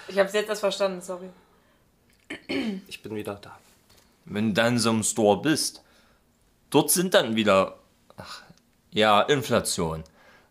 Ich 0.08 0.18
habe 0.18 0.28
es 0.28 0.34
jetzt 0.34 0.50
erst 0.50 0.62
verstanden, 0.62 1.02
sorry. 1.02 1.30
ich 2.88 3.02
bin 3.02 3.16
wieder 3.16 3.36
da. 3.36 3.58
Wenn 4.26 4.50
du 4.50 4.54
dann 4.54 4.74
in 4.74 4.80
so 4.80 4.92
einem 4.92 5.04
Store 5.04 5.42
bist, 5.42 5.84
dort 6.70 6.92
sind 6.92 7.14
dann 7.14 7.36
wieder, 7.36 7.78
ach, 8.18 8.44
ja, 8.92 9.22
Inflation. 9.22 10.04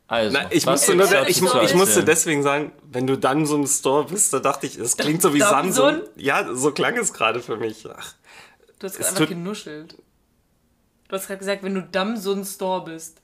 Also, 0.09 0.39
Na, 0.39 0.51
ich, 0.51 0.65
musste 0.65 0.95
nur, 0.97 1.29
ich, 1.29 1.43
ich 1.43 1.75
musste 1.75 2.03
deswegen 2.03 2.43
sagen, 2.43 2.73
wenn 2.91 3.07
du 3.07 3.17
dann 3.19 3.45
so 3.45 3.57
im 3.57 3.67
Store 3.67 4.05
bist, 4.07 4.33
da 4.33 4.39
dachte 4.39 4.67
ich, 4.67 4.77
es 4.79 4.97
klingt 4.97 5.21
so 5.21 5.35
wie 5.35 5.41
Samsung? 5.41 5.97
Samsung. 5.97 6.09
Ja, 6.17 6.55
so 6.55 6.73
klang 6.73 6.97
es 6.97 7.13
gerade 7.13 7.41
für 7.41 7.59
mich. 7.59 7.87
Ach, 7.95 8.15
Du 8.79 8.87
hast 8.87 8.95
Es 8.95 8.99
gerade 9.01 9.11
einfach 9.19 9.29
genuschelt. 9.29 9.97
Du 11.09 11.17
hast 11.17 11.27
gerade 11.27 11.39
gesagt, 11.39 11.63
wenn 11.63 11.75
du 11.75 12.01
ein 12.01 12.45
Store 12.45 12.85
bist. 12.85 13.21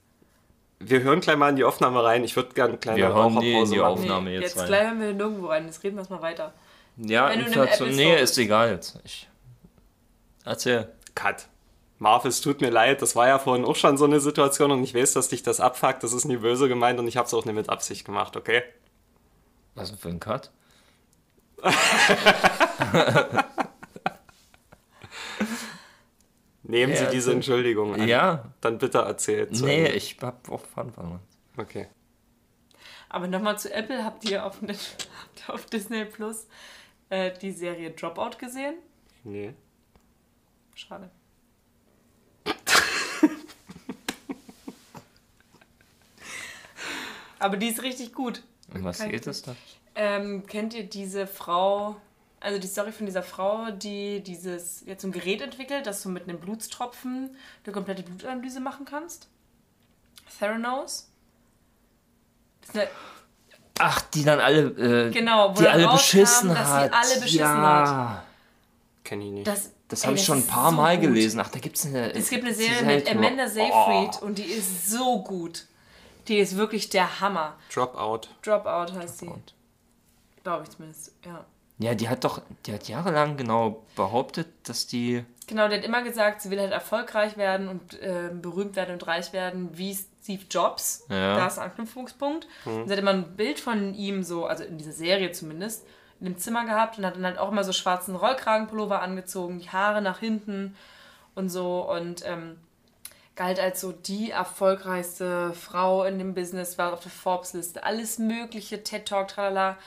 wir 0.79 1.01
hören 1.01 1.21
gleich 1.21 1.37
mal 1.37 1.49
in 1.49 1.55
die 1.55 1.63
Aufnahme 1.63 2.03
rein. 2.03 2.23
Ich 2.23 2.35
würde 2.35 2.53
gerne 2.53 2.69
eine 2.73 2.77
kleine 2.77 2.97
Wir 2.97 3.07
hören 3.07 3.35
nie 3.35 3.59
in 3.59 3.71
die. 3.71 3.79
Aufnahme 3.79 4.29
Nee, 4.29 4.35
jetzt 4.35 4.41
jetzt 4.43 4.57
rein. 4.59 4.67
gleich 4.67 4.83
hören 4.83 4.99
wir 5.01 5.13
nirgendwo 5.13 5.47
rein. 5.47 5.65
Jetzt 5.65 5.83
reden 5.83 5.95
wir 5.95 6.01
erstmal 6.01 6.21
weiter. 6.21 6.53
Ja, 6.97 7.29
Wenn 7.29 7.39
du 7.39 7.45
in 7.45 7.53
einem 7.53 7.63
Inflation, 7.63 7.95
nee, 7.95 8.21
ist 8.21 8.37
egal 8.37 8.71
jetzt. 8.71 8.99
Ich, 9.03 9.27
erzähl. 10.43 10.89
Cut. 11.15 11.47
Marv, 11.97 12.25
es 12.25 12.41
tut 12.41 12.59
mir 12.61 12.69
leid, 12.71 13.01
das 13.01 13.15
war 13.15 13.27
ja 13.27 13.39
vorhin 13.39 13.63
auch 13.65 13.75
schon 13.77 13.97
so 13.97 14.03
eine 14.05 14.19
Situation 14.19 14.71
und 14.71 14.83
ich 14.83 14.93
weiß, 14.93 15.13
dass 15.13 15.29
dich 15.29 15.43
das 15.43 15.59
abfuckt, 15.61 16.03
das 16.03 16.11
ist 16.13 16.25
nie 16.25 16.37
böse 16.37 16.67
gemeint 16.67 16.99
und 16.99 17.07
ich 17.07 17.15
habe 17.17 17.25
es 17.27 17.33
auch 17.33 17.45
nicht 17.45 17.55
mit 17.55 17.69
Absicht 17.69 18.05
gemacht, 18.05 18.35
okay? 18.35 18.63
Was 19.75 19.89
denn 19.89 19.97
für 19.97 20.09
ein 20.09 20.19
Cut? 20.19 20.51
Nehmen 26.63 26.93
Ja, 26.93 26.97
Sie 26.97 27.07
diese 27.11 27.31
Entschuldigung 27.31 27.93
an. 27.93 28.07
Ja, 28.07 28.51
Dann 28.61 28.77
bitte 28.79 28.97
erzählt. 28.99 29.55
zu 29.55 29.65
nee, 29.65 29.85
Ende. 29.85 29.91
ich 29.91 30.17
hab 30.21 30.49
auch 30.49 30.63
Anfang. 30.75 31.19
Okay. 31.57 31.87
Aber 33.09 33.27
nochmal 33.27 33.57
zu 33.59 33.71
Apple, 33.71 34.03
habt 34.03 34.27
ihr 34.29 34.45
auf, 34.45 34.59
auf 35.47 35.65
Disney 35.67 36.05
Plus 36.05 36.47
äh, 37.09 37.31
die 37.39 37.51
Serie 37.51 37.91
Dropout 37.91 38.37
gesehen? 38.39 38.75
Nee. 39.23 39.53
Schade. 40.73 41.09
Aber 47.45 47.57
die 47.57 47.67
ist 47.67 47.83
richtig 47.83 48.13
gut. 48.13 48.41
Um 48.73 48.83
was 48.83 48.97
Kein 48.97 49.11
geht 49.11 49.27
es 49.27 49.43
da? 49.43 49.55
Ähm, 49.95 50.45
kennt 50.47 50.73
ihr 50.73 50.83
diese 50.83 51.27
Frau, 51.27 51.95
also 52.39 52.59
die 52.59 52.67
Story 52.67 52.91
von 52.91 53.05
dieser 53.05 53.21
Frau, 53.23 53.69
die 53.71 54.21
dieses 54.21 54.83
jetzt 54.85 55.03
so 55.03 55.07
ein 55.07 55.11
Gerät 55.11 55.41
entwickelt, 55.41 55.85
dass 55.85 56.01
du 56.01 56.09
mit 56.09 56.23
einem 56.27 56.39
Blutstropfen 56.39 57.35
eine 57.63 57.73
komplette 57.73 58.01
Blutanalyse 58.03 58.59
machen 58.59 58.85
kannst? 58.85 59.27
Theranos? 60.39 61.09
Das 62.61 62.69
ist 62.69 62.75
eine, 62.81 62.89
Ach, 63.79 64.01
die 64.01 64.23
dann 64.23 64.39
alle, 64.39 65.07
äh, 65.07 65.11
Genau, 65.11 65.55
wo 65.55 65.61
die 65.61 65.67
alle 65.67 65.87
beschissen 65.89 66.49
dass 66.49 66.67
sie 66.67 66.73
hat. 66.73 66.93
alle 66.93 67.15
beschissen 67.21 67.39
ja. 67.39 68.23
Kenn 69.03 69.21
ich 69.21 69.31
nicht. 69.31 69.47
das, 69.47 69.69
Das 69.87 70.05
habe 70.05 70.15
ich 70.15 70.23
schon 70.25 70.39
ein 70.39 70.47
paar 70.47 70.71
so 70.71 70.77
Mal 70.77 70.97
gut. 70.97 71.07
gelesen. 71.09 71.39
Ach, 71.39 71.49
da 71.49 71.59
gibt 71.59 71.77
es 71.77 71.85
eine. 71.85 72.11
Es 72.13 72.29
gibt 72.29 72.43
eine 72.43 72.53
Serie 72.55 72.83
mit 72.83 73.09
Amanda 73.11 73.43
Oh. 73.45 73.49
Seyfried 73.49 74.21
und 74.23 74.37
die 74.39 74.43
ist 74.45 74.89
so 74.89 75.21
gut. 75.21 75.65
Die 76.27 76.37
ist 76.37 76.57
wirklich 76.57 76.89
der 76.89 77.19
Hammer. 77.21 77.55
Dropout. 77.73 78.29
Dropout 78.43 78.93
heißt 78.93 79.19
sie. 79.19 79.31
Glaube 80.43 80.63
ich 80.63 80.69
zumindest, 80.69 81.13
ja. 81.25 81.45
Ja, 81.77 81.93
die 81.93 82.07
hat 82.07 82.23
doch, 82.23 82.41
die 82.65 82.73
hat 82.73 82.87
jahrelang 82.87 83.35
genau 83.35 83.83
behauptet, 83.95 84.47
dass 84.63 84.87
die. 84.87 85.25
Genau, 85.47 85.67
der 85.67 85.79
hat 85.79 85.85
immer 85.85 86.03
gesagt, 86.03 86.41
sie 86.41 86.49
will 86.49 86.59
halt 86.59 86.71
erfolgreich 86.71 87.35
werden 87.35 87.67
und 87.67 88.01
äh, 88.01 88.29
berühmt 88.33 88.75
werden 88.75 88.93
und 88.93 89.05
reich 89.05 89.33
werden, 89.33 89.77
wie 89.77 89.93
Steve 89.93 90.43
Jobs. 90.49 91.05
Ja. 91.09 91.35
Da 91.35 91.47
ist 91.47 91.59
ein 91.59 91.65
Anknüpfungspunkt. 91.65 92.47
Und 92.63 92.87
sie 92.87 92.91
hat 92.91 92.99
immer 92.99 93.11
ein 93.11 93.35
Bild 93.35 93.59
von 93.59 93.93
ihm 93.93 94.23
so, 94.23 94.45
also 94.45 94.63
in 94.63 94.77
dieser 94.77 94.93
Serie 94.93 95.31
zumindest, 95.33 95.85
in 96.19 96.25
dem 96.27 96.37
Zimmer 96.37 96.65
gehabt 96.65 96.97
und 96.97 97.05
hat 97.05 97.17
dann 97.17 97.25
halt 97.25 97.37
auch 97.37 97.51
immer 97.51 97.63
so 97.63 97.73
schwarzen 97.73 98.15
Rollkragenpullover 98.15 99.01
angezogen, 99.01 99.59
die 99.59 99.69
Haare 99.69 100.01
nach 100.01 100.19
hinten 100.19 100.75
und 101.35 101.49
so 101.49 101.91
und 101.91 102.25
ähm, 102.25 102.57
galt 103.35 103.59
als 103.59 103.81
so 103.81 103.91
die 103.91 104.31
erfolgreichste 104.31 105.53
Frau 105.53 106.03
in 106.05 106.17
dem 106.19 106.33
Business, 106.33 106.77
war 106.77 106.93
auf 106.93 107.01
der 107.01 107.11
Forbes-Liste, 107.11 107.83
alles 107.83 108.17
mögliche, 108.19 108.83
TED-Talk, 108.83 109.27
tralala. 109.27 109.77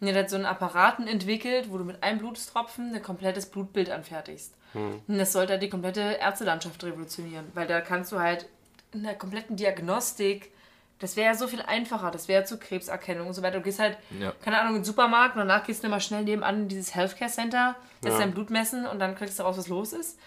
Und 0.00 0.08
die 0.08 0.14
hat 0.14 0.30
so 0.30 0.36
einen 0.36 0.46
Apparaten 0.46 1.06
entwickelt, 1.06 1.70
wo 1.70 1.78
du 1.78 1.84
mit 1.84 2.02
einem 2.02 2.18
Blutstropfen 2.18 2.94
ein 2.94 3.02
komplettes 3.02 3.46
Blutbild 3.46 3.90
anfertigst. 3.90 4.52
Und 4.74 5.18
das 5.18 5.32
sollte 5.32 5.52
halt 5.52 5.62
die 5.62 5.68
komplette 5.68 6.00
Ärztelandschaft 6.00 6.82
revolutionieren, 6.82 7.46
weil 7.54 7.66
da 7.66 7.80
kannst 7.82 8.10
du 8.10 8.18
halt 8.18 8.46
in 8.92 9.02
der 9.02 9.14
kompletten 9.14 9.54
Diagnostik, 9.56 10.50
das 10.98 11.16
wäre 11.16 11.26
ja 11.26 11.34
so 11.34 11.46
viel 11.46 11.60
einfacher, 11.60 12.10
das 12.10 12.26
wäre 12.28 12.44
zur 12.44 12.58
Krebserkennung 12.58 13.26
und 13.26 13.34
so 13.34 13.42
weiter. 13.42 13.58
Du 13.58 13.64
gehst 13.64 13.80
halt, 13.80 13.98
Ja. 14.18 14.32
keine 14.42 14.58
Ahnung, 14.60 14.76
in 14.76 14.80
den 14.80 14.84
Supermarkt 14.84 15.34
und 15.34 15.40
danach 15.40 15.64
gehst 15.66 15.82
du 15.82 15.88
immer 15.88 16.00
schnell 16.00 16.22
nebenan 16.22 16.62
in 16.62 16.68
dieses 16.68 16.94
Healthcare 16.94 17.30
Center, 17.30 17.74
lässt 18.02 18.14
Ja. 18.18 18.24
dein 18.24 18.32
Blut 18.32 18.48
messen 18.50 18.86
und 18.86 18.98
dann 18.98 19.14
kriegst 19.14 19.38
du 19.38 19.42
raus, 19.42 19.58
was 19.58 19.68
los 19.68 19.92
ist. 19.92 20.18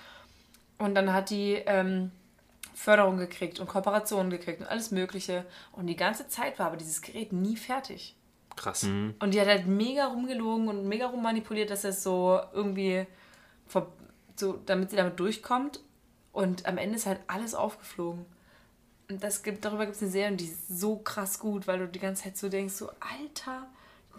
Und 0.77 0.93
dann 0.95 1.11
hat 1.13 1.29
die 1.31 1.53
ähm, 1.65 2.11
Förderung 2.75 3.17
gekriegt 3.17 3.59
und 3.59 3.67
Kooperationen 3.67 4.29
gekriegt 4.29 4.59
und 4.59 4.67
alles 4.67 4.91
Mögliche. 4.91 5.45
Und 5.71 5.87
die 5.87 5.95
ganze 5.95 6.27
Zeit 6.27 6.59
war 6.59 6.67
aber 6.67 6.77
dieses 6.77 7.01
Gerät 7.01 7.31
nie 7.31 7.55
fertig. 7.55 8.15
Krass. 8.55 8.83
Und 9.19 9.33
die 9.33 9.39
hat 9.39 9.47
halt 9.47 9.65
mega 9.65 10.05
rumgelogen 10.07 10.67
und 10.67 10.85
mega 10.85 11.07
rummanipuliert, 11.07 11.69
dass 11.69 11.83
es 11.83 12.03
so 12.03 12.39
irgendwie, 12.53 13.07
vor, 13.65 13.91
so, 14.35 14.59
damit 14.65 14.91
sie 14.91 14.97
damit 14.97 15.19
durchkommt. 15.19 15.79
Und 16.31 16.65
am 16.65 16.77
Ende 16.77 16.97
ist 16.97 17.05
halt 17.05 17.21
alles 17.27 17.55
aufgeflogen. 17.55 18.25
Und 19.09 19.23
das 19.23 19.41
gibt, 19.41 19.63
darüber 19.63 19.85
gibt 19.85 19.95
es 19.95 20.01
eine 20.01 20.11
Serie, 20.11 20.31
und 20.31 20.41
die 20.41 20.45
ist 20.45 20.67
so 20.67 20.97
krass 20.97 21.39
gut, 21.39 21.67
weil 21.67 21.79
du 21.79 21.87
die 21.87 21.99
ganze 21.99 22.23
Zeit 22.23 22.37
so 22.37 22.49
denkst, 22.49 22.73
so, 22.73 22.89
Alter, 22.99 23.67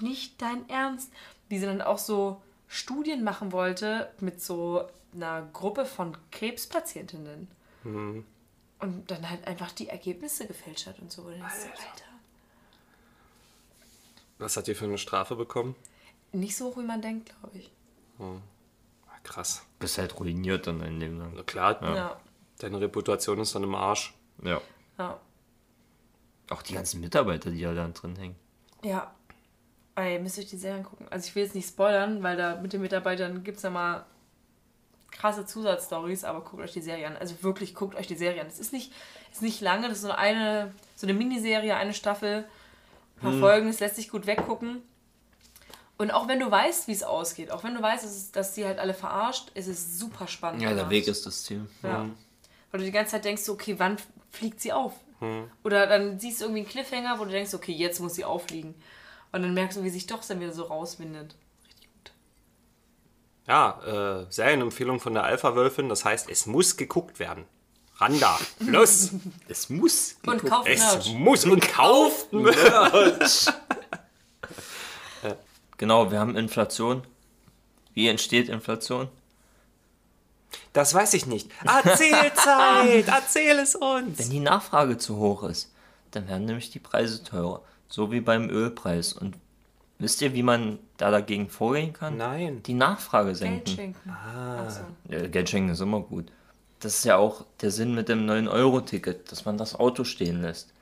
nicht 0.00 0.40
dein 0.40 0.68
Ernst. 0.68 1.12
Wie 1.48 1.58
sie 1.58 1.66
dann 1.66 1.82
auch 1.82 1.98
so 1.98 2.40
Studien 2.68 3.22
machen 3.22 3.52
wollte 3.52 4.10
mit 4.20 4.40
so 4.40 4.88
einer 5.14 5.46
Gruppe 5.52 5.84
von 5.84 6.16
Krebspatientinnen. 6.30 7.48
Und 8.78 9.10
dann 9.10 9.28
halt 9.30 9.46
einfach 9.46 9.72
die 9.72 9.88
Ergebnisse 9.88 10.46
gefälscht 10.46 10.86
hat 10.86 10.98
und 10.98 11.10
so. 11.10 11.22
Und 11.22 11.32
denkst 11.32 11.54
du, 11.64 11.70
Alter. 11.70 12.04
Was 14.38 14.56
hat 14.56 14.68
ihr 14.68 14.76
für 14.76 14.84
eine 14.84 14.98
Strafe 14.98 15.34
bekommen? 15.36 15.74
Nicht 16.32 16.56
so 16.56 16.66
hoch, 16.66 16.76
wie 16.78 16.82
man 16.84 17.00
denkt, 17.00 17.32
glaube 17.40 17.58
ich. 17.58 17.70
Ah, 18.18 18.36
Krass. 19.22 19.64
Bist 19.78 19.98
halt 19.98 20.18
ruiniert 20.20 20.66
dann 20.66 20.82
in 20.82 21.00
dem 21.00 21.18
Lang. 21.18 21.32
Na 21.34 21.42
klar, 21.42 21.82
Ja. 21.82 22.20
deine 22.58 22.80
Reputation 22.80 23.38
ist 23.40 23.54
dann 23.54 23.62
im 23.62 23.74
Arsch. 23.74 24.14
Ja. 24.42 24.60
Ja. 24.98 25.18
Auch 26.50 26.62
die 26.62 26.74
ganzen 26.74 27.00
Mitarbeiter, 27.00 27.50
die 27.50 27.60
ja 27.60 27.72
da 27.74 27.88
drin 27.88 28.16
hängen. 28.16 28.36
Ja. 28.84 29.14
Ey, 29.94 30.18
müsst 30.18 30.36
ihr 30.36 30.44
euch 30.44 30.50
die 30.50 30.58
Serien 30.58 30.84
gucken. 30.84 31.08
Also 31.10 31.26
ich 31.28 31.34
will 31.34 31.42
jetzt 31.44 31.54
nicht 31.54 31.68
spoilern, 31.68 32.22
weil 32.22 32.36
da 32.36 32.56
mit 32.56 32.72
den 32.74 32.82
Mitarbeitern 32.82 33.42
gibt 33.42 33.56
es 33.56 33.62
ja 33.62 33.70
mal 33.70 34.04
krasse 35.10 35.46
Zusatzstories, 35.46 36.24
aber 36.24 36.42
guckt 36.42 36.62
euch 36.62 36.72
die 36.72 36.82
Serie 36.82 37.06
an. 37.06 37.16
Also 37.16 37.42
wirklich, 37.42 37.74
guckt 37.74 37.94
euch 37.94 38.06
die 38.06 38.16
Serie 38.16 38.40
an. 38.40 38.46
Es 38.46 38.58
ist 38.58 38.72
nicht, 38.72 38.92
ist 39.32 39.42
nicht 39.42 39.60
lange, 39.60 39.88
das 39.88 39.98
ist 39.98 40.02
so 40.02 40.10
eine, 40.10 40.74
so 40.94 41.06
eine 41.06 41.14
Miniserie, 41.14 41.74
eine 41.74 41.94
Staffel, 41.94 42.44
ein 43.16 43.20
paar 43.20 43.32
Folgen, 43.38 43.68
es 43.68 43.80
lässt 43.80 43.96
sich 43.96 44.10
gut 44.10 44.26
weggucken. 44.26 44.82
Und 45.98 46.10
auch 46.10 46.28
wenn 46.28 46.40
du 46.40 46.50
weißt, 46.50 46.88
wie 46.88 46.92
es 46.92 47.02
ausgeht, 47.02 47.50
auch 47.50 47.64
wenn 47.64 47.74
du 47.74 47.80
weißt, 47.80 48.04
dass, 48.04 48.30
dass 48.30 48.54
sie 48.54 48.66
halt 48.66 48.78
alle 48.78 48.92
verarscht, 48.92 49.50
ist 49.54 49.68
es 49.68 49.98
super 49.98 50.26
spannend. 50.28 50.60
Ja, 50.60 50.68
der 50.68 50.76
gemacht. 50.76 50.90
Weg 50.90 51.08
ist 51.08 51.24
das 51.24 51.44
Ziel. 51.44 51.66
Ja. 51.82 52.06
Weil 52.70 52.80
du 52.80 52.84
die 52.84 52.92
ganze 52.92 53.12
Zeit 53.12 53.24
denkst, 53.24 53.48
okay, 53.48 53.76
wann 53.78 53.96
fliegt 54.30 54.60
sie 54.60 54.72
auf? 54.72 54.92
Oder 55.64 55.86
dann 55.86 56.20
siehst 56.20 56.40
du 56.40 56.44
irgendwie 56.44 56.60
einen 56.60 56.68
Cliffhanger, 56.68 57.18
wo 57.18 57.24
du 57.24 57.30
denkst, 57.30 57.54
okay, 57.54 57.72
jetzt 57.72 58.00
muss 58.00 58.16
sie 58.16 58.26
auffliegen. 58.26 58.74
Und 59.32 59.42
dann 59.42 59.54
merkst 59.54 59.78
du, 59.78 59.82
wie 59.82 59.88
sich 59.88 60.06
doch 60.06 60.22
dann 60.22 60.40
wieder 60.40 60.52
so 60.52 60.64
rauswindet. 60.64 61.34
Ja, 63.46 64.22
äh, 64.22 64.26
Serienempfehlung 64.30 65.00
von 65.00 65.14
der 65.14 65.24
Alpha-Wölfin, 65.24 65.88
das 65.88 66.04
heißt, 66.04 66.28
es 66.30 66.46
muss 66.46 66.76
geguckt 66.76 67.18
werden. 67.20 67.44
Randa, 67.98 68.38
los! 68.60 69.10
Es 69.48 69.70
muss. 69.70 70.16
Und 70.26 70.44
kauft 70.44 70.68
es 70.68 70.80
Merch. 70.80 71.14
muss 71.14 71.44
und 71.44 71.66
kauft 71.66 72.32
Merch. 72.32 73.46
Genau, 75.78 76.10
wir 76.10 76.18
haben 76.20 76.36
Inflation. 76.36 77.02
Wie 77.92 78.08
entsteht 78.08 78.48
Inflation? 78.48 79.08
Das 80.72 80.94
weiß 80.94 81.14
ich 81.14 81.26
nicht. 81.26 81.50
Erzählzeit, 81.64 83.06
erzähl 83.08 83.58
es 83.58 83.74
uns. 83.74 84.18
Wenn 84.18 84.30
die 84.30 84.40
Nachfrage 84.40 84.96
zu 84.96 85.18
hoch 85.18 85.42
ist, 85.42 85.72
dann 86.12 86.28
werden 86.28 86.46
nämlich 86.46 86.70
die 86.70 86.78
Preise 86.78 87.22
teurer. 87.22 87.62
So 87.88 88.10
wie 88.10 88.20
beim 88.20 88.48
Ölpreis. 88.48 89.12
Und 89.12 89.36
wisst 89.98 90.22
ihr, 90.22 90.34
wie 90.34 90.42
man 90.42 90.78
da 90.96 91.10
dagegen 91.10 91.48
vorgehen 91.48 91.92
kann? 91.92 92.16
Nein. 92.16 92.62
Die 92.64 92.74
Nachfrage 92.74 93.28
Geld 93.28 93.38
senken. 93.38 93.66
schenken. 93.66 94.10
Ach 94.10 94.70
so. 94.70 94.80
Ja, 95.08 95.26
Geld 95.26 95.48
schenken 95.48 95.70
ist 95.70 95.80
immer 95.80 96.00
gut. 96.00 96.26
Das 96.80 96.98
ist 96.98 97.04
ja 97.04 97.16
auch 97.16 97.44
der 97.60 97.70
Sinn 97.70 97.94
mit 97.94 98.08
dem 98.08 98.26
9-Euro-Ticket, 98.26 99.32
dass 99.32 99.44
man 99.44 99.56
das 99.56 99.74
Auto 99.74 100.04
stehen 100.04 100.42
lässt. 100.42 100.72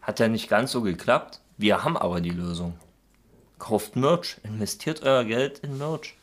Hat 0.00 0.20
ja 0.20 0.28
nicht 0.28 0.48
ganz 0.48 0.72
so 0.72 0.82
geklappt. 0.82 1.40
Wir 1.58 1.84
haben 1.84 1.96
aber 1.96 2.20
die 2.20 2.30
Lösung. 2.30 2.74
Kauft 3.58 3.96
Merch, 3.96 4.36
investiert 4.42 5.02
euer 5.02 5.24
Geld 5.24 5.58
in 5.60 5.78
Merch. 5.78 6.14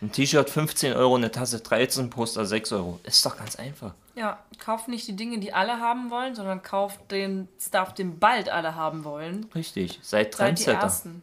Ein 0.00 0.12
T-Shirt 0.12 0.50
15 0.50 0.94
Euro, 0.94 1.14
eine 1.14 1.30
Tasse 1.30 1.60
13, 1.60 2.10
Poster 2.10 2.44
6 2.44 2.72
Euro. 2.72 3.00
Ist 3.04 3.24
doch 3.24 3.36
ganz 3.36 3.56
einfach. 3.56 3.94
Ja, 4.16 4.44
kauft 4.58 4.88
nicht 4.88 5.08
die 5.08 5.16
Dinge, 5.16 5.38
die 5.38 5.52
alle 5.52 5.80
haben 5.80 6.10
wollen, 6.10 6.34
sondern 6.34 6.62
kauft 6.62 7.10
den 7.10 7.48
Stuff, 7.60 7.94
den 7.94 8.18
bald 8.20 8.48
alle 8.48 8.76
haben 8.76 9.04
wollen. 9.04 9.46
Richtig. 9.54 9.98
Seid 10.02 10.02
Seid 10.02 10.26
die 10.26 10.36
Trendsetter. 10.36 10.80
Ersten. 10.80 11.22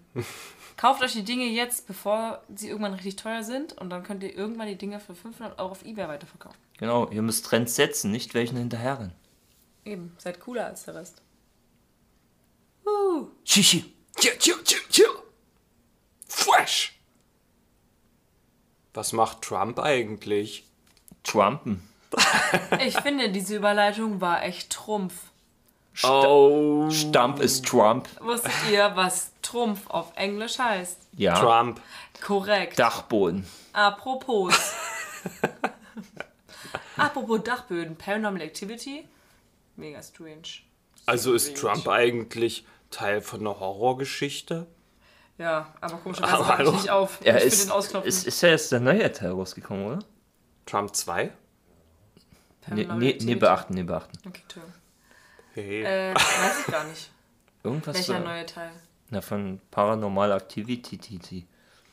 kauft 0.78 1.02
euch 1.02 1.14
die 1.14 1.24
Dinge 1.24 1.46
jetzt, 1.46 1.88
bevor 1.88 2.42
sie 2.54 2.68
irgendwann 2.68 2.94
richtig 2.94 3.16
teuer 3.16 3.44
sind. 3.44 3.74
Und 3.74 3.89
dann 3.89 4.04
könnt 4.04 4.24
ihr 4.24 4.36
irgendwann 4.36 4.68
die 4.68 4.78
Dinge 4.78 5.00
für 5.00 5.16
500 5.16 5.58
Euro 5.60 5.72
auf 5.72 5.86
Ebay 5.86 6.08
weiterverkaufen. 6.08 6.60
Genau, 6.80 7.08
ihr 7.10 7.22
müsst 7.22 7.46
Trends 7.46 7.76
setzen, 7.76 8.12
nicht 8.12 8.34
welchen 8.34 8.58
hinterherrennen. 8.58 9.14
Eben, 9.86 10.14
seid 10.18 10.39
cooler 10.42 10.66
als 10.66 10.84
der 10.84 10.96
Rest. 10.96 11.22
Shishi. 13.44 13.94
Chiu, 14.20 14.32
chiu, 14.38 14.56
chiu, 14.64 14.80
chiu. 14.89 15.10
Fresh. 16.28 17.00
Was 18.94 19.14
macht 19.14 19.42
Trump 19.42 19.80
eigentlich? 19.80 20.66
Trumpen. 21.24 21.88
Ich 22.86 22.99
finde, 22.99 23.30
diese 23.30 23.55
Überleitung 23.55 24.22
war 24.22 24.43
echt 24.43 24.72
Trumpf. 24.72 25.14
Oh, 26.03 26.89
Stamp 26.89 27.39
ist 27.39 27.66
Trump. 27.66 28.07
Wusstet 28.22 28.51
ihr, 28.72 28.91
was 28.95 29.32
Trumpf 29.41 29.89
auf 29.89 30.12
Englisch 30.16 30.57
heißt? 30.57 30.97
Ja. 31.18 31.39
Trump. 31.39 31.82
Korrekt. 32.22 32.80
Dachboden. 32.80 33.45
Apropos. 33.74 34.53
Apropos 36.97 37.43
Dachböden, 37.43 37.95
Paranormal 37.95 38.41
Activity. 38.41 39.07
Mega 39.76 40.01
strange. 40.01 40.62
Also 41.05 41.34
ist 41.34 41.57
Trump 41.57 41.88
eigentlich 41.88 42.66
Teil 42.89 43.22
von 43.22 43.41
einer 43.41 43.59
Horrorgeschichte? 43.59 44.68
Ja, 45.38 45.74
aber 45.82 45.97
komischerweise 45.97 46.38
mache 46.43 46.64
ich 46.64 46.72
nicht 46.72 46.89
auf. 46.89 47.20
Er 47.24 47.38
ich 47.38 47.45
ist, 47.53 47.72
ist, 48.03 48.28
ist 48.28 48.41
ja 48.41 48.49
jetzt 48.49 48.72
der 48.72 48.80
neue 48.80 49.12
Teil 49.12 49.32
rausgekommen, 49.32 49.86
oder? 49.88 49.99
Trump 50.66 50.95
2? 50.95 51.32
Nee, 52.68 52.86
nee, 53.22 53.36
beachten, 53.36 53.74
nee, 53.74 53.84
beachten. 53.84 54.18
Okay, 54.28 54.41
Entschuldigung. 54.43 54.76
Hey. 55.53 55.84
Äh, 55.84 56.14
weiß 56.16 56.59
ich 56.66 56.72
gar 56.72 56.84
nicht. 56.86 57.12
Irgendwas 57.64 57.95
Welcher 57.95 58.18
äh, 58.18 58.20
neue 58.20 58.45
Teil? 58.45 58.72
na, 59.09 59.22
von 59.22 59.59
Paranormal 59.72 60.32
Activity 60.32 60.97
TT. 60.97 61.45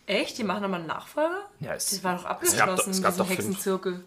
Echt? 0.06 0.38
Die 0.38 0.44
machen 0.44 0.62
nochmal 0.62 0.80
einen 0.80 0.88
Nachfolger? 0.88 1.48
Ja, 1.60 1.74
es, 1.74 1.90
Das 1.90 2.04
war 2.04 2.14
doch 2.16 2.22
gab 2.22 2.30
abgeschlossen, 2.32 2.66
doch- 2.76 2.86
es 2.86 3.02
gab 3.02 3.12
diesen 3.12 3.18
doch 3.18 3.26
fünf. 3.26 3.38
Hexenzirkel. 3.38 4.04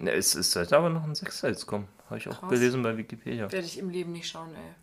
ja, 0.00 0.12
es, 0.12 0.34
es 0.34 0.52
sollte 0.52 0.76
aber 0.76 0.90
noch 0.90 1.04
ein 1.04 1.14
Sechster 1.14 1.48
jetzt 1.48 1.66
kommen. 1.66 1.88
Habe 2.06 2.18
ich 2.18 2.28
auch 2.28 2.38
Krass. 2.40 2.50
gelesen 2.50 2.82
bei 2.82 2.96
Wikipedia. 2.96 3.50
Werde 3.50 3.66
ich 3.66 3.78
im 3.78 3.90
Leben 3.90 4.12
nicht 4.12 4.28
schauen, 4.28 4.54
ey. 4.54 4.74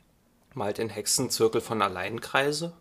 Mal 0.53 0.73
den 0.73 0.89
Hexenzirkel 0.89 1.61
von 1.61 1.81
Alleinkreise. 1.81 2.73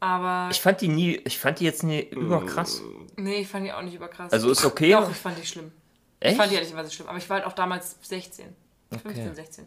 Aber, 0.00 0.48
Ich 0.50 0.60
fand 0.60 0.80
die 0.80 0.88
nie, 0.88 1.16
ich 1.24 1.38
fand 1.38 1.60
die 1.60 1.64
jetzt 1.64 1.84
nie 1.84 2.00
überkrass. 2.00 2.82
nee, 3.16 3.36
ich 3.42 3.48
fand 3.48 3.66
die 3.66 3.72
auch 3.72 3.82
nicht 3.82 3.94
überkrass. 3.94 4.32
Also 4.32 4.50
ist 4.50 4.64
okay. 4.64 4.92
Doch, 4.92 5.08
ich 5.10 5.16
fand 5.16 5.38
die 5.38 5.46
schlimm. 5.46 5.70
Ich 6.22 6.28
Echt? 6.28 6.36
fand 6.36 6.52
die 6.52 6.54
ehrlicherweise 6.54 6.90
schlimm. 6.92 7.08
Aber 7.08 7.18
ich 7.18 7.28
war 7.28 7.38
halt 7.38 7.46
auch 7.46 7.52
damals 7.52 7.96
16. 8.02 8.54
15, 8.90 9.10
Okay. 9.10 9.34
16. 9.34 9.64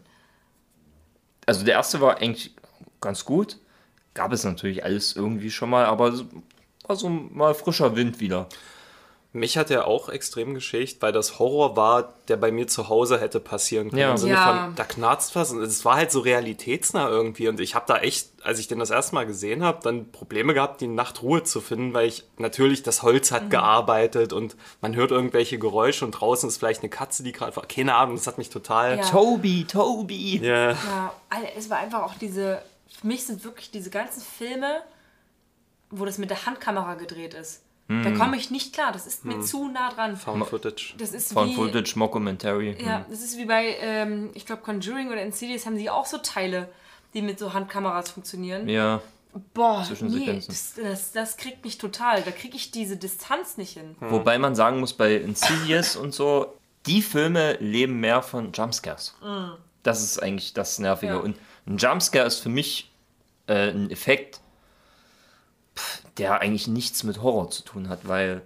Also 1.45 1.65
der 1.65 1.73
erste 1.75 1.99
war 1.99 2.17
eigentlich 2.17 2.55
ganz 3.01 3.25
gut. 3.25 3.57
Gab 4.13 4.31
es 4.31 4.45
natürlich 4.45 4.85
alles 4.85 5.17
irgendwie 5.17 5.51
schon 5.51 5.69
mal, 5.69 5.83
aber 5.85 6.13
so 6.13 7.09
mal 7.09 7.53
frischer 7.53 7.95
Wind 7.97 8.21
wieder. 8.21 8.47
Mich 9.35 9.57
hat 9.57 9.69
er 9.69 9.85
auch 9.85 10.07
extrem 10.09 10.53
geschädigt, 10.53 11.01
weil 11.01 11.11
das 11.11 11.39
Horror 11.39 11.75
war, 11.75 12.13
der 12.29 12.37
bei 12.37 12.51
mir 12.51 12.67
zu 12.67 12.87
Hause 12.89 13.19
hätte 13.19 13.39
passieren 13.39 13.89
können. 13.89 14.01
Ja. 14.01 14.11
Im 14.11 14.17
Sinne 14.17 14.33
Ja. 14.33 14.65
von, 14.65 14.75
da 14.75 14.83
knarzt 14.85 15.35
was 15.35 15.51
und 15.51 15.61
es 15.61 15.83
war 15.83 15.95
halt 15.97 16.11
so 16.11 16.21
realitätsnah 16.21 17.09
irgendwie. 17.09 17.47
Und 17.49 17.59
ich 17.59 17.75
habe 17.75 17.85
da 17.87 17.97
echt, 17.97 18.29
als 18.43 18.59
ich 18.59 18.67
den 18.67 18.79
das 18.79 18.91
erste 18.91 19.13
Mal 19.13 19.25
gesehen 19.25 19.61
habe, 19.63 19.79
dann 19.83 20.11
Probleme 20.11 20.53
gehabt, 20.53 20.79
die 20.81 20.87
Nacht 20.87 21.21
Ruhe 21.21 21.43
zu 21.43 21.59
finden, 21.61 21.93
weil 21.93 22.07
ich 22.07 22.23
natürlich, 22.37 22.81
das 22.81 23.03
Holz 23.03 23.29
Mhm. 23.31 23.35
hat 23.35 23.49
gearbeitet 23.49 24.31
und 24.33 24.55
man 24.81 24.95
hört 24.95 25.11
irgendwelche 25.11 25.59
Geräusche 25.59 26.05
und 26.05 26.11
draußen 26.11 26.47
ist 26.47 26.57
vielleicht 26.57 26.81
eine 26.81 26.89
Katze, 26.89 27.21
die 27.23 27.33
gerade 27.33 27.55
war. 27.55 27.65
Keine 27.67 27.95
Ahnung, 27.95 28.15
das 28.15 28.27
hat 28.27 28.37
mich 28.37 28.49
total. 28.49 28.97
Ja. 28.99 29.03
Toby, 29.03 29.65
Toby. 29.65 30.37
Ja. 30.37 30.71
Ja, 30.71 31.13
Alter, 31.29 31.49
es 31.57 31.69
war 31.69 31.79
einfach 31.79 32.03
auch 32.03 32.15
diese. 32.15 32.61
Für 33.01 33.07
mich 33.07 33.25
sind 33.25 33.43
wirklich 33.43 33.69
diese 33.71 33.89
ganzen 33.89 34.21
Filme, 34.21 34.81
wo 35.89 36.05
das 36.05 36.17
mit 36.17 36.29
der 36.29 36.45
Handkamera 36.45 36.93
gedreht 36.95 37.33
ist. 37.33 37.61
Da 37.87 38.11
komme 38.11 38.35
ich 38.35 38.49
nicht 38.49 38.73
klar. 38.73 38.91
Das 38.91 39.05
ist 39.05 39.25
mir 39.25 39.41
zu 39.41 39.67
nah 39.67 39.91
dran. 39.91 40.17
Found 40.17 40.47
Footage. 40.47 40.95
Das 40.97 41.13
ist 41.13 41.33
Von 41.33 41.49
wie. 41.49 41.53
Footage 41.53 41.93
Mockumentary. 41.95 42.75
Ja, 42.83 43.05
das 43.09 43.21
ist 43.21 43.37
wie 43.37 43.45
bei, 43.45 43.77
ähm, 43.79 44.31
ich 44.33 44.47
glaube, 44.47 44.63
Conjuring 44.63 45.09
oder 45.09 45.21
Insidious 45.21 45.67
haben 45.67 45.77
sie 45.77 45.89
auch 45.91 46.07
so 46.07 46.17
Teile, 46.17 46.67
die 47.13 47.21
mit 47.21 47.37
so 47.37 47.53
Handkameras 47.53 48.09
funktionieren. 48.09 48.67
Ja. 48.67 49.01
Boah, 49.53 49.85
nee, 50.01 50.41
das, 50.47 50.75
das, 50.81 51.11
das 51.11 51.37
kriegt 51.37 51.63
mich 51.63 51.77
total. 51.77 52.21
Da 52.21 52.31
kriege 52.31 52.55
ich 52.55 52.71
diese 52.71 52.95
Distanz 52.95 53.57
nicht 53.57 53.73
hin. 53.73 53.95
Wobei 53.99 54.39
man 54.39 54.55
sagen 54.55 54.79
muss, 54.79 54.93
bei 54.93 55.15
Insidious 55.15 55.97
und 55.97 56.13
so, 56.13 56.55
die 56.85 57.01
Filme 57.01 57.57
leben 57.59 57.99
mehr 57.99 58.21
von 58.21 58.53
Jumpscares. 58.53 59.15
Das 59.83 60.01
ist 60.01 60.23
eigentlich 60.23 60.53
das 60.53 60.79
Nervige. 60.79 61.13
Ja. 61.13 61.19
Und 61.19 61.35
ein 61.67 61.77
Jumpscare 61.77 62.25
ist 62.25 62.39
für 62.39 62.49
mich 62.49 62.91
äh, 63.47 63.71
ein 63.71 63.91
Effekt, 63.91 64.39
der 66.17 66.39
eigentlich 66.41 66.67
nichts 66.67 67.03
mit 67.03 67.21
Horror 67.21 67.49
zu 67.51 67.63
tun 67.63 67.89
hat, 67.89 68.07
weil 68.07 68.41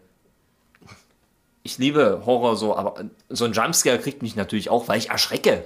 ich 1.64 1.78
liebe 1.78 2.24
Horror 2.26 2.56
so, 2.56 2.76
aber 2.76 3.04
so 3.30 3.46
ein 3.46 3.54
Jumpscare 3.54 4.00
kriegt 4.00 4.22
mich 4.22 4.36
natürlich 4.36 4.70
auch, 4.70 4.88
weil 4.88 4.98
ich 4.98 5.10
erschrecke. 5.10 5.64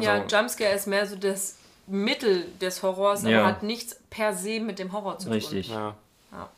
Ja, 0.00 0.24
Jumpscare 0.26 0.72
ist 0.72 0.86
mehr 0.86 1.06
so 1.06 1.16
das 1.16 1.56
Mittel 1.86 2.46
des 2.60 2.82
Horrors, 2.82 3.24
Ja. 3.24 3.40
aber 3.40 3.48
hat 3.48 3.62
nichts 3.62 3.96
per 4.08 4.34
se 4.34 4.60
mit 4.60 4.78
dem 4.78 4.92
Horror 4.92 5.18
zu 5.18 5.24
tun. 5.26 5.34
Richtig. 5.34 5.68
Ja. 5.68 5.96
Ja. 6.30 6.48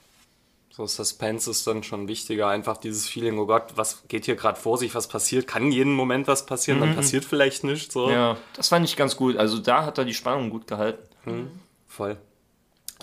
So 0.71 0.87
Suspense 0.87 1.51
ist 1.51 1.67
dann 1.67 1.83
schon 1.83 2.09
wichtiger. 2.09 2.49
Einfach 2.49 2.77
dieses 2.77 3.09
Feeling, 3.09 3.39
oh 3.39 3.47
Gott, 3.47 3.73
was 3.77 4.03
geht 4.09 4.27
hier 4.27 4.37
gerade 4.37 4.61
vor 4.61 4.77
sich, 4.77 4.95
was 4.95 5.09
passiert? 5.09 5.47
Kann 5.47 5.73
jeden 5.73 5.95
Moment 5.95 6.29
was 6.29 6.47
passieren, 6.47 6.81
dann 6.81 6.95
passiert 6.95 7.25
vielleicht 7.25 7.65
nichts. 7.65 7.95
So. 7.95 8.11
Ja, 8.11 8.37
das 8.55 8.69
fand 8.69 8.85
ich 8.85 8.97
ganz 8.97 9.17
gut. 9.17 9.37
Also 9.37 9.59
da 9.59 9.87
hat 9.87 9.99
er 9.99 10.05
die 10.05 10.15
Spannung 10.15 10.51
gut 10.51 10.67
gehalten. 10.67 11.61
Voll. 11.89 12.17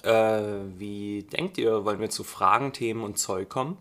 Äh, 0.04 0.42
wie 0.78 1.24
denkt 1.24 1.58
ihr, 1.58 1.86
wollen 1.86 2.00
wir 2.00 2.10
zu 2.10 2.24
Fragen, 2.24 2.74
Themen 2.74 3.04
und 3.04 3.18
Zeug 3.18 3.50
kommen? 3.50 3.78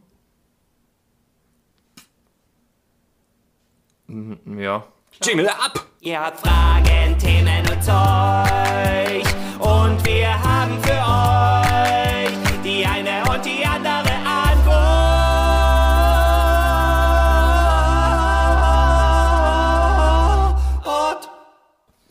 Ja. 4.58 4.86
Jingle 5.22 5.48
ab! 5.48 5.86
Ihr 6.00 6.20
habt 6.20 6.40
Fragen, 6.40 7.18
Themen 7.18 7.60
und 7.70 7.84
Zeug. 7.84 9.22
Und 9.58 10.04
wir 10.06 10.42
haben 10.42 10.82
für 10.82 10.92
euch 10.92 12.32
die 12.64 12.84
eine 12.84 13.22
und 13.30 13.44
die 13.44 13.64
andere 13.64 14.14
Antwort. 14.26 14.90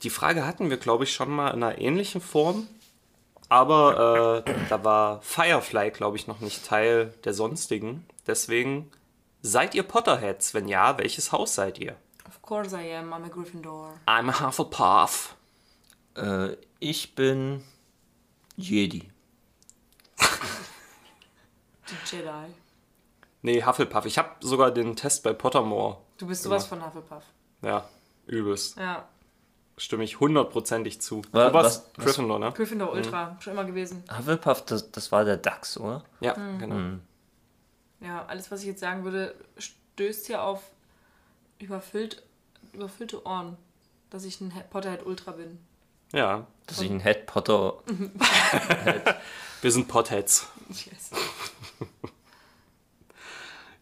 Die 0.03 0.09
Frage 0.09 0.45
hatten 0.45 0.69
wir, 0.69 0.77
glaube 0.77 1.03
ich, 1.03 1.13
schon 1.13 1.29
mal 1.31 1.49
in 1.49 1.63
einer 1.63 1.79
ähnlichen 1.79 2.21
Form. 2.21 2.67
Aber 3.49 4.43
äh, 4.45 4.53
da 4.69 4.83
war 4.83 5.21
Firefly, 5.21 5.91
glaube 5.91 6.17
ich, 6.17 6.27
noch 6.27 6.39
nicht 6.39 6.65
Teil 6.65 7.13
der 7.23 7.33
sonstigen. 7.33 8.05
Deswegen, 8.27 8.91
seid 9.41 9.73
ihr 9.73 9.83
Potterheads? 9.83 10.53
Wenn 10.53 10.67
ja, 10.67 10.97
welches 10.99 11.31
Haus 11.31 11.55
seid 11.55 11.79
ihr? 11.79 11.95
Of 12.27 12.41
course 12.43 12.75
I 12.75 12.95
am, 12.95 13.11
I'm 13.11 13.25
a 13.25 13.27
Gryffindor. 13.27 13.93
I'm 14.05 14.29
a 14.29 14.47
Hufflepuff. 14.47 15.35
Äh, 16.15 16.55
ich 16.79 17.15
bin 17.15 17.63
Jedi. 18.55 19.09
Die 21.89 22.15
Jedi. 22.15 22.53
Nee, 23.41 23.63
Hufflepuff. 23.63 24.05
Ich 24.05 24.19
habe 24.19 24.29
sogar 24.41 24.69
den 24.69 24.95
Test 24.95 25.23
bei 25.23 25.33
Pottermore. 25.33 25.97
Du 26.17 26.27
bist 26.27 26.43
sowas 26.43 26.67
von 26.67 26.85
Hufflepuff. 26.85 27.23
Ja, 27.63 27.89
übelst. 28.27 28.77
Ja. 28.77 29.07
Stimme 29.79 30.03
ich 30.03 30.19
hundertprozentig 30.19 31.01
zu. 31.01 31.21
Wa- 31.31 31.47
du 31.47 31.53
warst 31.53 31.85
was- 31.93 31.97
was- 31.97 32.05
Gryffindor, 32.05 32.37
ne? 32.39 32.51
Gryffindor 32.51 32.91
Ultra, 32.91 33.37
schon 33.39 33.53
immer 33.53 33.63
gewesen. 33.65 34.03
Hufflepuff, 34.15 34.65
das, 34.65 34.91
das 34.91 35.11
war 35.11 35.23
der 35.25 35.37
Dachs, 35.37 35.77
oder? 35.77 36.03
Ja, 36.19 36.33
genau. 36.59 36.97
Ja, 38.01 38.25
alles, 38.27 38.51
was 38.51 38.61
ich 38.61 38.67
jetzt 38.67 38.81
sagen 38.81 39.03
würde, 39.05 39.33
stößt 39.57 40.27
hier 40.27 40.43
auf 40.43 40.61
überfüllt, 41.59 42.23
überfüllte 42.73 43.25
Ohren, 43.25 43.57
dass 44.09 44.25
ich 44.25 44.39
ein 44.41 44.53
Potterhead 44.69 45.05
Ultra 45.05 45.31
bin. 45.31 45.59
Ja, 46.13 46.45
Dass 46.67 46.81
ich 46.81 46.89
ein 46.89 46.99
Head 47.01 47.25
Potter. 47.25 47.75
wir 49.61 49.71
sind 49.71 49.87
Potheads. 49.87 50.47
Yes. 50.69 51.11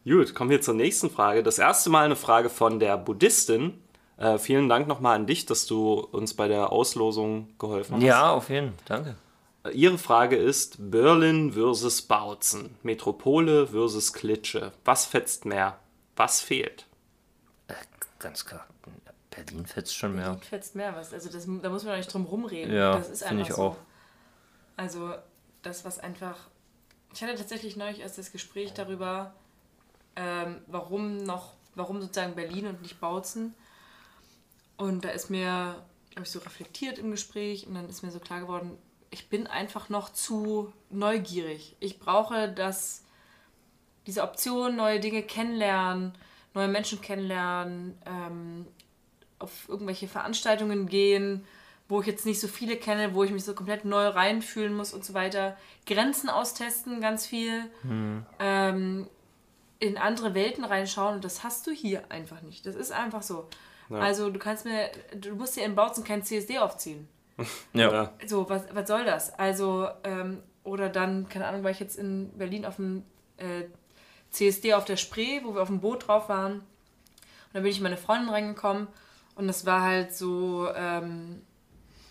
Gut, 0.04 0.34
kommen 0.36 0.50
wir 0.50 0.62
zur 0.62 0.74
nächsten 0.74 1.10
Frage. 1.10 1.44
Das 1.44 1.58
erste 1.60 1.90
Mal 1.90 2.06
eine 2.06 2.16
Frage 2.16 2.50
von 2.50 2.80
der 2.80 2.98
Buddhistin. 2.98 3.82
Äh, 4.18 4.40
vielen 4.40 4.68
Dank 4.68 4.88
nochmal 4.88 5.16
an 5.16 5.28
dich, 5.28 5.46
dass 5.46 5.68
du 5.68 5.94
uns 6.00 6.34
bei 6.34 6.48
der 6.48 6.72
Auslosung 6.72 7.50
geholfen 7.60 7.98
hast. 7.98 8.04
Ja, 8.04 8.32
auf 8.32 8.50
jeden 8.50 8.70
Fall. 8.70 8.84
Danke. 8.86 9.16
Äh, 9.64 9.72
Ihre 9.72 9.98
Frage 9.98 10.36
ist 10.36 10.78
Berlin 10.80 11.54
versus 11.54 12.02
Bautzen, 12.02 12.76
Metropole 12.84 13.68
versus 13.68 14.14
Klitsche. 14.14 14.72
Was 14.86 15.06
fetzt 15.06 15.46
mehr? 15.46 15.78
Was 16.16 16.42
fehlt? 16.42 16.86
Ganz 18.20 18.46
klar. 18.46 18.66
Berlin 19.30 19.68
fetzt 19.68 19.96
schon 19.96 20.16
mehr. 20.16 20.30
Berlin 20.30 20.42
fetzt 20.42 20.76
mehr 20.76 20.96
was. 20.96 21.14
Also 21.14 21.30
das, 21.30 21.46
da 21.46 21.70
muss 21.70 21.84
man 21.84 21.94
doch 21.94 21.98
nicht 21.98 22.12
drum 22.12 22.26
rumreden. 22.26 22.74
Ja, 22.74 22.98
das 22.98 23.10
ist 23.10 23.24
finde 23.24 23.44
einfach 23.44 23.50
ich 23.52 23.56
so. 23.56 23.62
auch. 23.62 23.78
Also 24.76 25.14
das, 25.62 25.86
was 25.86 26.00
einfach... 26.00 26.38
Ich 27.14 27.22
hatte 27.22 27.36
tatsächlich 27.36 27.78
neulich 27.78 28.00
erst 28.00 28.18
das 28.18 28.32
Gespräch 28.32 28.74
darüber, 28.74 29.34
ähm, 30.16 30.62
warum 30.66 31.18
noch, 31.18 31.54
warum 31.76 32.02
sozusagen 32.02 32.34
Berlin 32.36 32.66
und 32.66 32.82
nicht 32.82 33.00
Bautzen. 33.00 33.54
Und 34.78 35.04
da 35.04 35.10
ist 35.10 35.30
mir, 35.30 35.48
habe 36.16 36.24
ich 36.24 36.30
so 36.30 36.40
reflektiert 36.40 37.00
im 37.00 37.12
Gespräch 37.12 37.68
und 37.68 37.76
dann 37.76 37.90
ist 37.90 38.04
mir 38.04 38.12
so 38.12 38.20
klar 38.20 38.40
geworden, 38.40 38.78
ich 39.10 39.30
bin 39.30 39.48
einfach 39.48 39.90
noch 39.90 40.10
zu 40.12 40.72
neugierig. 40.90 41.76
Ich 41.80 42.00
brauche 42.00 42.50
das, 42.50 43.04
diese 44.06 44.22
Option, 44.22 44.76
neue 44.76 45.00
Dinge 45.00 45.24
kennenlernen, 45.24 46.14
neue 46.54 46.68
Menschen 46.68 47.02
kennenlernen, 47.02 47.98
ähm, 48.06 48.68
auf 49.40 49.70
irgendwelche 49.70 50.08
Veranstaltungen 50.08 50.88
gehen, 50.88 51.46
wo 51.88 52.02
ich 52.02 52.08
jetzt 52.08 52.26
nicht 52.26 52.40
so 52.40 52.48
viele 52.48 52.76
kenne, 52.76 53.14
wo 53.14 53.24
ich 53.24 53.32
mich 53.32 53.46
so 53.46 53.54
komplett 53.54 53.86
neu 53.86 54.08
reinfühlen 54.08 54.76
muss 54.76 54.94
und 54.94 55.06
so 55.06 55.14
weiter. 55.14 55.58
Grenzen 55.86 56.30
austesten, 56.30 57.00
ganz 57.02 57.26
viel. 57.26 57.70
Ähm, 58.40 59.08
in 59.80 59.98
andere 59.98 60.34
Welten 60.34 60.66
reinschauen 60.66 61.16
und 61.16 61.24
das 61.24 61.44
hast 61.44 61.68
du 61.68 61.72
hier 61.72 62.12
einfach 62.12 62.42
nicht. 62.42 62.66
Das 62.66 62.76
ist 62.76 62.92
einfach 62.92 63.22
so. 63.22 63.48
Also 63.90 64.30
du 64.30 64.40
kannst 64.40 64.66
mir, 64.66 64.90
du 65.16 65.36
musst 65.36 65.56
dir 65.56 65.64
in 65.64 65.76
Bautzen 65.76 66.04
kein 66.04 66.24
CSD 66.24 66.60
aufziehen. 66.60 67.08
Ja. 67.74 67.92
Ja. 67.92 68.14
So, 68.26 68.50
was, 68.50 68.64
was 68.74 68.88
soll 68.88 69.06
das? 69.06 69.34
Also, 69.38 69.88
ähm, 70.04 70.42
oder 70.64 70.90
dann, 70.90 71.30
keine 71.30 71.48
Ahnung, 71.48 71.64
war 71.64 71.72
ich 71.72 71.80
jetzt 71.80 71.98
in 71.98 72.32
Berlin 72.38 72.66
auf 72.66 72.78
dem 72.78 73.04
äh, 73.38 73.66
CSD 74.32 74.74
auf 74.74 74.86
der 74.86 74.98
Spree, 74.98 75.42
wo 75.44 75.54
wir 75.54 75.62
auf 75.62 75.70
dem 75.70 75.80
Boot 75.80 76.08
drauf 76.08 76.30
waren. 76.30 76.54
Und 76.54 76.64
dann 77.54 77.64
bin 77.64 77.72
ich 77.72 77.80
mit 77.80 77.84
meiner 77.92 77.98
Freundin 77.98 78.30
reingekommen 78.30 78.88
und 79.36 79.48
das 79.48 79.66
war 79.66 79.84
halt 79.84 80.16
so, 80.16 80.68
ähm, 80.76 81.42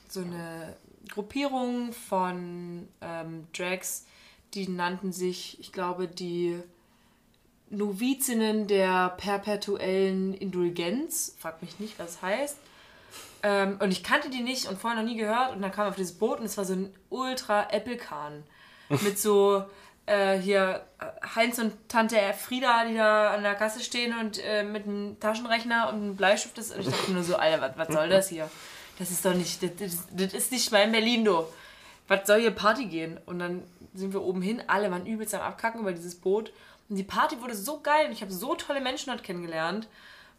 so 0.08 0.20
eine 0.20 0.76
Gruppierung 1.08 1.92
von 1.92 2.88
ähm, 3.00 3.46
Drags, 3.52 4.06
die 4.54 4.68
nannten 4.68 5.12
sich, 5.12 5.60
ich 5.60 5.72
glaube, 5.72 6.08
die 6.08 6.58
Novizinnen 7.70 8.66
der 8.66 9.10
perpetuellen 9.16 10.34
Indulgenz. 10.34 11.34
Frag 11.38 11.62
mich 11.62 11.78
nicht, 11.80 11.98
was 11.98 12.14
das 12.14 12.22
heißt. 12.22 12.56
Ähm, 13.42 13.78
und 13.80 13.90
ich 13.90 14.02
kannte 14.02 14.30
die 14.30 14.42
nicht 14.42 14.68
und 14.68 14.78
vorher 14.78 15.00
noch 15.00 15.08
nie 15.08 15.16
gehört. 15.16 15.54
Und 15.54 15.62
dann 15.62 15.72
kam 15.72 15.88
auf 15.88 15.96
dieses 15.96 16.16
Boot 16.16 16.40
und 16.40 16.46
es 16.46 16.56
war 16.56 16.64
so 16.64 16.74
ein 16.74 16.94
ultra 17.10 17.68
Apple-Kahn. 17.70 18.44
Mit 18.88 19.18
so 19.18 19.64
äh, 20.06 20.38
hier 20.38 20.86
Heinz 21.34 21.58
und 21.58 21.72
Tante 21.88 22.16
Frieda, 22.38 22.84
die 22.88 22.94
da 22.94 23.32
an 23.32 23.42
der 23.42 23.54
Kasse 23.54 23.80
stehen 23.80 24.16
und 24.18 24.38
äh, 24.38 24.62
mit 24.62 24.84
einem 24.84 25.18
Taschenrechner 25.18 25.88
und 25.88 25.96
einem 25.96 26.16
Bleistift. 26.16 26.56
Das, 26.56 26.70
und 26.70 26.80
ich 26.80 26.86
dachte 26.86 27.12
nur 27.12 27.24
so, 27.24 27.36
Alter, 27.36 27.60
was, 27.60 27.76
was 27.76 27.94
soll 27.94 28.08
das 28.08 28.28
hier? 28.28 28.48
Das 28.98 29.10
ist 29.10 29.24
doch 29.24 29.34
nicht, 29.34 29.62
das, 29.62 29.70
das, 29.76 30.06
das 30.10 30.32
ist 30.32 30.52
nicht 30.52 30.70
mal 30.72 30.82
in 30.82 30.92
Berlin, 30.92 31.24
du. 31.24 31.44
Was 32.08 32.26
soll 32.26 32.40
hier 32.40 32.52
Party 32.52 32.86
gehen? 32.86 33.18
Und 33.26 33.40
dann 33.40 33.64
sind 33.94 34.12
wir 34.12 34.22
oben 34.22 34.42
hin, 34.42 34.62
alle 34.68 34.90
waren 34.90 35.06
übelst 35.06 35.34
am 35.34 35.40
Abkacken 35.40 35.80
über 35.80 35.92
dieses 35.92 36.14
Boot. 36.14 36.52
Und 36.88 36.96
die 36.96 37.04
Party 37.04 37.40
wurde 37.40 37.54
so 37.54 37.80
geil 37.80 38.06
und 38.06 38.12
ich 38.12 38.22
habe 38.22 38.32
so 38.32 38.54
tolle 38.54 38.80
Menschen 38.80 39.10
dort 39.10 39.24
kennengelernt. 39.24 39.88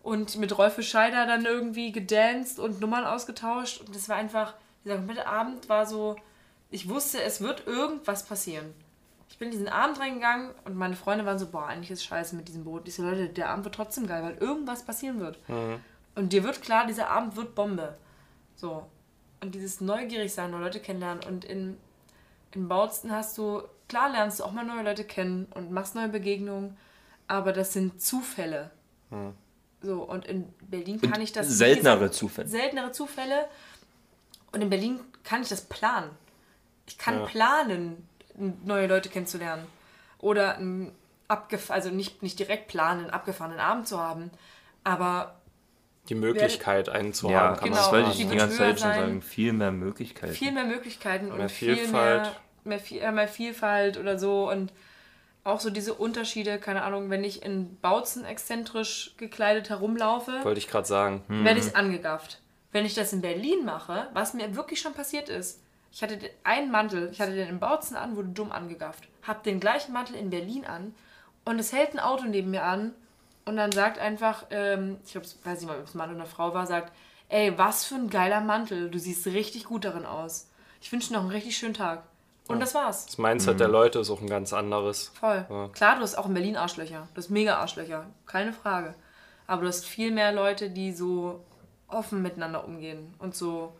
Und 0.03 0.37
mit 0.37 0.57
Rolf 0.57 0.81
Scheider 0.81 1.25
dann 1.25 1.45
irgendwie 1.45 1.91
gedanced 1.91 2.59
und 2.59 2.79
Nummern 2.79 3.03
ausgetauscht. 3.03 3.81
Und 3.81 3.93
das 3.93 4.07
war 4.07 4.15
einfach, 4.15 4.53
dieser 4.85 4.95
komplette 4.95 5.27
Abend 5.27 5.67
war 5.67 5.85
so, 5.85 6.15
ich 6.69 6.87
wusste, 6.87 7.21
es 7.21 7.41
wird 7.41 7.67
irgendwas 7.67 8.25
passieren. 8.25 8.73
Ich 9.29 9.37
bin 9.37 9.51
diesen 9.51 9.67
Abend 9.67 9.99
reingegangen 9.99 10.51
und 10.63 10.75
meine 10.75 10.95
Freunde 10.95 11.25
waren 11.25 11.37
so, 11.37 11.47
boah, 11.47 11.67
eigentlich 11.67 11.91
ist 11.91 12.05
scheiße 12.05 12.35
mit 12.35 12.47
diesem 12.47 12.63
Boot. 12.63 12.87
Ich 12.87 12.95
so, 12.95 13.03
Leute, 13.03 13.27
der 13.27 13.49
Abend 13.49 13.65
wird 13.65 13.75
trotzdem 13.75 14.07
geil, 14.07 14.23
weil 14.23 14.37
irgendwas 14.37 14.83
passieren 14.83 15.19
wird. 15.19 15.37
Und 16.15 16.33
dir 16.33 16.43
wird 16.43 16.61
klar, 16.61 16.87
dieser 16.87 17.09
Abend 17.09 17.35
wird 17.35 17.53
Bombe. 17.53 17.97
So. 18.55 18.87
Und 19.41 19.53
dieses 19.53 19.81
neugierig 19.81 20.33
sein, 20.33 20.51
neue 20.51 20.63
Leute 20.63 20.79
kennenlernen. 20.79 21.23
Und 21.25 21.45
in, 21.45 21.77
in 22.51 22.67
Bautzen 22.67 23.11
hast 23.11 23.37
du, 23.37 23.61
klar 23.89 24.09
lernst 24.09 24.39
du 24.39 24.43
auch 24.43 24.51
mal 24.51 24.65
neue 24.65 24.83
Leute 24.83 25.03
kennen 25.03 25.45
und 25.53 25.71
machst 25.71 25.95
neue 25.95 26.09
Begegnungen, 26.09 26.77
aber 27.27 27.53
das 27.53 27.73
sind 27.73 28.01
Zufälle. 28.01 28.71
So, 29.81 30.03
und 30.03 30.25
in 30.25 30.51
Berlin 30.61 30.99
kann 31.01 31.21
ich 31.21 31.31
das. 31.33 31.47
seltenere 31.47 31.99
gesagt, 31.99 32.13
Zufälle. 32.15 32.47
Seltenere 32.47 32.91
Zufälle. 32.91 33.47
Und 34.51 34.61
in 34.61 34.69
Berlin 34.69 34.99
kann 35.23 35.41
ich 35.41 35.49
das 35.49 35.61
planen. 35.61 36.09
Ich 36.87 36.97
kann 36.97 37.19
Ja. 37.19 37.25
planen, 37.25 38.07
neue 38.65 38.87
Leute 38.87 39.09
kennenzulernen. 39.09 39.65
Oder 40.19 40.57
einen 40.57 40.91
abgef 41.27 41.69
also 41.71 41.89
nicht, 41.89 42.23
nicht 42.23 42.39
direkt 42.39 42.67
planen, 42.69 43.01
einen 43.01 43.09
abgefahrenen 43.11 43.59
Abend 43.59 43.87
zu 43.87 43.99
haben. 43.99 44.31
Aber 44.83 45.35
Die 46.09 46.15
Möglichkeit, 46.15 46.87
einen 46.89 47.13
zu 47.13 47.29
Ja, 47.29 47.41
haben, 47.41 47.55
kann 47.57 47.65
genau. 47.69 47.77
das 47.77 47.91
wollte 47.91 48.09
ich 48.11 48.17
Die 48.17 48.35
ganze 48.35 48.57
Zeit 48.57 48.79
schon 48.79 48.93
sagen. 48.93 49.21
Viel 49.21 49.51
mehr 49.53 49.71
Möglichkeiten. 49.71 50.33
viel 50.33 50.51
mehr 50.53 50.63
Möglichkeiten 50.63 51.31
und 51.31 51.37
Mehr 51.37 51.49
viel 51.49 51.75
Vielfalt. 51.75 52.21
mehr, 52.23 52.35
mehr, 52.67 52.79
äh, 52.91 53.11
mehr 53.11 53.27
Vielfalt 53.27 53.97
oder 53.97 54.19
so 54.19 54.49
und 54.49 54.71
auch 55.43 55.59
so 55.61 55.69
diese 55.69 55.93
Unterschiede, 55.93 56.59
keine 56.59 56.83
Ahnung, 56.83 57.09
wenn 57.09 57.23
ich 57.23 57.43
in 57.43 57.79
Bautzen 57.79 58.25
exzentrisch 58.25 59.13
gekleidet 59.17 59.69
herumlaufe, 59.69 60.43
Wollte 60.43 60.59
ich 60.59 60.67
gerade 60.67 60.87
sagen. 60.87 61.23
werde 61.29 61.59
ich 61.61 61.75
angegafft. 61.75 62.41
Wenn 62.73 62.85
ich 62.85 62.93
das 62.95 63.13
in 63.13 63.21
Berlin 63.21 63.63
mache, 63.63 64.07
was 64.13 64.33
mir 64.33 64.55
wirklich 64.57 64.81
schon 64.81 64.93
passiert 64.93 65.29
ist, 65.29 65.61
ich 65.91 66.03
hatte 66.03 66.19
einen 66.43 66.69
Mantel, 66.69 67.09
ich 67.11 67.21
hatte 67.21 67.33
den 67.33 67.47
in 67.47 67.59
Bautzen 67.59 67.95
an, 67.95 68.17
wurde 68.17 68.27
dumm 68.29 68.51
angegafft. 68.51 69.07
Hab 69.25 69.43
den 69.43 69.59
gleichen 69.61 69.93
Mantel 69.93 70.17
in 70.17 70.29
Berlin 70.29 70.65
an 70.65 70.93
und 71.45 71.59
es 71.59 71.71
hält 71.71 71.93
ein 71.93 71.99
Auto 71.99 72.25
neben 72.25 72.51
mir 72.51 72.63
an 72.63 72.93
und 73.45 73.55
dann 73.55 73.71
sagt 73.71 73.99
einfach, 73.99 74.45
ähm, 74.51 74.97
ich 75.05 75.13
glaube, 75.13 75.27
weiß 75.45 75.59
nicht 75.61 75.69
mal, 75.69 75.79
ob 75.79 75.87
es 75.87 75.93
Mann 75.93 76.09
oder 76.09 76.19
eine 76.19 76.29
Frau 76.29 76.53
war, 76.53 76.67
sagt, 76.67 76.91
ey, 77.29 77.57
was 77.57 77.85
für 77.85 77.95
ein 77.95 78.09
geiler 78.09 78.41
Mantel, 78.41 78.91
du 78.91 78.99
siehst 78.99 79.25
richtig 79.27 79.63
gut 79.63 79.85
darin 79.85 80.05
aus. 80.05 80.49
Ich 80.81 80.91
wünsche 80.91 81.07
dir 81.07 81.13
noch 81.15 81.21
einen 81.21 81.31
richtig 81.31 81.57
schönen 81.57 81.73
Tag. 81.73 82.03
Und 82.53 82.59
das 82.61 82.73
war's. 82.75 83.05
Das 83.07 83.17
Mindset 83.17 83.59
der 83.59 83.67
Leute 83.67 83.99
ist 83.99 84.09
auch 84.09 84.21
ein 84.21 84.29
ganz 84.29 84.53
anderes. 84.53 85.11
Voll. 85.19 85.45
Ja. 85.49 85.67
Klar, 85.69 85.95
du 85.97 86.01
hast 86.01 86.17
auch 86.17 86.27
in 86.27 86.33
Berlin 86.33 86.55
Arschlöcher. 86.55 87.07
Du 87.13 87.17
hast 87.21 87.29
mega 87.29 87.57
Arschlöcher. 87.57 88.05
Keine 88.25 88.53
Frage. 88.53 88.95
Aber 89.47 89.61
du 89.63 89.67
hast 89.67 89.85
viel 89.85 90.11
mehr 90.11 90.31
Leute, 90.31 90.69
die 90.69 90.91
so 90.93 91.43
offen 91.87 92.21
miteinander 92.21 92.65
umgehen 92.65 93.13
und 93.19 93.35
so 93.35 93.73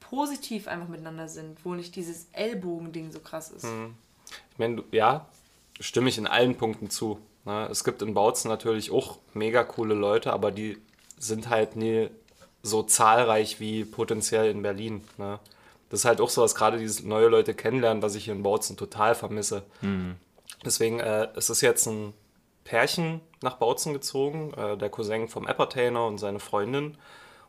positiv 0.00 0.68
einfach 0.68 0.88
miteinander 0.88 1.28
sind, 1.28 1.64
wo 1.64 1.74
nicht 1.74 1.96
dieses 1.96 2.28
Ellbogending 2.32 3.10
so 3.12 3.20
krass 3.20 3.50
ist. 3.50 3.64
Ich 4.52 4.58
meine, 4.58 4.76
du- 4.76 4.84
ja, 4.92 5.26
stimme 5.80 6.08
ich 6.08 6.18
in 6.18 6.26
allen 6.26 6.56
Punkten 6.56 6.90
zu. 6.90 7.18
Ne? 7.44 7.68
Es 7.70 7.84
gibt 7.84 8.02
in 8.02 8.14
Bautzen 8.14 8.48
natürlich 8.48 8.90
auch 8.90 9.18
mega 9.34 9.64
coole 9.64 9.94
Leute, 9.94 10.32
aber 10.32 10.50
die 10.52 10.78
sind 11.18 11.48
halt 11.48 11.76
nie 11.76 12.08
so 12.62 12.82
zahlreich 12.82 13.60
wie 13.60 13.84
potenziell 13.84 14.50
in 14.50 14.62
Berlin. 14.62 15.02
Ne? 15.18 15.38
Das 15.88 16.00
ist 16.00 16.04
halt 16.04 16.20
auch 16.20 16.30
so, 16.30 16.42
dass 16.42 16.54
gerade 16.54 16.78
dieses 16.78 17.02
neue 17.02 17.28
Leute 17.28 17.54
kennenlernen, 17.54 18.02
was 18.02 18.14
ich 18.14 18.24
hier 18.24 18.34
in 18.34 18.42
Bautzen 18.42 18.76
total 18.76 19.14
vermisse. 19.14 19.62
Deswegen, 20.64 21.00
äh, 21.00 21.28
es 21.36 21.50
ist 21.50 21.60
jetzt 21.60 21.86
ein 21.86 22.12
Pärchen 22.64 23.20
nach 23.42 23.56
Bautzen 23.56 23.92
gezogen, 23.92 24.52
äh, 24.54 24.76
der 24.76 24.90
Cousin 24.90 25.28
vom 25.28 25.46
Appertainer 25.46 26.06
und 26.06 26.18
seine 26.18 26.40
Freundin. 26.40 26.96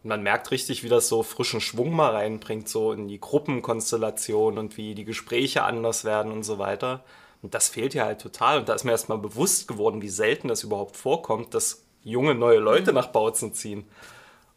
Und 0.04 0.10
man 0.10 0.22
merkt 0.22 0.52
richtig, 0.52 0.84
wie 0.84 0.90
das 0.90 1.08
so 1.08 1.24
frischen 1.24 1.60
Schwung 1.60 1.92
mal 1.92 2.12
reinbringt, 2.12 2.70
so 2.70 2.92
in 2.92 3.08
die 3.08 3.20
Gruppenkonstellation 3.20 4.58
und 4.60 4.78
wie 4.78 4.94
die 4.94 5.06
Gespräche 5.06 5.64
anders 5.64 6.06
werden 6.06 6.32
und 6.32 6.44
so 6.44 6.60
weiter. 6.60 7.04
Und 7.42 7.54
das 7.54 7.70
fehlt 7.70 7.94
hier 7.94 8.06
halt 8.06 8.22
total. 8.22 8.60
Und 8.60 8.70
da 8.70 8.74
ist 8.74 8.84
mir 8.84 8.92
erstmal 8.92 9.18
bewusst 9.18 9.68
geworden, 9.68 10.02
wie 10.02 10.10
selten 10.10 10.48
das 10.48 10.64
überhaupt 10.64 10.96
vorkommt, 10.96 11.54
dass 11.54 11.84
junge 12.04 12.36
neue 12.36 12.60
Leute 12.60 12.94
nach 12.94 13.08
Bautzen 13.08 13.54
ziehen. 13.54 13.86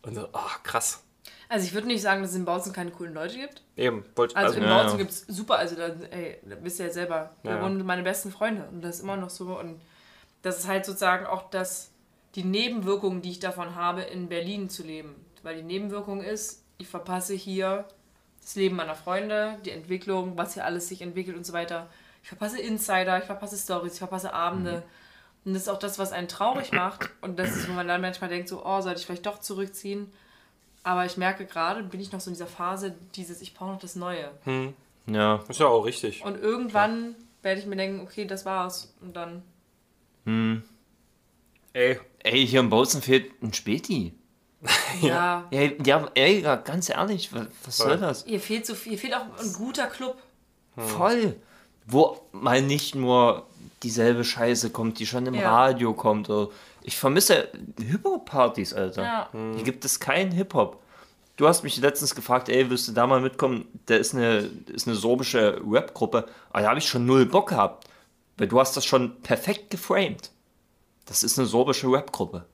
Und 0.02 0.14
so, 0.14 0.28
ah, 0.32 0.56
krass. 0.62 1.02
Also 1.50 1.66
ich 1.66 1.74
würde 1.74 1.88
nicht 1.88 2.00
sagen, 2.00 2.22
dass 2.22 2.30
es 2.30 2.36
in 2.36 2.44
Bautzen 2.44 2.72
keine 2.72 2.92
coolen 2.92 3.12
Leute 3.12 3.36
gibt. 3.36 3.64
Eben, 3.76 4.04
wollte 4.14 4.36
Also, 4.36 4.54
also, 4.54 4.58
in 4.60 4.64
ja, 4.64 4.76
Bautzen 4.76 4.98
ja. 4.98 5.04
gibt 5.04 5.10
es 5.10 5.26
super, 5.26 5.58
also 5.58 5.74
da, 5.74 5.88
ey, 5.88 6.38
da 6.44 6.56
wisst 6.62 6.78
ihr 6.78 6.86
ja 6.86 6.92
selber, 6.92 7.34
da 7.42 7.56
Ja. 7.56 7.62
wohnen 7.62 7.84
meine 7.84 8.04
besten 8.04 8.30
Freunde 8.30 8.68
und 8.70 8.82
das 8.82 8.96
ist 8.96 9.02
immer 9.02 9.16
noch 9.16 9.30
so. 9.30 9.58
Und 9.58 9.80
das 10.42 10.60
ist 10.60 10.68
halt 10.68 10.86
sozusagen 10.86 11.26
auch 11.26 11.50
das, 11.50 11.90
die 12.36 12.44
Nebenwirkung, 12.44 13.20
die 13.20 13.30
ich 13.32 13.40
davon 13.40 13.74
habe, 13.74 14.02
in 14.02 14.28
Berlin 14.28 14.70
zu 14.70 14.84
leben. 14.84 15.16
Weil 15.42 15.56
die 15.56 15.64
Nebenwirkung 15.64 16.22
ist, 16.22 16.62
ich 16.78 16.86
verpasse 16.86 17.34
hier 17.34 17.84
das 18.40 18.54
Leben 18.54 18.76
meiner 18.76 18.94
Freunde, 18.94 19.58
die 19.64 19.72
Entwicklung, 19.72 20.38
was 20.38 20.54
hier 20.54 20.64
alles 20.64 20.86
sich 20.86 21.02
entwickelt 21.02 21.36
und 21.36 21.44
so 21.44 21.52
weiter. 21.52 21.88
Ich 22.22 22.28
verpasse 22.28 22.60
Insider, 22.60 23.18
ich 23.18 23.24
verpasse 23.24 23.56
Stories, 23.56 23.94
ich 23.94 23.98
verpasse 23.98 24.32
Abende. 24.32 24.84
Und 25.44 25.54
das 25.54 25.62
ist 25.62 25.68
auch 25.68 25.78
das, 25.80 25.98
was 25.98 26.12
einen 26.12 26.28
traurig 26.28 26.70
macht. 26.70 27.10
Und 27.22 27.40
das 27.40 27.50
ist, 27.56 27.68
wo 27.68 27.72
man 27.72 27.88
dann 27.88 28.02
manchmal 28.02 28.30
denkt, 28.30 28.48
so, 28.48 28.64
oh, 28.64 28.80
sollte 28.82 29.00
ich 29.00 29.06
vielleicht 29.06 29.26
doch 29.26 29.40
zurückziehen. 29.40 30.12
Aber 30.82 31.04
ich 31.04 31.16
merke 31.16 31.44
gerade, 31.44 31.82
bin 31.82 32.00
ich 32.00 32.10
noch 32.12 32.20
so 32.20 32.30
in 32.30 32.34
dieser 32.34 32.46
Phase, 32.46 32.94
dieses, 33.14 33.42
ich 33.42 33.54
brauche 33.54 33.72
noch 33.72 33.80
das 33.80 33.96
Neue. 33.96 34.30
Ja. 35.06 35.44
ist 35.48 35.60
ja 35.60 35.66
auch 35.66 35.84
richtig. 35.84 36.24
Und 36.24 36.40
irgendwann 36.40 37.14
werde 37.42 37.60
ich 37.60 37.66
mir 37.66 37.76
denken, 37.76 38.00
okay, 38.00 38.24
das 38.24 38.46
war's. 38.46 38.94
Und 39.00 39.14
dann. 39.16 39.42
Ey, 41.72 41.98
Ey, 42.22 42.46
hier 42.46 42.60
im 42.60 42.70
Bautzen 42.70 43.02
fehlt 43.02 43.42
ein 43.42 43.52
Späti. 43.52 44.14
Ja. 45.00 45.46
Ja, 45.50 45.70
ja 45.86 46.08
ey, 46.14 46.42
ja, 46.42 46.56
ganz 46.56 46.90
ehrlich, 46.90 47.32
was, 47.32 47.46
was 47.64 47.76
soll 47.78 47.96
das? 47.96 48.24
Hier 48.26 48.40
fehlt 48.40 48.66
so 48.66 48.74
viel, 48.74 48.90
hier 48.90 48.98
fehlt 48.98 49.14
auch 49.14 49.24
ein 49.38 49.52
guter 49.54 49.86
Club. 49.86 50.18
Voll. 50.76 51.36
Wo 51.86 52.20
mal 52.32 52.60
nicht 52.60 52.94
nur 52.94 53.46
dieselbe 53.82 54.24
Scheiße 54.24 54.70
kommt, 54.70 54.98
die 54.98 55.06
schon 55.06 55.26
im 55.26 55.34
Ja. 55.34 55.50
Radio 55.50 55.94
kommt. 55.94 56.28
Oder 56.28 56.50
ich 56.82 56.96
vermisse 56.96 57.48
Hip-Hop-Partys, 57.78 58.72
Alter. 58.74 59.02
Ja. 59.02 59.28
Hier 59.32 59.64
gibt 59.64 59.84
es 59.84 60.00
keinen 60.00 60.32
Hip-Hop. 60.32 60.82
Du 61.36 61.48
hast 61.48 61.62
mich 61.62 61.76
letztens 61.78 62.14
gefragt, 62.14 62.48
ey, 62.48 62.68
willst 62.68 62.88
du 62.88 62.92
da 62.92 63.06
mal 63.06 63.20
mitkommen? 63.20 63.66
Da 63.86 63.96
ist 63.96 64.14
eine, 64.14 64.50
ist 64.72 64.86
eine 64.86 64.96
sorbische 64.96 65.60
Rap-Gruppe. 65.66 66.26
Aber 66.50 66.62
da 66.62 66.68
habe 66.68 66.78
ich 66.78 66.88
schon 66.88 67.06
null 67.06 67.26
Bock 67.26 67.50
gehabt. 67.50 67.88
Weil 68.36 68.48
du 68.48 68.58
hast 68.60 68.76
das 68.76 68.84
schon 68.84 69.20
perfekt 69.22 69.70
geframed. 69.70 70.30
Das 71.06 71.22
ist 71.22 71.38
eine 71.38 71.46
sorbische 71.46 71.90
Rap-Gruppe. 71.90 72.46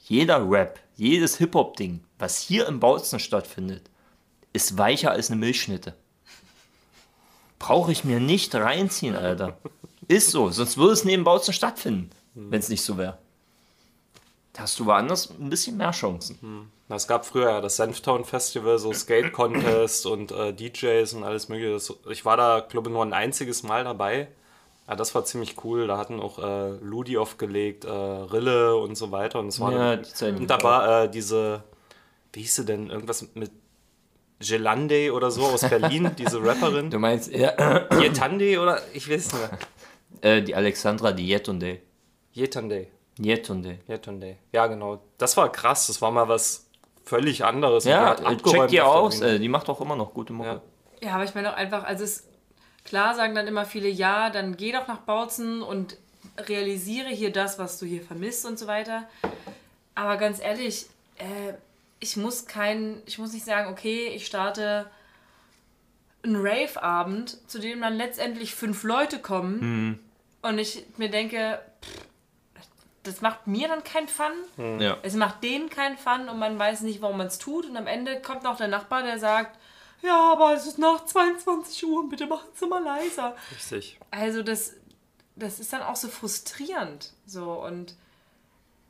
Jeder 0.00 0.48
Rap, 0.50 0.80
jedes 0.96 1.36
Hip-Hop-Ding, 1.36 2.04
was 2.18 2.38
hier 2.38 2.66
im 2.66 2.80
Bautzen 2.80 3.18
stattfindet, 3.18 3.88
ist 4.52 4.78
weicher 4.78 5.12
als 5.12 5.30
eine 5.30 5.38
Milchschnitte. 5.38 5.94
Brauche 7.58 7.92
ich 7.92 8.02
mir 8.02 8.18
nicht 8.18 8.54
reinziehen, 8.54 9.14
Alter. 9.14 9.56
Ist 10.08 10.30
so, 10.30 10.50
sonst 10.50 10.76
würde 10.76 10.94
es 10.94 11.04
neben 11.04 11.22
Bautzen 11.22 11.54
stattfinden, 11.54 12.10
wenn 12.34 12.58
es 12.58 12.68
nicht 12.68 12.82
so 12.82 12.98
wäre. 12.98 13.18
Da 14.52 14.62
hast 14.62 14.78
du 14.78 14.86
woanders 14.86 15.30
ein 15.30 15.48
bisschen 15.48 15.78
mehr 15.78 15.92
Chancen. 15.92 16.70
Na, 16.88 16.96
es 16.96 17.06
gab 17.06 17.24
früher 17.24 17.50
ja 17.50 17.60
das 17.62 17.76
Senftown 17.76 18.24
Festival, 18.24 18.78
so 18.78 18.92
Skate 18.92 19.32
Contest 19.32 20.04
und 20.04 20.30
äh, 20.30 20.52
DJs 20.52 21.14
und 21.14 21.24
alles 21.24 21.48
mögliche. 21.48 21.94
Ich 22.10 22.24
war 22.26 22.36
da, 22.36 22.60
glaube 22.60 22.90
ich, 22.90 22.92
nur 22.92 23.02
ein 23.02 23.14
einziges 23.14 23.62
Mal 23.62 23.84
dabei. 23.84 24.28
Ja, 24.86 24.94
das 24.94 25.14
war 25.14 25.24
ziemlich 25.24 25.64
cool. 25.64 25.86
Da 25.86 25.96
hatten 25.96 26.20
auch 26.20 26.38
äh, 26.38 26.72
Ludi 26.82 27.16
aufgelegt, 27.16 27.84
äh, 27.86 27.90
Rille 27.90 28.76
und 28.76 28.96
so 28.96 29.10
weiter. 29.10 29.38
Und, 29.38 29.48
es 29.48 29.58
war 29.58 29.72
Ja, 29.72 29.96
dann, 29.96 30.36
und 30.36 30.50
da 30.50 30.62
war 30.62 31.04
äh, 31.04 31.10
diese, 31.10 31.62
wie 32.34 32.40
hieß 32.40 32.56
sie 32.56 32.64
denn, 32.66 32.90
irgendwas 32.90 33.26
mit 33.34 33.52
Gelande 34.40 35.12
oder 35.14 35.30
so 35.30 35.44
aus 35.46 35.62
Berlin, 35.62 36.10
diese 36.18 36.42
Rapperin. 36.44 36.90
Du 36.90 36.98
meinst, 36.98 37.32
ja, 37.32 37.88
Jetande 38.00 38.60
oder 38.60 38.82
ich 38.92 39.08
weiß 39.08 39.26
es 39.26 39.32
nicht 39.32 39.50
mehr. 40.22 40.36
äh, 40.36 40.42
die 40.42 40.54
Alexandra, 40.54 41.12
die 41.12 41.28
Jetunde. 41.28 41.78
Jetande. 43.18 43.70
Jetunde. 43.70 43.78
Jetande. 43.88 44.36
Ja, 44.52 44.66
genau. 44.66 45.02
Das 45.18 45.36
war 45.36 45.50
krass. 45.50 45.86
Das 45.86 46.00
war 46.00 46.10
mal 46.10 46.28
was 46.28 46.66
völlig 47.04 47.44
anderes. 47.44 47.84
Ja, 47.84 48.14
check 48.14 48.68
die 48.68 48.80
aus. 48.80 49.20
Äh, 49.20 49.38
die 49.38 49.48
macht 49.48 49.68
auch 49.68 49.80
immer 49.80 49.96
noch 49.96 50.14
gute 50.14 50.32
Mucke. 50.32 50.48
Ja. 50.48 50.62
Ja, 51.02 51.14
aber 51.14 51.24
ich 51.24 51.34
meine 51.34 51.52
auch 51.52 51.56
einfach, 51.56 51.82
also 51.82 52.04
es 52.04 52.28
klar 52.84 53.14
sagen 53.14 53.34
dann 53.34 53.48
immer 53.48 53.64
viele, 53.64 53.88
ja, 53.88 54.30
dann 54.30 54.56
geh 54.56 54.70
doch 54.70 54.86
nach 54.86 54.98
Bautzen 54.98 55.60
und 55.62 55.96
realisiere 56.38 57.08
hier 57.08 57.32
das, 57.32 57.58
was 57.58 57.78
du 57.78 57.86
hier 57.86 58.02
vermisst 58.02 58.46
und 58.46 58.58
so 58.58 58.68
weiter. 58.68 59.08
Aber 59.96 60.16
ganz 60.16 60.40
ehrlich, 60.40 60.86
äh, 61.18 61.54
ich 61.98 62.16
muss 62.16 62.46
kein, 62.46 63.02
ich 63.06 63.18
muss 63.18 63.32
nicht 63.32 63.44
sagen, 63.44 63.70
okay, 63.70 64.08
ich 64.14 64.26
starte 64.26 64.86
einen 66.22 66.36
Rave-Abend, 66.36 67.38
zu 67.50 67.58
dem 67.58 67.80
dann 67.80 67.96
letztendlich 67.96 68.54
fünf 68.54 68.84
Leute 68.84 69.18
kommen 69.18 69.98
und 70.42 70.58
ich 70.58 70.84
mir 70.96 71.10
denke, 71.10 71.60
das 73.02 73.20
macht 73.20 73.46
mir 73.46 73.68
dann 73.68 73.82
keinen 73.84 74.08
Fun. 74.08 74.80
Ja. 74.80 74.96
Es 75.02 75.14
macht 75.14 75.42
denen 75.42 75.70
keinen 75.70 75.96
Fun 75.98 76.28
und 76.28 76.38
man 76.38 76.58
weiß 76.58 76.82
nicht, 76.82 77.02
warum 77.02 77.18
man 77.18 77.26
es 77.26 77.38
tut. 77.38 77.66
Und 77.66 77.76
am 77.76 77.86
Ende 77.86 78.20
kommt 78.20 78.44
noch 78.44 78.56
der 78.56 78.68
Nachbar, 78.68 79.02
der 79.02 79.18
sagt, 79.18 79.58
ja, 80.02 80.32
aber 80.32 80.54
es 80.54 80.66
ist 80.66 80.78
nach 80.78 81.04
22 81.04 81.86
Uhr, 81.86 82.08
bitte 82.08 82.26
machen 82.26 82.48
Sie 82.54 82.66
mal 82.66 82.82
leiser. 82.82 83.36
Richtig. 83.52 83.98
Also 84.10 84.42
das, 84.42 84.74
das 85.36 85.60
ist 85.60 85.72
dann 85.72 85.82
auch 85.82 85.96
so 85.96 86.08
frustrierend. 86.08 87.12
So 87.26 87.52
und 87.52 87.94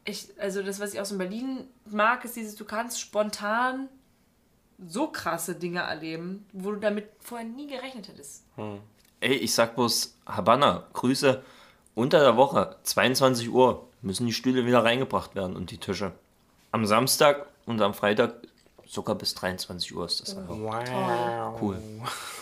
ich, 0.04 0.28
also 0.38 0.62
das, 0.62 0.80
was 0.80 0.94
ich 0.94 1.00
aus 1.00 1.12
in 1.12 1.18
Berlin 1.18 1.68
mag, 1.84 2.24
ist 2.24 2.36
dieses, 2.36 2.56
du 2.56 2.64
kannst 2.64 3.00
spontan 3.00 3.88
so 4.84 5.06
krasse 5.08 5.54
Dinge 5.54 5.80
erleben, 5.80 6.46
wo 6.52 6.72
du 6.72 6.80
damit 6.80 7.08
vorher 7.20 7.46
nie 7.46 7.68
gerechnet 7.68 8.08
hättest. 8.08 8.44
Ey, 9.20 9.34
ich 9.34 9.54
sag 9.54 9.76
bloß 9.76 10.16
Habanna, 10.26 10.88
Grüße. 10.92 11.42
Unter 11.94 12.20
der 12.20 12.36
Woche, 12.36 12.76
22 12.82 13.50
Uhr, 13.50 13.86
müssen 14.00 14.26
die 14.26 14.32
Stühle 14.32 14.66
wieder 14.66 14.84
reingebracht 14.84 15.34
werden 15.34 15.56
und 15.56 15.70
die 15.70 15.78
Tische. 15.78 16.12
Am 16.70 16.86
Samstag 16.86 17.46
und 17.66 17.80
am 17.82 17.94
Freitag 17.94 18.34
sogar 18.86 19.14
bis 19.14 19.34
23 19.34 19.94
Uhr 19.94 20.06
ist 20.06 20.20
das 20.20 20.36
einfach. 20.36 20.56
Wow. 20.56 21.60
Cool. 21.60 21.78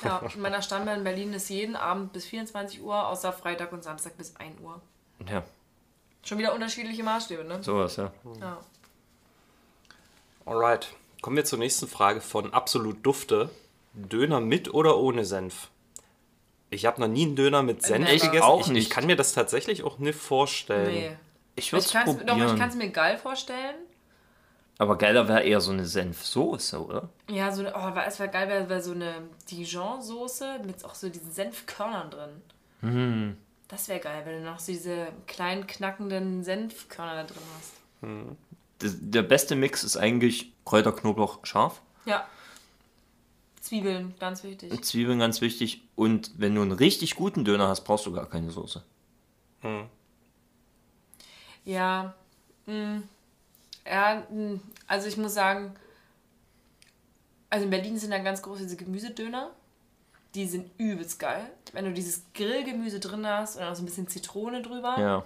Ja, 0.05 0.19
in 0.35 0.41
meiner 0.41 0.63
Stammbar 0.63 0.95
in 0.95 1.05
Berlin 1.05 1.33
ist 1.33 1.49
jeden 1.49 1.77
Abend 1.77 2.13
bis 2.13 2.27
24 2.27 2.83
Uhr, 2.83 3.09
außer 3.09 3.33
Freitag 3.33 3.73
und 3.73 3.83
Samstag 3.83 4.17
bis 4.17 4.37
1 4.37 4.61
Uhr. 4.61 4.81
Ja, 5.29 5.43
Schon 6.25 6.39
wieder 6.39 6.55
unterschiedliche 6.55 7.03
Maßstäbe, 7.03 7.45
ne? 7.45 7.63
sowas, 7.63 7.97
ja. 7.97 8.13
Ja. 8.41 8.59
Alright. 10.45 10.89
Kommen 11.23 11.37
wir 11.37 11.45
zur 11.45 11.59
nächsten 11.59 11.87
Frage 11.87 12.21
von 12.21 12.53
Absolut 12.53 13.05
Dufte. 13.05 13.51
Döner 13.95 14.41
mit 14.41 14.73
oder 14.73 14.99
ohne 14.99 15.25
Senf? 15.25 15.69
Ich 16.71 16.87
habe 16.87 17.01
noch 17.01 17.09
nie 17.09 17.27
einen 17.27 17.37
Döner 17.37 17.63
mit 17.63 17.83
Senf 17.83 18.07
Never. 18.09 18.27
gegessen. 18.27 18.43
auch 18.43 18.61
ich, 18.61 18.69
nicht. 18.69 18.85
Ich 18.85 18.91
kann 18.91 19.07
mir 19.07 19.17
das 19.17 19.33
tatsächlich 19.33 19.83
auch 19.83 19.99
nicht 19.99 20.19
vorstellen. 20.19 20.93
Nee. 20.93 21.17
Ich 21.57 21.73
würde 21.73 21.81
Ich 21.81 21.87
es 21.87 21.93
kann's, 21.93 22.13
doch, 22.15 22.21
ich 22.21 22.27
probieren. 22.27 22.59
kann 22.59 22.69
es 22.69 22.77
mir 22.77 22.91
geil 22.91 23.19
vorstellen. 23.19 23.75
Aber 24.79 24.97
geiler 24.97 25.29
wäre 25.29 25.43
eher 25.43 25.61
so 25.61 25.73
eine 25.73 25.85
Senfsoße, 25.85 26.83
oder? 26.83 27.11
Ja, 27.29 27.53
so 27.53 27.61
eine, 27.61 27.75
oh, 27.75 28.01
es 28.07 28.19
wäre 28.19 28.31
geil, 28.31 28.49
wäre 28.49 28.69
wär 28.71 28.81
so 28.81 28.93
eine 28.93 29.15
Dijon-Soße 29.51 30.61
mit 30.65 30.85
auch 30.87 30.95
so 30.95 31.11
diesen 31.11 31.31
Senfkörnern 31.33 32.11
drin. 32.11 32.31
Mhm. 32.81 33.37
Das 33.69 33.89
wäre 33.89 34.01
geil, 34.01 34.23
wenn 34.25 34.43
du 34.43 34.51
noch 34.51 34.59
so 34.59 34.73
diese 34.73 35.09
kleinen 35.27 35.67
knackenden 35.67 36.43
Senfkörner 36.45 37.15
da 37.17 37.25
drin 37.25 37.43
hast. 37.59 37.73
Das, 38.79 38.97
der 38.99 39.23
beste 39.23 39.55
Mix 39.55 39.85
ist 39.85 39.99
eigentlich 39.99 40.53
Kräuter, 40.65 40.93
Knoblauch, 40.93 41.41
scharf. 41.45 41.83
Ja. 42.07 42.27
Zwiebeln, 43.71 44.15
ganz 44.19 44.43
wichtig. 44.43 44.83
Zwiebeln 44.85 45.21
ganz 45.21 45.41
wichtig. 45.41 45.81
Und 45.95 46.33
wenn 46.39 46.57
du 46.57 46.63
einen 46.63 46.73
richtig 46.73 47.15
guten 47.15 47.45
Döner 47.45 47.69
hast, 47.69 47.83
brauchst 47.85 48.05
du 48.05 48.11
gar 48.13 48.27
keine 48.29 48.51
Soße. 48.51 48.83
Ja. 51.65 52.13
mm, 52.67 52.99
Ja, 53.87 54.23
mm, 54.29 54.61
also 54.89 55.07
ich 55.07 55.17
muss 55.17 55.35
sagen, 55.35 55.77
also 57.49 57.65
in 57.65 57.71
Berlin 57.71 57.97
sind 57.97 58.11
dann 58.11 58.25
ganz 58.25 58.43
groß 58.43 58.59
diese 58.59 58.75
Gemüsedöner. 58.77 59.51
Die 60.35 60.47
sind 60.49 60.69
übelst 60.79 61.21
geil. 61.21 61.49
Wenn 61.73 61.85
du 61.85 61.93
dieses 61.93 62.23
Grillgemüse 62.35 62.99
drin 62.99 63.25
hast 63.25 63.57
und 63.57 63.63
auch 63.63 63.77
so 63.77 63.83
ein 63.83 63.87
bisschen 63.87 64.09
Zitrone 64.09 64.63
drüber. 64.63 64.97
Ja. 64.99 65.25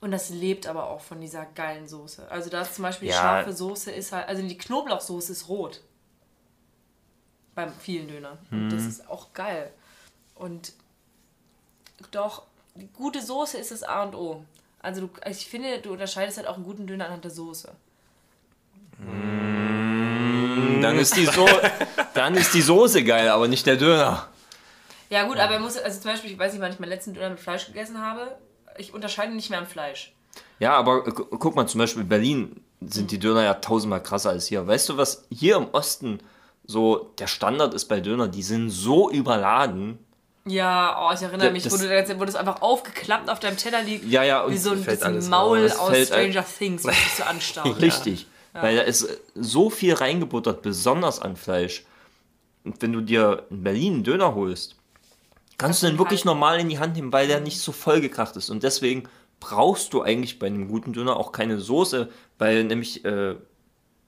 Und 0.00 0.10
das 0.10 0.30
lebt 0.30 0.66
aber 0.66 0.90
auch 0.90 1.00
von 1.00 1.20
dieser 1.20 1.46
geilen 1.46 1.86
Soße. 1.86 2.28
Also 2.28 2.50
da 2.50 2.62
ist 2.62 2.74
zum 2.74 2.82
Beispiel 2.82 3.06
die 3.06 3.14
Ja. 3.14 3.20
scharfe 3.20 3.52
Soße 3.52 3.92
ist 3.92 4.10
halt, 4.10 4.26
also 4.26 4.42
die 4.42 4.58
Knoblauchsoße 4.58 5.30
ist 5.30 5.48
rot. 5.48 5.80
Beim 7.56 7.72
vielen 7.80 8.06
Dönern. 8.06 8.38
Und 8.52 8.68
das 8.70 8.84
ist 8.84 9.08
auch 9.10 9.32
geil. 9.32 9.72
Und 10.36 10.72
doch, 12.12 12.42
die 12.76 12.86
gute 12.88 13.20
Soße 13.22 13.56
ist 13.58 13.70
das 13.72 13.82
A 13.82 14.04
und 14.04 14.14
O. 14.14 14.44
Also 14.80 15.00
du, 15.00 15.10
also 15.22 15.40
ich 15.40 15.48
finde, 15.48 15.80
du 15.80 15.90
unterscheidest 15.92 16.36
halt 16.38 16.46
auch 16.46 16.54
einen 16.56 16.64
guten 16.64 16.86
Döner 16.86 17.06
anhand 17.06 17.24
der 17.24 17.30
Soße. 17.32 17.72
Dann 20.82 20.98
ist, 20.98 21.16
die 21.16 21.26
so 21.26 21.46
dann 22.14 22.34
ist 22.34 22.54
die 22.54 22.60
Soße 22.62 23.02
geil, 23.04 23.28
aber 23.28 23.48
nicht 23.48 23.66
der 23.66 23.76
Döner. 23.76 24.28
Ja 25.08 25.24
gut, 25.26 25.38
aber 25.38 25.54
er 25.54 25.60
muss, 25.60 25.76
also 25.78 26.00
zum 26.00 26.10
Beispiel, 26.10 26.32
ich 26.32 26.38
weiß 26.38 26.52
nicht, 26.52 26.60
wann 26.62 26.72
ich 26.72 26.78
meinen 26.78 26.90
letzten 26.90 27.14
Döner 27.14 27.30
mit 27.30 27.40
Fleisch 27.40 27.66
gegessen 27.66 28.00
habe. 28.00 28.36
Ich 28.76 28.92
unterscheide 28.92 29.32
nicht 29.34 29.50
mehr 29.50 29.58
am 29.60 29.66
Fleisch. 29.66 30.12
Ja, 30.58 30.74
aber 30.74 31.04
gu- 31.04 31.24
guck 31.38 31.54
mal, 31.54 31.66
zum 31.66 31.78
Beispiel 31.78 32.02
in 32.02 32.08
Berlin 32.08 32.60
sind 32.80 33.10
die 33.10 33.18
Döner 33.18 33.42
ja 33.42 33.54
tausendmal 33.54 34.02
krasser 34.02 34.30
als 34.30 34.46
hier. 34.46 34.66
Weißt 34.66 34.88
du, 34.88 34.96
was 34.96 35.24
hier 35.30 35.56
im 35.56 35.68
Osten 35.72 36.20
so 36.66 37.12
der 37.18 37.26
Standard 37.26 37.74
ist 37.74 37.86
bei 37.86 38.00
Döner? 38.00 38.28
Die 38.28 38.42
sind 38.42 38.70
so 38.70 39.10
überladen. 39.10 39.98
Ja, 40.44 41.08
oh, 41.08 41.12
ich 41.14 41.22
erinnere 41.22 41.46
Ja, 41.48 41.52
mich, 41.52 41.64
das- 41.64 41.72
wo, 41.72 41.76
du, 41.76 42.20
wo 42.20 42.24
das 42.24 42.36
einfach 42.36 42.62
aufgeklappt 42.62 43.28
auf 43.30 43.40
deinem 43.40 43.56
Teller 43.56 43.82
liegt. 43.82 44.04
Ja, 44.04 44.22
ja, 44.22 44.42
und 44.42 44.52
Wie 44.52 44.58
so 44.58 44.70
ein 44.72 44.84
bisschen 44.84 45.28
Maul 45.28 45.66
aus 45.78 45.88
Fällt 45.90 46.12
ein- 46.12 46.30
Stranger 46.32 46.46
Things, 46.58 46.84
was 46.84 46.94
dich 46.94 47.14
so 47.16 47.22
anstarrt. 47.24 47.80
Richtig. 47.82 48.26
Weil 48.52 48.76
da 48.76 48.82
ist 48.82 49.06
so 49.34 49.68
viel 49.70 49.92
reingebuttert, 49.94 50.62
besonders 50.62 51.20
an 51.20 51.36
Fleisch. 51.36 51.84
Und 52.64 52.80
wenn 52.80 52.92
du 52.92 53.00
dir 53.02 53.44
in 53.50 53.62
Berlin 53.64 53.94
einen 53.94 54.04
Döner 54.04 54.34
holst, 54.34 54.76
kannst 55.58 55.82
du 55.82 55.86
den 55.88 55.98
wirklich 55.98 56.20
halt- 56.20 56.26
normal 56.26 56.60
in 56.60 56.68
die 56.68 56.78
Hand 56.78 56.96
nehmen, 56.96 57.12
weil 57.12 57.26
der 57.28 57.40
nicht 57.40 57.60
so 57.60 57.72
vollgekracht 57.72 58.34
ist. 58.36 58.48
Und 58.48 58.62
deswegen 58.62 59.08
brauchst 59.40 59.92
du 59.92 60.00
eigentlich 60.02 60.38
bei 60.38 60.46
einem 60.46 60.68
guten 60.68 60.92
Döner 60.94 61.16
auch 61.16 61.32
keine 61.32 61.58
Soße, 61.60 62.08
weil 62.38 62.64
nämlich 62.64 63.04
äh, 63.04 63.34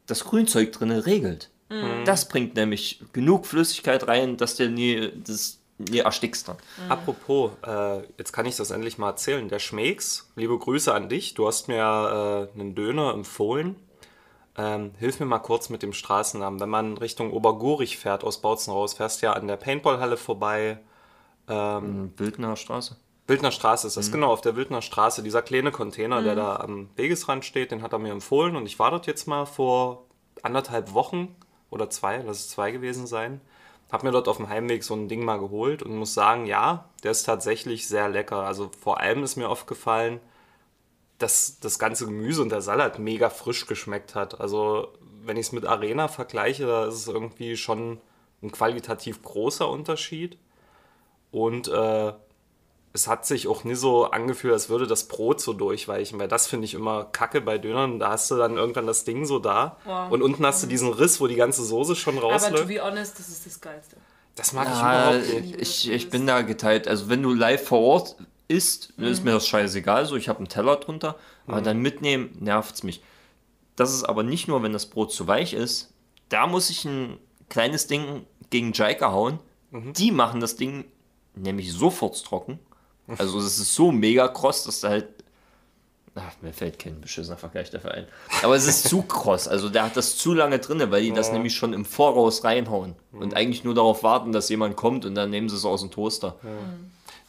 das 0.06 0.24
Grünzeug 0.24 0.72
drin 0.72 0.90
regelt. 0.92 1.50
Mhm. 1.68 2.04
Das 2.04 2.28
bringt 2.28 2.54
nämlich 2.54 3.02
genug 3.12 3.46
Flüssigkeit 3.46 4.08
rein, 4.08 4.36
dass 4.36 4.56
der 4.56 4.68
nie, 4.68 5.12
das 5.24 5.60
nie 5.78 5.98
erstickst 5.98 6.48
dann. 6.48 6.56
Apropos, 6.88 7.52
äh, 7.66 8.02
jetzt 8.18 8.32
kann 8.32 8.46
ich 8.46 8.56
das 8.56 8.70
endlich 8.70 8.98
mal 8.98 9.10
erzählen. 9.10 9.48
Der 9.48 9.58
Schmecks, 9.58 10.30
liebe 10.34 10.58
Grüße 10.58 10.92
an 10.92 11.08
dich. 11.08 11.34
Du 11.34 11.46
hast 11.46 11.68
mir 11.68 12.48
äh, 12.56 12.60
einen 12.60 12.74
Döner 12.74 13.12
empfohlen. 13.12 13.76
Ähm, 14.56 14.92
hilf 14.98 15.20
mir 15.20 15.26
mal 15.26 15.38
kurz 15.38 15.68
mit 15.68 15.82
dem 15.82 15.92
Straßennamen. 15.92 16.58
Wenn 16.58 16.68
man 16.68 16.98
Richtung 16.98 17.32
Obergurich 17.32 17.96
fährt, 17.98 18.24
aus 18.24 18.40
Bautzen 18.40 18.72
raus, 18.72 18.94
fährst 18.94 19.22
du 19.22 19.26
ja 19.26 19.34
an 19.34 19.46
der 19.46 19.56
Paintballhalle 19.56 20.16
vorbei. 20.16 20.78
Bildner 21.46 22.56
Straße. 22.56 22.96
Wildner 23.28 23.52
Straße 23.52 23.86
ist 23.86 23.96
das, 23.96 24.10
genau, 24.10 24.32
auf 24.32 24.40
der 24.40 24.56
Wildner 24.56 24.82
Straße. 24.82 25.22
Dieser 25.22 25.42
kleine 25.42 25.70
Container, 25.70 26.22
der 26.22 26.34
da 26.34 26.56
am 26.56 26.88
Wegesrand 26.96 27.44
steht, 27.44 27.70
den 27.70 27.82
hat 27.82 27.92
er 27.92 27.98
mir 27.98 28.10
empfohlen 28.10 28.56
und 28.56 28.66
ich 28.66 28.78
war 28.78 28.90
dort 28.90 29.06
jetzt 29.06 29.26
mal 29.26 29.44
vor 29.46 30.06
anderthalb 30.42 30.94
Wochen 30.94 31.36
oder 31.70 31.90
zwei, 31.90 32.18
lass 32.18 32.40
es 32.40 32.50
zwei 32.50 32.70
gewesen 32.70 33.06
sein. 33.06 33.40
Hab 33.90 34.02
mir 34.02 34.10
dort 34.10 34.28
auf 34.28 34.36
dem 34.36 34.48
Heimweg 34.48 34.84
so 34.84 34.94
ein 34.94 35.08
Ding 35.08 35.24
mal 35.24 35.38
geholt 35.38 35.82
und 35.82 35.96
muss 35.96 36.14
sagen, 36.14 36.46
ja, 36.46 36.88
der 37.02 37.12
ist 37.12 37.24
tatsächlich 37.24 37.88
sehr 37.88 38.08
lecker. 38.08 38.42
Also 38.44 38.70
vor 38.78 39.00
allem 39.00 39.22
ist 39.22 39.36
mir 39.36 39.48
aufgefallen, 39.48 40.20
dass 41.18 41.58
das 41.60 41.78
ganze 41.78 42.04
Gemüse 42.04 42.42
und 42.42 42.50
der 42.50 42.60
Salat 42.60 42.98
mega 42.98 43.30
frisch 43.30 43.66
geschmeckt 43.66 44.14
hat. 44.14 44.40
Also 44.40 44.92
wenn 45.24 45.36
ich 45.36 45.46
es 45.46 45.52
mit 45.52 45.66
Arena 45.66 46.08
vergleiche, 46.08 46.66
da 46.66 46.86
ist 46.86 46.94
es 46.94 47.08
irgendwie 47.08 47.56
schon 47.56 48.00
ein 48.42 48.52
qualitativ 48.52 49.22
großer 49.22 49.68
Unterschied. 49.68 50.38
Und 51.30 51.68
äh, 51.68 52.12
es 52.98 53.06
hat 53.06 53.24
sich 53.26 53.46
auch 53.46 53.62
nie 53.64 53.76
so 53.76 54.06
angefühlt, 54.10 54.52
als 54.52 54.68
würde 54.68 54.86
das 54.88 55.04
Brot 55.06 55.40
so 55.40 55.52
durchweichen, 55.52 56.18
weil 56.18 56.26
das 56.28 56.48
finde 56.48 56.64
ich 56.64 56.74
immer 56.74 57.04
kacke 57.04 57.40
bei 57.40 57.56
Dönern. 57.58 57.98
Da 58.00 58.10
hast 58.10 58.28
du 58.30 58.36
dann 58.36 58.56
irgendwann 58.56 58.86
das 58.88 59.04
Ding 59.04 59.24
so 59.24 59.38
da 59.38 59.76
Wow. 59.84 60.10
und 60.10 60.20
unten 60.22 60.44
hast 60.44 60.62
du 60.62 60.66
diesen 60.66 60.92
Riss, 60.92 61.20
wo 61.20 61.28
die 61.28 61.36
ganze 61.36 61.64
Soße 61.64 61.94
schon 61.94 62.18
Aber 62.18 62.26
to 62.26 62.32
rausläuft. 62.32 62.66
be 62.68 62.80
honest, 62.82 63.18
das 63.18 63.28
ist 63.28 63.46
das 63.46 63.60
Geilste. 63.60 63.96
Das 64.34 64.52
mag 64.52 64.66
ich 64.68 64.74
Ah, 64.74 65.14
überhaupt 65.16 65.34
nicht. 65.42 65.60
ich, 65.60 65.90
ich 65.90 66.10
bin 66.10 66.26
da 66.26 66.42
geteilt. 66.42 66.88
Also 66.88 67.08
wenn 67.08 67.22
du 67.22 67.32
live 67.32 67.66
vor 67.66 67.80
Ort 67.80 68.16
isst, 68.48 68.92
ist 68.96 69.24
mir 69.24 69.32
das 69.32 69.46
scheißegal. 69.46 70.06
So, 70.06 70.16
ich 70.16 70.28
habe 70.28 70.38
einen 70.38 70.48
Teller 70.48 70.76
drunter, 70.76 71.16
aber 71.46 71.60
dann 71.60 71.78
mitnehmen 71.78 72.36
nervt's 72.40 72.82
mich. 72.82 73.02
Das 73.76 73.94
ist 73.94 74.04
aber 74.04 74.22
nicht 74.24 74.48
nur, 74.48 74.62
wenn 74.64 74.72
das 74.72 74.86
Brot 74.86 75.12
zu 75.12 75.26
weich 75.28 75.54
ist. 75.54 75.92
Da 76.30 76.46
muss 76.48 76.68
ich 76.70 76.84
ein 76.84 77.18
kleines 77.48 77.86
Ding 77.86 78.26
gegen 78.50 78.72
Jaika 78.72 79.12
hauen. 79.12 79.38
Die 79.70 80.10
machen 80.10 80.40
das 80.40 80.56
Ding 80.56 80.84
nämlich 81.34 81.72
sofort 81.72 82.24
trocken. 82.24 82.58
Also 83.16 83.38
es 83.38 83.58
ist 83.58 83.74
so 83.74 83.90
mega 83.90 84.28
kross, 84.28 84.64
dass 84.64 84.80
da 84.80 84.90
halt 84.90 85.06
Ach, 86.20 86.32
mir 86.42 86.52
fällt 86.52 86.80
kein 86.80 87.00
beschissener 87.00 87.36
Vergleich 87.36 87.70
dafür 87.70 87.92
ein. 87.92 88.06
Aber 88.42 88.56
es 88.56 88.66
ist 88.66 88.88
zu 88.88 89.02
kross. 89.02 89.46
Also 89.46 89.68
der 89.68 89.84
hat 89.84 89.96
das 89.96 90.16
zu 90.16 90.34
lange 90.34 90.58
drin, 90.58 90.82
weil 90.90 91.02
die 91.02 91.12
das 91.12 91.30
nämlich 91.30 91.54
schon 91.54 91.72
im 91.72 91.84
Voraus 91.84 92.42
reinhauen. 92.42 92.96
Und 93.12 93.34
eigentlich 93.34 93.62
nur 93.62 93.74
darauf 93.74 94.02
warten, 94.02 94.32
dass 94.32 94.48
jemand 94.48 94.74
kommt 94.74 95.04
und 95.04 95.14
dann 95.14 95.30
nehmen 95.30 95.48
sie 95.48 95.54
es 95.54 95.64
aus 95.64 95.80
dem 95.80 95.90
Toaster. 95.92 96.34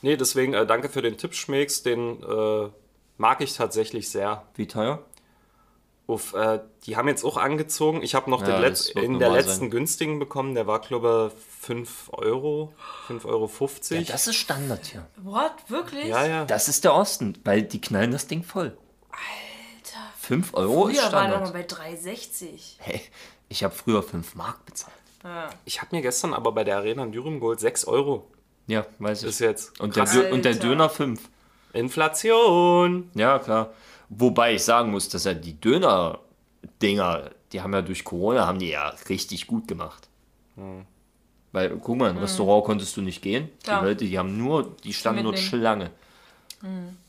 Nee, 0.01 0.17
deswegen 0.17 0.53
äh, 0.53 0.65
danke 0.65 0.89
für 0.89 1.01
den 1.01 1.17
Tipp, 1.17 1.35
Schmecks. 1.35 1.83
Den 1.83 2.23
äh, 2.23 2.69
mag 3.17 3.41
ich 3.41 3.53
tatsächlich 3.53 4.09
sehr. 4.09 4.43
Wie 4.55 4.65
teuer? 4.65 5.03
Uff, 6.09 6.33
äh, 6.33 6.59
die 6.85 6.97
haben 6.97 7.07
jetzt 7.07 7.23
auch 7.23 7.37
angezogen. 7.37 8.01
Ich 8.01 8.15
habe 8.15 8.31
noch 8.31 8.41
Ja, 8.41 8.57
Letz 8.57 8.87
in 8.89 9.19
der 9.19 9.29
letzten 9.29 9.59
sein. 9.59 9.69
günstigen 9.69 10.17
bekommen. 10.17 10.55
Der 10.55 10.65
war, 10.65 10.79
glaube 10.79 11.31
ich, 11.35 11.65
5 11.65 12.09
Euro. 12.13 12.73
5,50 13.07 13.25
Euro. 13.25 13.49
Ja, 14.01 14.01
das 14.11 14.25
ist 14.27 14.35
Standard 14.37 14.85
hier. 14.87 15.05
What? 15.17 15.51
Wirklich? 15.67 16.05
ja, 16.07 16.25
ja. 16.25 16.45
Das 16.45 16.67
ist 16.67 16.83
der 16.83 16.95
Osten, 16.95 17.37
weil 17.43 17.61
die 17.61 17.79
knallen 17.79 18.09
das 18.11 18.25
Ding 18.25 18.41
voll. 18.43 18.75
Alter. 19.11 19.99
5 20.19 20.53
Euro 20.55 20.87
ist 20.87 20.99
Früher 20.99 21.11
waren 21.11 21.29
wir 21.31 21.37
mal 21.41 21.45
Standard. 21.47 21.67
bei 21.77 22.11
3,60. 22.11 22.47
Hey, 22.79 23.01
ich 23.47 23.63
habe 23.63 23.75
früher 23.75 24.01
5 24.01 24.33
Mark 24.33 24.65
bezahlt. 24.65 24.93
Ich 25.65 25.81
habe 25.81 25.95
mir 25.95 26.01
gestern 26.01 26.33
aber 26.33 26.53
bei 26.53 26.63
der 26.63 26.77
Arena 26.77 27.03
in 27.03 27.11
Düren 27.11 27.39
geholt 27.39 27.59
6 27.59 27.85
Euro. 27.85 28.25
Ja, 28.65 28.85
weiß 28.97 29.23
ich. 29.23 29.29
Ist 29.29 29.39
jetzt 29.39 29.79
und, 29.79 29.95
der 29.95 30.31
und 30.31 30.43
der. 30.43 30.55
Döner 30.55 30.89
5. 30.89 31.19
Inflation. 31.73 33.11
Ja, 33.13 33.37
klar. 33.37 33.73
Wobei 34.09 34.55
ich 34.55 34.63
sagen 34.63 34.91
muss, 34.91 35.07
dass 35.09 35.23
ja 35.25 35.33
die 35.33 35.59
Döner-Dinger, 35.59 37.29
die 37.51 37.61
haben 37.61 37.73
ja 37.73 37.81
durch 37.81 38.03
Corona, 38.03 38.47
haben 38.47 38.59
die 38.59 38.69
ja 38.69 38.89
richtig 39.07 39.47
gut 39.47 39.67
gemacht. 39.67 40.07
Weil, 41.51 41.77
guck 41.77 41.97
mal, 41.97 42.09
in 42.09 42.17
ein 42.17 42.21
Restaurant 42.21 42.65
konntest 42.65 42.97
du 42.97 43.01
nicht 43.01 43.21
gehen. 43.21 43.49
Klar. 43.63 43.81
Die 43.81 43.87
Leute, 43.87 44.05
die 44.05 44.17
haben 44.19 44.37
nur, 44.37 44.75
die 44.83 44.93
standen 44.93 45.23
nur. 45.23 45.37
Schlange. 45.37 45.91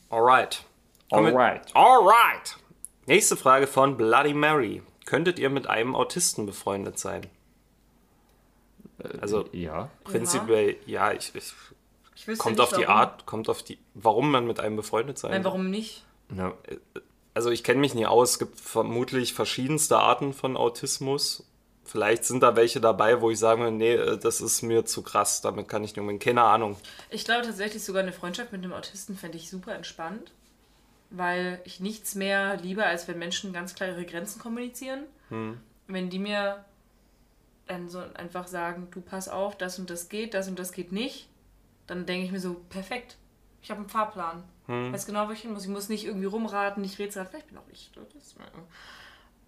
Alright. 0.09 0.63
Kommen 1.11 1.27
wir- 1.33 1.39
Alright. 1.39 1.75
Alright. 1.75 2.57
Nächste 3.07 3.35
Frage 3.35 3.67
von 3.67 3.97
Bloody 3.97 4.33
Mary. 4.33 4.81
Könntet 5.05 5.39
ihr 5.39 5.49
mit 5.49 5.67
einem 5.67 5.95
Autisten 5.95 6.45
befreundet 6.45 6.97
sein? 6.97 7.25
Also 9.19 9.45
Ja. 9.51 9.89
prinzipiell, 10.03 10.77
ja, 10.85 11.11
ich, 11.11 11.33
ich 11.35 11.53
Ich 12.15 12.27
wüsste 12.27 12.41
kommt 12.43 12.57
nicht, 12.57 12.63
auf 12.63 12.69
die 12.77 12.83
warum. 12.87 12.95
Art, 12.95 13.25
kommt 13.25 13.49
auf 13.49 13.63
die, 13.63 13.79
warum 13.95 14.29
man 14.31 14.45
mit 14.45 14.59
einem 14.59 14.75
befreundet 14.75 15.17
sein. 15.17 15.31
Nein, 15.31 15.43
warum 15.43 15.69
nicht? 15.69 16.05
Na, 16.31 16.53
Also 17.33 17.49
ich 17.49 17.63
kenne 17.63 17.79
mich 17.79 17.93
nie 17.93 18.05
aus. 18.05 18.31
Es 18.31 18.39
gibt 18.39 18.59
vermutlich 18.59 19.33
verschiedenste 19.33 19.97
Arten 19.97 20.33
von 20.33 20.57
Autismus. 20.57 21.45
Vielleicht 21.83 22.23
sind 22.25 22.41
da 22.41 22.55
welche 22.55 22.79
dabei, 22.79 23.21
wo 23.21 23.31
ich 23.31 23.39
sage, 23.39 23.69
nee, 23.71 23.93
äh, 23.93 24.17
das 24.17 24.39
ist 24.39 24.61
mir 24.61 24.85
zu 24.85 25.01
krass, 25.01 25.41
damit 25.41 25.67
kann 25.67 25.83
ich 25.83 25.91
nicht 25.91 25.99
umgehen. 26.01 26.19
Keine 26.19 26.43
Ahnung. 26.43 26.77
Ich 27.09 27.25
glaube 27.25 27.45
tatsächlich 27.45 27.83
sogar 27.83 28.01
eine 28.01 28.13
Freundschaft 28.13 28.51
mit 28.51 28.63
einem 28.63 28.73
Autisten 28.73 29.17
fände 29.17 29.37
ich 29.37 29.49
super 29.49 29.75
entspannt, 29.75 30.31
weil 31.09 31.59
ich 31.65 31.79
nichts 31.79 32.15
mehr 32.15 32.55
liebe, 32.57 32.85
als 32.85 33.07
wenn 33.07 33.19
Menschen 33.19 33.51
ganz 33.51 33.75
klar 33.75 33.89
ihre 33.89 34.05
Grenzen 34.05 34.39
kommunizieren. 34.39 35.03
Wenn 35.87 36.09
die 36.09 36.19
mir 36.19 36.63
dann 37.67 37.89
so 37.89 38.03
einfach 38.15 38.47
sagen, 38.47 38.87
du 38.91 39.01
pass 39.01 39.29
auf, 39.29 39.57
das 39.57 39.79
und 39.79 39.89
das 39.89 40.09
geht, 40.09 40.33
das 40.33 40.47
und 40.49 40.59
das 40.59 40.73
geht 40.73 40.91
nicht, 40.91 41.27
dann 41.87 42.05
denke 42.05 42.25
ich 42.25 42.31
mir 42.31 42.39
so, 42.39 42.55
perfekt, 42.69 43.17
ich 43.61 43.69
habe 43.69 43.79
einen 43.81 43.89
Fahrplan. 43.89 44.43
Weiß 44.71 45.05
genau, 45.05 45.27
wo 45.27 45.31
ich 45.31 45.41
hin 45.41 45.53
muss. 45.53 45.63
Ich 45.63 45.69
muss 45.69 45.89
nicht 45.89 46.05
irgendwie 46.05 46.25
rumraten, 46.25 46.81
nicht 46.81 46.97
rätseln. 46.99 47.27
Vielleicht 47.29 47.47
bin 47.47 47.57
auch 47.57 47.67
ich. 47.71 47.91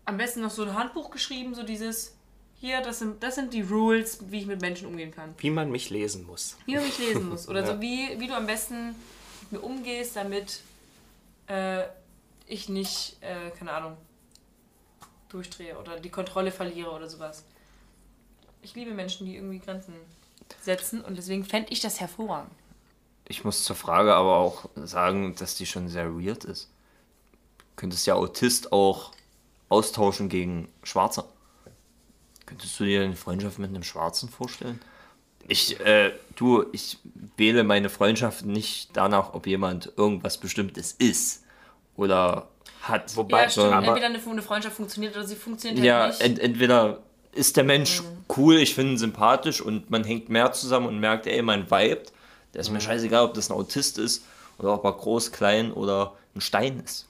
Am 0.05 0.17
besten 0.17 0.41
noch 0.41 0.51
so 0.51 0.63
ein 0.63 0.73
Handbuch 0.73 1.11
geschrieben, 1.11 1.55
so 1.55 1.63
dieses, 1.63 2.15
hier, 2.59 2.81
das 2.81 2.99
sind, 2.99 3.23
das 3.23 3.35
sind 3.35 3.53
die 3.53 3.61
Rules, 3.61 4.19
wie 4.29 4.39
ich 4.39 4.45
mit 4.45 4.61
Menschen 4.61 4.87
umgehen 4.87 5.11
kann 5.11 5.33
Wie 5.37 5.49
man 5.49 5.71
mich 5.71 5.89
lesen 5.89 6.25
muss. 6.25 6.57
wie 6.65 6.75
man 6.75 6.83
mich 6.83 6.97
lesen 6.97 7.29
muss. 7.29 7.47
Oder 7.47 7.65
so 7.67 7.79
wie, 7.81 8.19
wie 8.19 8.27
du 8.27 8.35
am 8.35 8.45
besten 8.45 8.95
mit 9.41 9.51
mir 9.51 9.59
umgehst, 9.61 10.15
damit 10.15 10.61
äh, 11.47 11.83
ich 12.47 12.69
nicht, 12.69 13.17
äh, 13.21 13.49
keine 13.51 13.71
Ahnung, 13.71 13.97
durchdrehe 15.29 15.77
oder 15.77 15.99
die 15.99 16.09
Kontrolle 16.09 16.51
verliere 16.51 16.91
oder 16.91 17.09
sowas. 17.09 17.43
Ich 18.61 18.75
liebe 18.75 18.91
Menschen, 18.91 19.25
die 19.25 19.35
irgendwie 19.35 19.59
Grenzen 19.59 19.95
setzen 20.61 21.01
und 21.01 21.17
deswegen 21.17 21.43
fände 21.43 21.71
ich 21.71 21.79
das 21.79 21.99
hervorragend. 21.99 22.51
Ich 23.27 23.43
muss 23.43 23.63
zur 23.63 23.75
Frage 23.75 24.13
aber 24.13 24.37
auch 24.37 24.65
sagen, 24.75 25.35
dass 25.35 25.55
die 25.55 25.65
schon 25.65 25.87
sehr 25.89 26.13
weird 26.13 26.43
ist. 26.45 26.69
Könntest 27.75 28.05
ja 28.07 28.15
Autist 28.15 28.71
auch 28.71 29.11
austauschen 29.69 30.29
gegen 30.29 30.69
Schwarze. 30.83 31.23
Könntest 32.45 32.79
du 32.79 32.83
dir 32.85 33.03
eine 33.03 33.15
Freundschaft 33.15 33.57
mit 33.59 33.69
einem 33.69 33.83
Schwarzen 33.83 34.29
vorstellen? 34.29 34.79
Ich, 35.47 35.79
äh, 35.81 36.11
du, 36.35 36.65
ich 36.71 36.99
wähle 37.35 37.63
meine 37.63 37.89
Freundschaft 37.89 38.45
nicht 38.45 38.89
danach, 38.93 39.33
ob 39.33 39.47
jemand 39.47 39.91
irgendwas 39.97 40.37
Bestimmtes 40.37 40.93
ist 40.93 41.43
oder 41.97 42.47
hat. 42.81 43.15
Wobei- 43.17 43.43
Ja, 43.43 43.49
stimmt. 43.49 43.73
aber- 43.73 43.87
Entweder 43.87 44.05
eine, 44.07 44.19
eine 44.19 44.41
Freundschaft 44.41 44.75
funktioniert 44.75 45.15
oder 45.15 45.25
sie 45.27 45.35
funktioniert 45.35 45.79
halt 45.79 45.85
Ja, 45.85 46.07
nicht. 46.07 46.21
ent 46.21 46.39
entweder 46.39 46.99
ist 47.33 47.57
der 47.57 47.63
Mensch 47.63 48.01
cool, 48.37 48.57
ich 48.57 48.75
finde 48.75 48.93
ihn 48.93 48.97
sympathisch 48.97 49.59
und 49.59 49.89
man 49.89 50.03
hängt 50.03 50.29
mehr 50.29 50.51
zusammen 50.53 50.87
und 50.87 50.99
merkt, 50.99 51.25
ey, 51.27 51.41
man 51.41 51.69
vibet. 51.69 52.12
Der 52.53 52.61
ist 52.61 52.69
mir 52.69 52.81
scheißegal, 52.81 53.25
ob 53.25 53.33
das 53.33 53.49
ein 53.49 53.53
Autist 53.53 53.97
ist 53.97 54.23
oder 54.57 54.73
ob 54.73 54.83
er 54.83 54.93
groß, 54.93 55.31
klein 55.31 55.71
oder 55.71 56.15
ein 56.35 56.41
Stein 56.41 56.81
ist. 56.83 57.07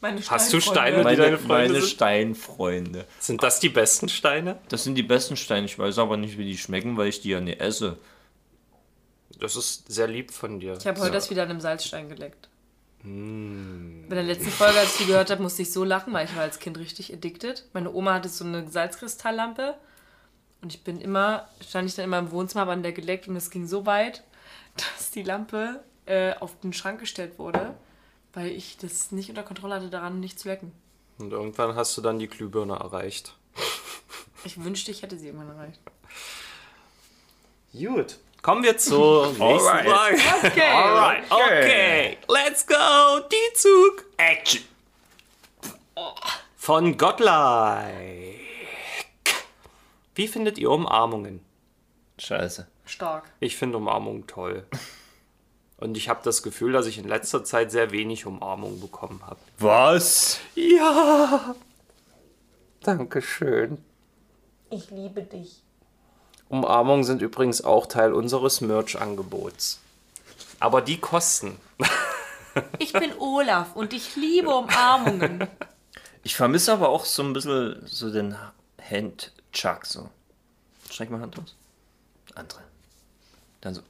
Meine 0.00 0.20
Hast 0.20 0.52
du. 0.52 0.60
Steine? 0.60 0.98
Die 0.98 1.04
Meine, 1.04 1.16
deine 1.16 1.38
Freunde 1.38 1.68
meine 1.68 1.80
sind? 1.80 1.90
Steinfreunde. 1.90 3.06
Sind 3.20 3.42
das 3.42 3.60
die 3.60 3.68
besten 3.68 4.08
Steine? 4.08 4.58
Das 4.68 4.82
sind 4.82 4.96
die 4.96 5.04
besten 5.04 5.36
Steine. 5.36 5.66
Ich 5.66 5.78
weiß 5.78 5.98
aber 5.98 6.16
nicht, 6.16 6.38
wie 6.38 6.44
die 6.44 6.58
schmecken, 6.58 6.96
weil 6.96 7.08
ich 7.08 7.20
die 7.20 7.30
ja 7.30 7.40
nicht 7.40 7.60
esse. 7.60 7.98
Das 9.38 9.54
ist 9.54 9.90
sehr 9.92 10.08
lieb 10.08 10.32
von 10.32 10.58
dir. 10.58 10.76
Ich 10.76 10.86
habe 10.86 11.00
heute 11.00 11.12
das 11.12 11.30
wieder 11.30 11.44
an 11.44 11.50
einem 11.50 11.60
Salzstein 11.60 12.08
geleckt. 12.08 12.48
Bei 13.04 14.14
der 14.14 14.24
letzten 14.24 14.50
Folge, 14.50 14.78
als 14.78 14.92
ich 14.92 14.98
die 14.98 15.06
gehört 15.06 15.30
habe, 15.30 15.42
musste 15.42 15.62
ich 15.62 15.72
so 15.72 15.82
lachen, 15.82 16.12
weil 16.12 16.26
ich 16.26 16.36
war 16.36 16.42
als 16.42 16.58
Kind 16.58 16.78
richtig 16.78 17.12
addicted. 17.12 17.64
Meine 17.72 17.92
Oma 17.92 18.14
hatte 18.14 18.28
so 18.28 18.44
eine 18.44 18.68
Salzkristalllampe 18.68 19.74
und 20.62 20.72
ich 20.72 20.82
bin 20.82 21.00
immer, 21.00 21.48
stand 21.60 21.88
ich 21.88 21.96
dann 21.96 22.04
immer 22.04 22.18
im 22.18 22.30
Wohnzimmer, 22.30 22.62
habe 22.62 22.72
an 22.72 22.82
der 22.82 22.92
geleckt 22.92 23.28
und 23.28 23.36
es 23.36 23.50
ging 23.50 23.66
so 23.66 23.84
weit, 23.84 24.22
dass 24.76 25.10
die 25.10 25.22
Lampe 25.22 25.82
äh, 26.06 26.34
auf 26.34 26.58
den 26.60 26.72
Schrank 26.72 27.00
gestellt 27.00 27.38
wurde, 27.38 27.74
weil 28.32 28.48
ich 28.48 28.78
das 28.78 29.12
nicht 29.12 29.28
unter 29.28 29.42
Kontrolle 29.42 29.74
hatte, 29.74 29.90
daran 29.90 30.20
nicht 30.20 30.38
zu 30.38 30.48
lecken. 30.48 30.72
Und 31.18 31.32
irgendwann 31.32 31.74
hast 31.74 31.96
du 31.96 32.00
dann 32.00 32.18
die 32.18 32.28
Glühbirne 32.28 32.74
erreicht. 32.74 33.34
Ich 34.44 34.64
wünschte, 34.64 34.90
ich 34.90 35.02
hätte 35.02 35.16
sie 35.16 35.26
irgendwann 35.26 35.50
erreicht. 35.56 35.78
Gut. 37.72 38.18
Kommen 38.42 38.64
wir 38.64 38.76
zur 38.76 39.28
nächsten 39.38 39.42
Alright. 39.42 40.20
Frage. 40.20 40.46
Okay. 40.48 40.68
Alright, 40.68 41.30
okay. 41.30 42.18
Let's 42.28 42.66
go. 42.66 42.74
Die 43.30 43.54
Zug. 43.54 44.04
Action! 44.16 44.62
Von 46.56 46.98
Godlike. 46.98 48.51
Wie 50.14 50.28
findet 50.28 50.58
ihr 50.58 50.70
Umarmungen? 50.70 51.40
Scheiße. 52.18 52.66
Stark. 52.84 53.24
Ich 53.40 53.56
finde 53.56 53.78
Umarmungen 53.78 54.26
toll. 54.26 54.66
Und 55.78 55.96
ich 55.96 56.08
habe 56.08 56.20
das 56.22 56.42
Gefühl, 56.42 56.72
dass 56.72 56.86
ich 56.86 56.98
in 56.98 57.08
letzter 57.08 57.44
Zeit 57.44 57.70
sehr 57.70 57.90
wenig 57.90 58.26
Umarmung 58.26 58.80
bekommen 58.80 59.22
habe. 59.26 59.40
Was? 59.58 60.38
Ja. 60.54 61.54
Dankeschön. 62.82 63.78
Ich 64.70 64.90
liebe 64.90 65.22
dich. 65.22 65.62
Umarmungen 66.48 67.04
sind 67.04 67.22
übrigens 67.22 67.64
auch 67.64 67.86
Teil 67.86 68.12
unseres 68.12 68.60
Merch-Angebots. 68.60 69.80
Aber 70.60 70.82
die 70.82 70.98
kosten. 70.98 71.56
Ich 72.78 72.92
bin 72.92 73.12
Olaf 73.18 73.74
und 73.74 73.94
ich 73.94 74.14
liebe 74.16 74.50
Umarmungen. 74.50 75.48
Ich 76.22 76.36
vermisse 76.36 76.74
aber 76.74 76.90
auch 76.90 77.06
so 77.06 77.22
ein 77.22 77.32
bisschen 77.32 77.82
so 77.86 78.12
den 78.12 78.36
Handchuck 79.52 79.86
so. 79.86 80.08
Streck 80.90 81.10
mal 81.10 81.20
Hand 81.20 81.38
aus. 81.38 81.54
Andere. 82.34 82.60
Dann 83.60 83.74
so. 83.74 83.82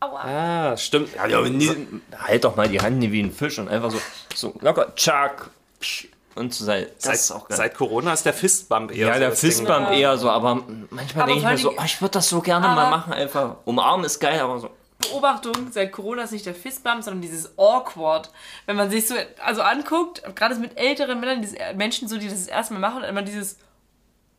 Aua. 0.00 0.24
Ah, 0.24 0.76
stimmt. 0.76 1.14
Ja, 1.14 1.24
aber 1.38 1.50
nie, 1.50 1.70
halt 2.16 2.44
doch 2.44 2.56
mal 2.56 2.68
die 2.68 2.80
Hand 2.80 2.98
nie 2.98 3.12
wie 3.12 3.22
ein 3.22 3.32
Fisch 3.32 3.58
und 3.58 3.68
einfach 3.68 3.90
so, 3.90 4.00
so 4.34 4.54
locker, 4.60 4.94
Chuck. 4.94 5.50
psch, 5.80 6.08
Und. 6.36 6.52
Das 6.52 6.60
ist 6.60 7.26
Seit, 7.26 7.36
auch 7.36 7.48
geil. 7.48 7.56
seit 7.58 7.74
Corona 7.74 8.12
ist 8.14 8.24
der 8.24 8.32
Fistbump 8.32 8.92
eher 8.92 9.08
ja, 9.08 9.14
so 9.14 9.20
der 9.20 9.30
das 9.30 9.40
Ding. 9.40 9.50
Fistbump 9.50 9.90
eher 9.90 10.16
so, 10.16 10.30
aber 10.30 10.62
manchmal 10.90 11.26
denke 11.26 11.40
ich 11.40 11.46
mir 11.46 11.58
so, 11.58 11.72
oh, 11.76 11.82
ich 11.84 12.00
würde 12.00 12.12
das 12.12 12.28
so 12.28 12.40
gerne 12.40 12.66
mal 12.68 12.90
machen, 12.90 13.12
einfach. 13.12 13.56
Umarmen 13.64 14.06
ist 14.06 14.20
geil, 14.20 14.40
aber 14.40 14.58
so. 14.60 14.70
Beobachtung, 15.00 15.54
seit 15.70 15.92
Corona 15.92 16.24
ist 16.24 16.32
nicht 16.32 16.44
der 16.46 16.54
Fistbump, 16.54 17.02
sondern 17.02 17.22
dieses 17.22 17.58
Awkward. 17.58 18.30
Wenn 18.66 18.76
man 18.76 18.90
sich 18.90 19.08
so 19.08 19.14
also 19.42 19.62
anguckt, 19.62 20.22
gerade 20.36 20.54
mit 20.56 20.78
älteren 20.78 21.20
Männern, 21.20 21.40
diese 21.42 21.56
Menschen, 21.74 22.06
so, 22.06 22.16
die 22.18 22.28
das 22.28 22.38
das 22.40 22.48
erste 22.48 22.74
Mal 22.74 22.80
machen, 22.80 23.02
und 23.02 23.08
immer 23.08 23.22
dieses, 23.22 23.56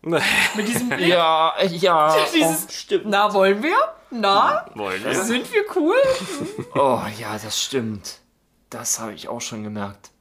mit 0.55 0.67
diesem 0.67 0.89
Blick, 0.89 1.07
Ja, 1.07 1.53
ja. 1.63 2.15
dieses, 2.33 2.73
stimmt. 2.75 3.05
Na, 3.05 3.33
wollen 3.33 3.61
wir? 3.61 3.77
Na? 4.09 4.65
Wollen 4.75 5.03
wir? 5.03 5.15
Sind 5.15 5.51
wir 5.53 5.63
cool? 5.75 5.95
Oh, 6.75 7.01
ja, 7.19 7.37
das 7.37 7.61
stimmt. 7.61 8.19
Das 8.69 8.99
habe 8.99 9.13
ich 9.13 9.27
auch 9.27 9.41
schon 9.41 9.63
gemerkt. 9.63 10.11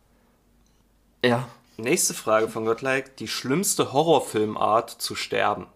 Ja. 1.24 1.48
Nächste 1.76 2.12
Frage 2.14 2.48
von 2.48 2.66
Godlike. 2.66 3.10
Die 3.18 3.28
schlimmste 3.28 3.92
Horrorfilmart 3.92 4.90
zu 4.90 5.14
sterben 5.14 5.66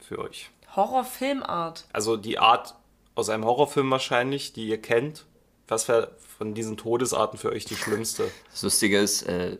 für 0.00 0.18
euch. 0.18 0.50
Horrorfilmart. 0.74 1.84
Also 1.92 2.16
die 2.16 2.38
Art 2.38 2.74
aus 3.14 3.28
einem 3.28 3.44
Horrorfilm 3.44 3.90
wahrscheinlich, 3.90 4.52
die 4.52 4.66
ihr 4.68 4.80
kennt. 4.80 5.26
Was 5.68 5.88
wäre 5.88 6.12
von 6.38 6.54
diesen 6.54 6.76
Todesarten 6.76 7.38
für 7.38 7.50
euch 7.50 7.64
die 7.64 7.76
schlimmste? 7.76 8.30
Das 8.50 8.62
Lustige 8.62 8.98
ist, 9.00 9.22
äh, 9.22 9.56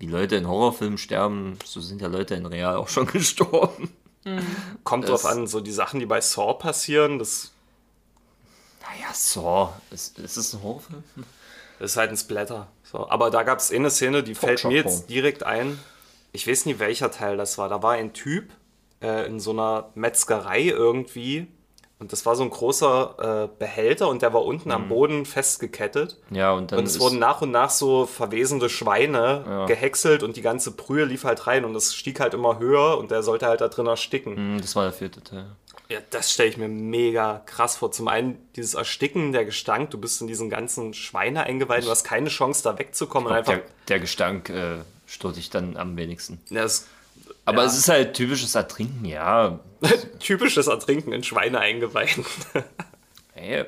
wie 0.00 0.06
Leute 0.06 0.34
in 0.36 0.48
Horrorfilmen 0.48 0.98
sterben, 0.98 1.56
so 1.64 1.80
sind 1.80 2.02
ja 2.02 2.08
Leute 2.08 2.34
in 2.34 2.46
Real 2.46 2.76
auch 2.76 2.88
schon 2.88 3.06
gestorben. 3.12 3.92
Kommt 4.82 5.04
Das- 5.04 5.22
drauf 5.22 5.26
an, 5.30 5.46
so 5.46 5.60
die 5.60 5.70
Sachen, 5.72 6.00
die 6.00 6.06
bei 6.06 6.20
Saw 6.20 6.54
passieren, 6.54 7.18
das 7.20 7.52
Naja, 8.82 9.14
so. 9.14 9.72
Ist, 9.92 10.18
ist 10.18 10.36
das 10.36 10.52
ein 10.54 10.62
Horrorfilm? 10.62 11.04
ist 11.78 11.96
halt 11.96 12.10
ein 12.10 12.16
Splatter. 12.16 12.66
So. 12.82 13.08
Aber 13.08 13.30
da 13.30 13.42
gab 13.44 13.58
es 13.60 13.70
eine 13.72 13.88
Szene, 13.90 14.22
die 14.22 14.34
fällt 14.34 14.64
mir 14.64 14.74
jetzt 14.74 15.08
direkt 15.08 15.44
ein. 15.44 15.78
Ich 16.32 16.46
weiß 16.46 16.66
nicht, 16.66 16.78
welcher 16.78 17.10
Teil 17.10 17.36
das 17.38 17.56
war. 17.56 17.68
Da 17.68 17.82
war 17.82 17.92
ein 17.92 18.12
Typ 18.12 18.50
äh, 19.02 19.26
in 19.26 19.40
so 19.40 19.52
einer 19.52 19.88
Metzgerei 19.94 20.62
irgendwie 20.64 21.46
Und 22.00 22.12
das 22.12 22.24
war 22.26 22.34
so 22.34 22.42
ein 22.42 22.50
großer 22.50 23.44
äh, 23.44 23.58
Behälter 23.58 24.08
und 24.08 24.22
der 24.22 24.32
war 24.32 24.42
unten 24.44 24.70
am 24.72 24.88
Boden 24.88 25.26
festgekettet. 25.26 26.16
Ja, 26.30 26.52
und 26.52 26.72
dann 26.72 26.78
Und 26.80 26.86
es 26.86 26.98
wurden 26.98 27.18
nach 27.18 27.42
und 27.42 27.50
nach 27.50 27.70
so 27.70 28.06
verwesende 28.06 28.68
Schweine 28.70 29.64
gehäckselt 29.68 30.22
und 30.22 30.36
die 30.36 30.42
ganze 30.42 30.70
Brühe 30.72 31.04
lief 31.04 31.24
halt 31.24 31.46
rein 31.46 31.64
und 31.66 31.74
es 31.76 31.94
stieg 31.94 32.18
halt 32.20 32.32
immer 32.34 32.58
höher 32.58 32.96
und 32.98 33.10
der 33.10 33.22
sollte 33.22 33.46
halt 33.46 33.60
da 33.60 33.68
drin 33.68 33.86
ersticken. 33.86 34.36
Hm, 34.36 34.60
Das 34.60 34.74
war 34.76 34.84
der 34.84 34.92
vierte 34.92 35.22
Teil. 35.22 35.46
Ja, 35.90 35.98
das 36.10 36.32
stelle 36.32 36.48
ich 36.48 36.56
mir 36.56 36.68
mega 36.68 37.42
krass 37.46 37.76
vor. 37.76 37.90
Zum 37.92 38.06
einen 38.08 38.38
dieses 38.56 38.74
Ersticken, 38.74 39.32
der 39.32 39.44
Gestank, 39.44 39.90
du 39.90 39.98
bist 39.98 40.20
in 40.20 40.26
diesen 40.28 40.48
ganzen 40.48 40.94
Schweine 40.94 41.42
eingeweiht, 41.42 41.84
du 41.84 41.90
hast 41.90 42.04
keine 42.04 42.28
Chance 42.28 42.62
da 42.62 42.78
wegzukommen 42.78 43.28
und 43.28 43.34
einfach. 43.34 43.54
Der, 43.54 43.62
der 43.88 43.98
Gestank 44.00 44.48
äh, 44.50 44.78
stört 45.06 45.36
dich 45.36 45.50
dann 45.50 45.76
am 45.76 45.96
wenigsten. 45.96 46.40
Ja, 46.48 46.62
das 46.62 46.86
Aber 47.50 47.62
Ja. 47.62 47.68
es 47.68 47.76
ist 47.76 47.88
halt 47.88 48.14
typisches 48.14 48.54
Ertrinken, 48.54 49.04
ja. 49.04 49.58
typisches 50.20 50.66
Ertrinken 50.66 51.12
in 51.12 51.22
Schweine 51.22 51.58
eingeweiht. 51.60 52.18
Ey. 53.34 53.64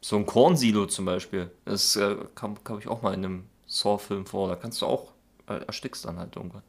So 0.00 0.16
ein 0.16 0.26
Kornsilo 0.26 0.86
zum 0.86 1.04
Beispiel. 1.04 1.50
Das 1.64 1.96
äh, 1.96 2.16
kam, 2.34 2.62
kam 2.64 2.78
ich 2.78 2.88
auch 2.88 3.02
mal 3.02 3.12
in 3.14 3.24
einem 3.24 3.46
Saw-Film 3.66 4.26
vor. 4.26 4.48
Da 4.48 4.56
kannst 4.56 4.80
du 4.82 4.86
auch, 4.86 5.12
äh, 5.48 5.62
erstickst 5.66 6.04
dann 6.04 6.18
halt 6.18 6.34
irgendwann. 6.36 6.62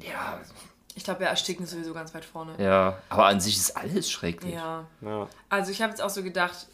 Ja, 0.00 0.40
Ich 0.94 1.04
glaube, 1.04 1.22
ja, 1.22 1.30
Ersticken 1.30 1.64
ist 1.64 1.70
sowieso 1.70 1.94
ganz 1.94 2.12
weit 2.14 2.24
vorne. 2.24 2.54
ja. 2.58 2.98
Aber 3.08 3.26
an 3.26 3.40
sich 3.40 3.56
ist 3.56 3.76
alles 3.76 4.10
schrecklich. 4.10 4.54
Ja. 4.54 4.86
ja. 5.00 5.28
Also 5.48 5.70
ich 5.70 5.80
habe 5.80 5.90
jetzt 5.90 6.02
auch 6.02 6.10
so 6.10 6.22
gedacht, 6.22 6.66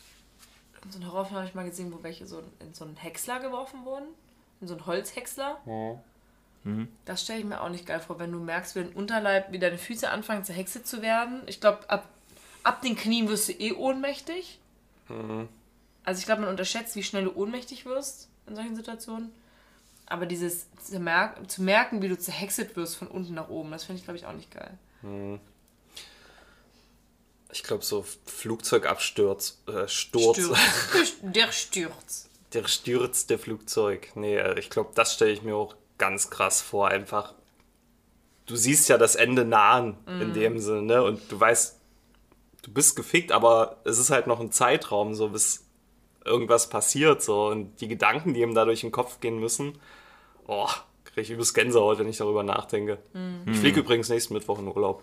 in 0.84 0.90
so 0.90 0.98
einem 0.98 1.10
Horrorfilm 1.12 1.36
habe 1.38 1.48
ich 1.48 1.54
mal 1.54 1.64
gesehen, 1.64 1.92
wo 1.92 2.02
welche 2.02 2.26
so 2.26 2.42
in 2.60 2.74
so 2.74 2.84
einen 2.84 2.96
Häcksler 2.96 3.40
geworfen 3.40 3.84
wurden. 3.84 4.06
In 4.60 4.68
so 4.68 4.74
einen 4.74 4.86
Holzhäcksler. 4.86 5.58
Das 7.04 7.22
stelle 7.22 7.40
ich 7.40 7.44
mir 7.44 7.60
auch 7.60 7.68
nicht 7.68 7.84
geil 7.86 8.00
vor, 8.00 8.18
wenn 8.18 8.32
du 8.32 8.38
merkst, 8.38 8.74
wie 8.74 8.80
dein 8.80 8.92
Unterleib, 8.92 9.52
wie 9.52 9.58
deine 9.58 9.76
Füße 9.76 10.08
anfangen 10.08 10.44
zur 10.44 10.54
Hexe 10.54 10.82
zu 10.82 11.02
werden. 11.02 11.42
Ich 11.46 11.60
glaube, 11.60 11.88
ab, 11.90 12.08
ab 12.62 12.80
den 12.80 12.96
Knien 12.96 13.28
wirst 13.28 13.48
du 13.48 13.52
eh 13.52 13.72
ohnmächtig. 13.72 14.58
Also 16.04 16.18
ich 16.18 16.24
glaube, 16.24 16.40
man 16.40 16.50
unterschätzt, 16.50 16.96
wie 16.96 17.02
schnell 17.02 17.24
du 17.24 17.34
ohnmächtig 17.36 17.84
wirst 17.84 18.28
in 18.46 18.56
solchen 18.56 18.76
Situationen. 18.76 19.30
Aber 20.06 20.24
dieses 20.26 20.66
zu, 20.82 20.98
merk 21.00 21.50
zu 21.50 21.62
merken, 21.62 22.00
wie 22.02 22.08
du 22.08 22.18
zerhäckselt 22.18 22.76
wirst 22.76 22.96
von 22.96 23.08
unten 23.08 23.34
nach 23.34 23.48
oben, 23.48 23.70
das 23.70 23.84
finde 23.84 23.98
ich, 23.98 24.04
glaube 24.04 24.18
ich, 24.18 24.26
auch 24.26 24.32
nicht 24.32 24.50
geil. 24.50 24.78
Ich 27.52 27.62
glaube, 27.62 27.84
so 27.84 28.04
Flugzeugabsturz, 28.26 29.58
äh, 29.66 29.86
Sturz, 29.86 30.38
Stürz. 30.38 30.58
Der 31.22 31.52
Sturz. 31.52 32.28
der 32.52 32.66
stürzte 32.68 33.38
Flugzeug. 33.38 34.10
Nee, 34.14 34.36
äh, 34.36 34.58
ich 34.58 34.70
glaube, 34.70 34.92
das 34.94 35.14
stelle 35.14 35.32
ich 35.32 35.42
mir 35.42 35.54
auch 35.56 35.74
ganz 35.98 36.30
krass 36.30 36.60
vor. 36.60 36.88
Einfach, 36.88 37.34
du 38.46 38.56
siehst 38.56 38.88
ja 38.88 38.98
das 38.98 39.14
Ende 39.14 39.44
nahen 39.44 39.96
in 40.06 40.32
dem 40.34 40.58
Sinne, 40.58 40.82
ne? 40.82 41.02
Und 41.02 41.20
du 41.30 41.38
weißt, 41.38 41.80
du 42.62 42.72
bist 42.72 42.96
gefickt, 42.96 43.32
aber 43.32 43.76
es 43.84 43.98
ist 43.98 44.10
halt 44.10 44.26
noch 44.26 44.40
ein 44.40 44.52
Zeitraum, 44.52 45.14
so 45.14 45.28
bis 45.28 45.64
irgendwas 46.24 46.68
passiert, 46.68 47.22
so. 47.22 47.48
Und 47.48 47.80
die 47.80 47.88
Gedanken, 47.88 48.34
die 48.34 48.40
ihm 48.40 48.54
da 48.54 48.64
durch 48.64 48.80
den 48.80 48.92
Kopf 48.92 49.20
gehen 49.20 49.38
müssen, 49.38 49.78
oh, 50.46 50.68
kriege 51.04 51.20
ich 51.22 51.30
übelst 51.30 51.54
Gänsehaut, 51.54 51.98
wenn 51.98 52.08
ich 52.08 52.16
darüber 52.16 52.42
nachdenke. 52.42 52.98
Ich 53.46 53.58
fliege 53.58 53.80
übrigens 53.80 54.08
nächsten 54.08 54.34
Mittwoch 54.34 54.58
in 54.58 54.68
Urlaub. 54.68 55.02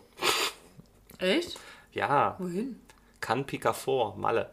Echt? 1.20 1.60
Ja, 1.94 2.36
Wohin? 2.40 2.80
kann 3.20 3.46
Picafort, 3.46 4.18
Malle. 4.18 4.50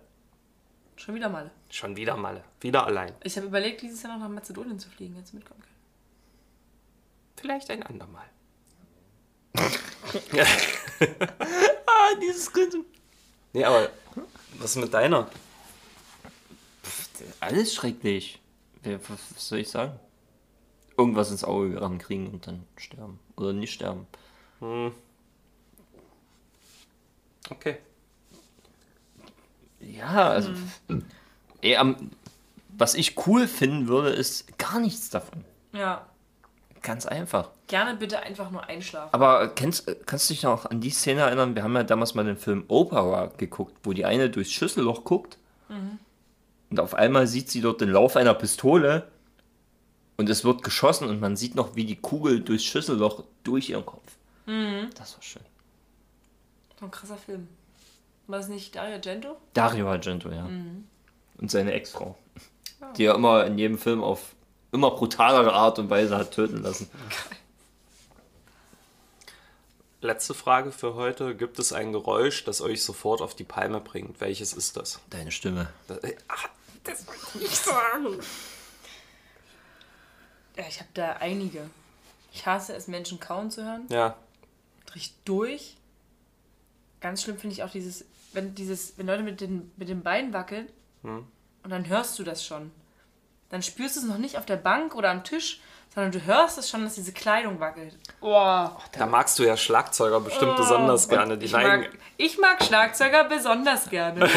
Schon 0.97 1.15
wieder 1.15 1.29
mal. 1.29 1.51
Schon 1.71 1.97
wieder 1.97 2.17
Malle. 2.17 2.45
Wieder 2.61 2.85
allein. 2.87 3.13
Ich 3.23 3.37
habe 3.37 3.47
überlegt, 3.47 3.83
dieses 3.83 4.03
Jahr 4.03 4.15
noch 4.15 4.21
nach 4.21 4.35
Mazedonien 4.35 4.79
zu 4.79 4.89
fliegen, 4.91 5.17
jetzt 5.17 5.33
mitkommen 5.33 5.61
können. 5.61 5.75
Vielleicht 7.41 7.71
ein 7.71 7.83
andermal. 7.83 8.27
Ah, 11.87 12.15
dieses 12.21 12.53
Grinsen. 12.53 12.85
Nee, 13.53 13.65
aber 13.65 13.91
was 14.59 14.71
ist 14.71 14.77
mit 14.77 14.93
deiner? 14.93 15.31
Alles 17.41 17.75
schrecklich. 17.75 18.41
Was 18.83 19.49
soll 19.49 19.59
ich 19.59 19.69
sagen? 19.69 19.99
Irgendwas 20.97 21.31
ins 21.31 21.45
Auge 21.45 21.71
gerammt 21.71 22.03
kriegen 22.03 22.29
und 22.29 22.47
dann 22.47 22.65
sterben. 22.77 23.21
Oder 23.37 23.53
nicht 23.53 23.73
sterben. 23.73 24.07
Okay. 27.51 27.79
Ja, 29.81 30.31
also. 30.31 30.51
Ey, 31.61 31.77
am, 31.77 32.11
was 32.71 32.95
ich 32.95 33.27
cool 33.27 33.47
finden 33.47 33.87
würde, 33.89 34.11
ist 34.11 34.59
gar 34.59 34.81
nichts 34.81 35.11
davon. 35.11 35.45
Ja. 35.73 36.07
Ganz 36.89 37.05
einfach. 37.05 37.51
Gerne 37.67 37.99
bitte 37.99 38.21
einfach 38.21 38.51
nur 38.51 38.65
einschlafen. 38.65 39.13
Aber 39.13 39.49
kennst, 39.49 40.07
kannst 40.07 40.31
du 40.31 40.33
dich 40.33 40.43
noch 40.43 40.65
an 40.65 40.81
die 40.81 40.89
Szene 40.89 41.21
erinnern? 41.21 41.55
Wir 41.55 41.63
haben 41.63 41.77
ja 41.77 41.83
damals 41.83 42.15
mal 42.15 42.25
den 42.25 42.39
Film 42.39 42.65
Opera 42.69 43.27
geguckt, 43.37 43.77
wo 43.83 43.93
die 43.93 44.07
eine 44.07 44.31
durchs 44.31 44.53
Schüsselloch 44.53 45.05
guckt 45.05 45.37
und 46.71 46.81
auf 46.81 46.95
einmal 46.95 47.27
sieht 47.27 47.51
sie 47.51 47.61
dort 47.61 47.83
den 47.83 47.91
Lauf 47.91 48.17
einer 48.17 48.33
Pistole 48.33 49.07
und 50.17 50.31
es 50.31 50.47
wird 50.47 50.63
geschossen 50.65 51.11
und 51.11 51.21
man 51.21 51.37
sieht 51.37 51.57
noch, 51.57 51.77
wie 51.77 51.85
die 51.85 51.97
Kugel 51.97 52.41
durchs 52.41 52.65
Schüsselloch 52.65 53.23
durch 53.45 53.69
ihren 53.69 53.85
Kopf. 53.85 54.17
Das 54.47 55.15
war 55.15 55.23
schön. 55.23 55.43
So 56.81 56.87
ein 56.87 56.91
krasser 56.91 57.19
Film. 57.19 57.49
War 58.29 58.39
es 58.39 58.49
nicht 58.49 58.75
Dario 58.75 58.95
Argento? 58.95 59.37
Dario 59.53 59.91
Argento, 59.91 60.31
ja. 60.31 60.49
Und 61.37 61.51
seine 61.51 61.73
Ex-Frau. 61.73 62.17
Die 62.97 63.05
er 63.05 63.15
immer 63.15 63.45
in 63.45 63.59
jedem 63.59 63.77
Film 63.77 64.03
auf 64.03 64.35
immer 64.73 64.91
brutalere 64.91 65.53
Art 65.53 65.79
und 65.79 65.91
Weise 65.91 66.17
hat 66.17 66.33
töten 66.33 66.63
lassen. 66.63 66.91
Letzte 70.01 70.33
Frage 70.35 70.71
für 70.71 70.95
heute. 70.95 71.35
Gibt 71.35 71.59
es 71.59 71.73
ein 71.73 71.93
Geräusch, 71.93 72.45
das 72.45 72.61
euch 72.61 72.85
sofort 72.85 73.21
auf 73.21 73.35
die 73.35 73.45
Palme 73.45 73.81
bringt? 73.81 74.21
Welches 74.21 74.53
ist 74.53 74.77
das? 74.77 75.01
Deine 75.11 75.33
Stimme. 75.33 75.69
das 75.89 75.99
äh, 76.05 76.17
ach, 76.29 76.49
Ja, 80.57 80.65
ich 80.69 80.81
habe 80.81 80.91
da 80.95 81.13
einige. 81.15 81.69
Ich 82.33 82.47
hasse 82.47 82.75
es, 82.75 82.89
Menschen 82.89 83.21
kauen 83.21 83.51
zu 83.51 83.65
hören. 83.65 83.87
ja. 83.89 84.17
Richtig 84.95 85.15
durch. 85.25 85.77
Ganz 87.01 87.23
schlimm 87.23 87.37
finde 87.37 87.53
ich 87.53 87.63
auch 87.63 87.71
dieses, 87.71 88.07
wenn 88.33 88.55
dieses, 88.55 88.97
wenn 88.97 89.07
Leute 89.07 89.23
mit 89.23 89.41
den, 89.43 89.71
mit 89.77 89.89
den 89.91 90.03
Beinen 90.03 90.33
wackeln 90.33 90.67
und 91.03 91.71
dann 91.71 91.87
hörst 91.89 92.19
du 92.19 92.25
das 92.25 92.45
schon. 92.45 92.73
Dann 93.51 93.63
spürst 93.63 93.97
du 93.97 94.01
es 94.01 94.07
noch 94.07 94.19
nicht 94.19 94.37
auf 94.39 94.45
der 94.47 94.57
Bank 94.57 94.95
oder 94.95 95.11
am 95.11 95.25
Tisch, 95.25 95.61
sondern 95.95 96.13
du 96.13 96.23
hörst 96.27 96.59
es 96.59 96.69
schon, 96.69 96.85
dass 96.85 96.95
diese 96.97 97.13
Kleidung 97.13 97.61
wackelt. 97.61 97.97
Boah. 98.21 98.77
Da 98.97 99.07
magst 99.07 99.39
du 99.39 99.45
ja 99.45 99.57
Schlagzeuger 99.57 100.21
bestimmt 100.21 100.57
besonders 100.57 101.09
gerne. 101.09 101.39
Die 101.39 101.47
Ich 101.47 101.53
neigen. 101.53 101.83
mag, 101.83 101.91
ich 102.19 102.39
mag 102.39 102.63
Schlagzeuger 102.63 103.25
besonders 103.25 103.89
gerne. 103.89 104.21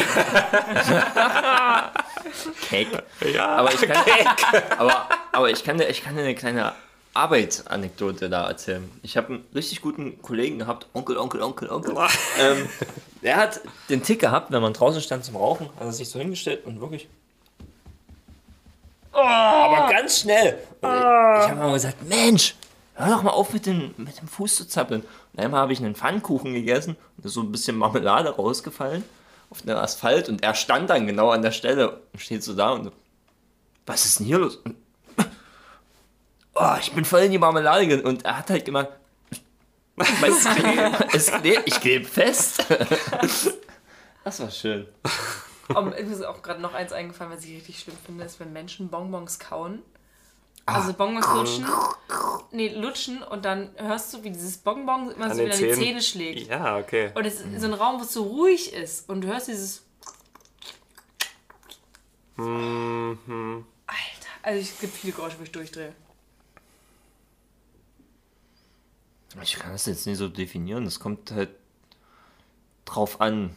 Cake. 2.68 3.02
Ja. 3.32 3.46
Aber 3.56 3.72
ich 3.72 3.80
kann, 3.82 3.96
aber, 4.78 5.08
aber 5.32 5.50
ich 5.50 5.62
kann, 5.64 5.78
dir- 5.78 5.88
ich 5.88 6.02
kann 6.02 6.14
dir 6.16 6.22
eine 6.22 6.34
kleine 6.34 6.72
Arbeitsanekdote 7.14 8.30
da 8.30 8.48
erzählen. 8.48 8.90
Ich 9.02 9.16
habe 9.18 9.28
einen 9.34 9.44
richtig 9.54 9.82
guten 9.82 10.20
Kollegen 10.22 10.58
gehabt, 10.60 10.86
Onkel, 10.94 11.18
Onkel, 11.18 11.42
Onkel, 11.42 11.68
Onkel. 11.70 11.94
ähm, 12.40 12.68
der 13.22 13.36
hat 13.36 13.60
den 13.90 14.02
Tick 14.02 14.20
gehabt, 14.20 14.50
wenn 14.52 14.62
man 14.62 14.72
draußen 14.72 15.02
stand 15.02 15.24
zum 15.24 15.36
Rauchen, 15.36 15.66
hat 15.76 15.82
er 15.84 15.92
sich 15.92 16.08
so 16.08 16.18
hingestellt 16.18 16.64
und 16.64 16.80
wirklich. 16.80 17.08
Aber 19.12 19.90
ganz 19.90 20.20
schnell. 20.20 20.58
Und 20.80 20.90
ich 20.90 20.96
ich 20.96 21.50
habe 21.50 21.54
mal 21.56 21.72
gesagt, 21.72 22.02
Mensch, 22.08 22.54
hör 22.94 23.08
doch 23.08 23.22
mal 23.22 23.30
auf 23.30 23.52
mit, 23.52 23.66
den, 23.66 23.94
mit 23.96 24.20
dem 24.20 24.28
Fuß 24.28 24.56
zu 24.56 24.68
zappeln. 24.68 25.02
Und 25.32 25.40
einmal 25.40 25.60
habe 25.60 25.72
ich 25.72 25.80
einen 25.80 25.94
Pfannkuchen 25.94 26.54
gegessen 26.54 26.96
und 27.16 27.24
da 27.24 27.28
ist 27.28 27.34
so 27.34 27.40
ein 27.42 27.52
bisschen 27.52 27.76
Marmelade 27.76 28.30
rausgefallen 28.30 29.04
auf 29.50 29.62
den 29.62 29.70
Asphalt 29.76 30.28
und 30.28 30.42
er 30.42 30.54
stand 30.54 30.88
dann 30.88 31.06
genau 31.06 31.30
an 31.30 31.42
der 31.42 31.52
Stelle 31.52 32.00
und 32.12 32.20
steht 32.20 32.42
so 32.42 32.54
da 32.54 32.70
und 32.70 32.84
so, 32.84 32.92
was 33.86 34.04
ist 34.06 34.18
denn 34.18 34.26
hier 34.26 34.38
los? 34.38 34.56
Und, 34.56 34.76
oh, 36.54 36.74
ich 36.80 36.92
bin 36.92 37.04
voll 37.04 37.20
in 37.20 37.32
die 37.32 37.38
Marmelade 37.38 37.86
ge- 37.86 38.02
und 38.02 38.24
er 38.24 38.38
hat 38.38 38.48
halt 38.50 38.64
gemacht, 38.64 38.88
es 39.98 40.44
klebt, 40.44 41.14
es 41.14 41.26
klebt, 41.30 41.62
ich 41.66 41.80
klebe 41.80 42.04
fest. 42.04 42.64
Das 44.24 44.38
war 44.38 44.52
schön. 44.52 44.86
Aber 45.68 45.82
mir 45.82 45.96
ist 45.96 46.24
auch 46.24 46.42
gerade 46.42 46.60
noch 46.60 46.74
eins 46.74 46.92
eingefallen, 46.92 47.32
was 47.32 47.44
ich 47.44 47.54
richtig 47.56 47.80
schlimm 47.80 47.96
finde, 48.04 48.24
ist, 48.24 48.40
wenn 48.40 48.52
Menschen 48.52 48.88
Bonbons 48.88 49.38
kauen. 49.38 49.82
Also 50.66 50.92
Bonbons 50.92 51.26
lutschen. 51.26 51.66
Nee, 52.52 52.68
lutschen 52.74 53.22
und 53.22 53.44
dann 53.44 53.70
hörst 53.76 54.12
du, 54.14 54.22
wie 54.22 54.30
dieses 54.30 54.58
Bonbon 54.58 55.10
immer 55.10 55.26
An 55.26 55.36
so 55.36 55.42
wieder 55.42 55.56
die 55.56 55.58
Zähnen. 55.58 55.74
Zähne 55.74 56.02
schlägt. 56.02 56.48
Ja, 56.48 56.76
okay. 56.78 57.10
Und 57.14 57.24
es 57.24 57.40
ist 57.40 57.60
so 57.60 57.66
ein 57.66 57.74
Raum, 57.74 57.98
wo 57.98 58.04
es 58.04 58.12
so 58.12 58.22
ruhig 58.24 58.72
ist. 58.72 59.08
Und 59.08 59.22
du 59.22 59.28
hörst 59.28 59.48
dieses. 59.48 59.84
Alter, 62.36 62.48
also 64.42 64.60
es 64.60 64.78
gibt 64.78 64.94
viele 64.94 65.12
Geräusche, 65.12 65.38
wo 65.38 65.42
ich 65.42 65.52
durchdrehe. 65.52 65.94
Ich 69.42 69.54
kann 69.54 69.72
das 69.72 69.86
jetzt 69.86 70.06
nicht 70.06 70.18
so 70.18 70.28
definieren. 70.28 70.84
Das 70.84 71.00
kommt 71.00 71.30
halt 71.30 71.50
drauf 72.84 73.20
an, 73.20 73.56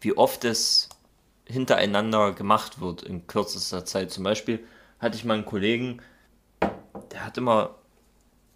wie 0.00 0.16
oft 0.16 0.44
es 0.44 0.88
hintereinander 1.44 2.32
gemacht 2.32 2.80
wird 2.80 3.02
in 3.02 3.26
kürzester 3.26 3.84
Zeit. 3.84 4.10
Zum 4.10 4.24
Beispiel 4.24 4.64
hatte 4.98 5.16
ich 5.16 5.24
mal 5.24 5.34
einen 5.34 5.44
Kollegen, 5.44 6.00
der 7.10 7.24
hat 7.24 7.36
immer 7.38 7.74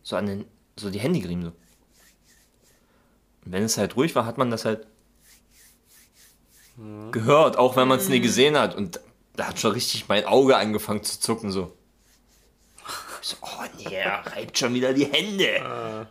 so 0.02 0.16
an 0.16 0.26
den, 0.26 0.44
so 0.76 0.90
die 0.90 1.00
Hände 1.00 1.20
gerieben. 1.20 1.42
So. 1.42 1.52
Und 3.44 3.52
wenn 3.52 3.64
es 3.64 3.76
halt 3.76 3.96
ruhig 3.96 4.14
war, 4.14 4.26
hat 4.26 4.38
man 4.38 4.50
das 4.50 4.64
halt 4.64 4.86
gehört, 7.12 7.56
auch 7.56 7.76
wenn 7.76 7.88
man 7.88 7.98
es 7.98 8.08
nie 8.08 8.20
gesehen 8.20 8.58
hat. 8.58 8.74
Und 8.74 9.00
da 9.36 9.48
hat 9.48 9.58
schon 9.58 9.72
richtig 9.72 10.08
mein 10.08 10.24
Auge 10.24 10.56
angefangen 10.56 11.02
zu 11.02 11.20
zucken, 11.20 11.50
so. 11.50 11.76
Ich 13.22 13.28
so, 13.28 13.36
oh 13.40 13.64
nee, 13.78 13.94
er 13.94 14.26
reibt 14.26 14.58
schon 14.58 14.74
wieder 14.74 14.92
die 14.92 15.06
Hände. 15.06 16.06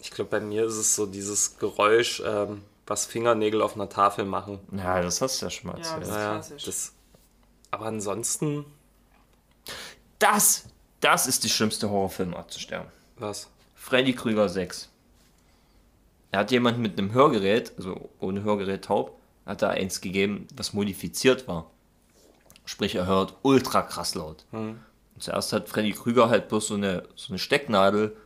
Ich 0.00 0.10
glaube, 0.10 0.30
bei 0.30 0.40
mir 0.40 0.64
ist 0.66 0.74
es 0.74 0.96
so 0.96 1.06
dieses 1.06 1.58
Geräusch, 1.58 2.22
ähm, 2.24 2.62
was 2.86 3.06
Fingernägel 3.06 3.62
auf 3.62 3.74
einer 3.74 3.88
Tafel 3.88 4.24
machen. 4.24 4.60
Ja, 4.72 5.00
das 5.02 5.20
hast 5.20 5.40
du 5.42 5.46
ja 5.46 5.50
schon 5.50 5.70
mal 5.70 5.78
Ja, 5.78 5.84
erzählt. 5.84 6.02
das- 6.02 6.08
Naja, 6.10 6.32
klassisch. 6.34 6.64
das, 6.64 6.92
aber 7.70 7.86
ansonsten, 7.86 8.64
Das, 10.18 10.64
das 11.00 11.26
ist 11.26 11.44
die 11.44 11.48
schlimmste 11.50 11.90
Horrorfilmart 11.90 12.50
zu 12.50 12.60
sterben. 12.60 12.88
was? 13.18 13.48
Freddy 13.74 14.14
Krüger 14.14 14.48
6. 14.48 14.88
Er 16.32 16.40
hat 16.40 16.50
jemand 16.50 16.78
mit 16.78 16.98
einem 16.98 17.12
Hörgerät, 17.12 17.72
also 17.78 18.08
ohne 18.18 18.42
Hörgerät 18.42 18.84
taub, 18.84 19.18
hat 19.46 19.62
da 19.62 19.68
eins 19.70 20.00
gegeben, 20.00 20.48
was 20.56 20.72
modifiziert 20.72 21.46
war. 21.46 21.70
Sprich, 22.64 22.94
er 22.96 23.06
hört 23.06 23.34
ultra 23.42 23.82
krass 23.82 24.14
laut. 24.16 24.44
Und 24.50 24.80
zuerst 25.18 25.52
hat 25.52 25.68
Freddy 25.68 25.92
Krüger 25.92 26.28
halt 26.28 26.48
bloß 26.48 26.66
so 26.68 26.74
eine, 26.74 27.04
so 27.14 27.28
eine 27.32 27.38
Stecknadel 27.38 28.16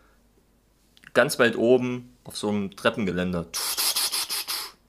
ganz 1.12 1.38
weit 1.38 1.56
oben 1.56 2.16
auf 2.24 2.36
so 2.38 2.48
einem 2.48 2.74
Treppengeländer. 2.74 3.46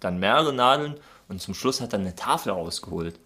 Dann 0.01 0.19
mehrere 0.19 0.51
Nadeln 0.51 0.99
und 1.29 1.41
zum 1.41 1.53
Schluss 1.53 1.79
hat 1.79 1.93
er 1.93 1.99
eine 1.99 2.15
Tafel 2.15 2.51
rausgeholt. 2.51 3.17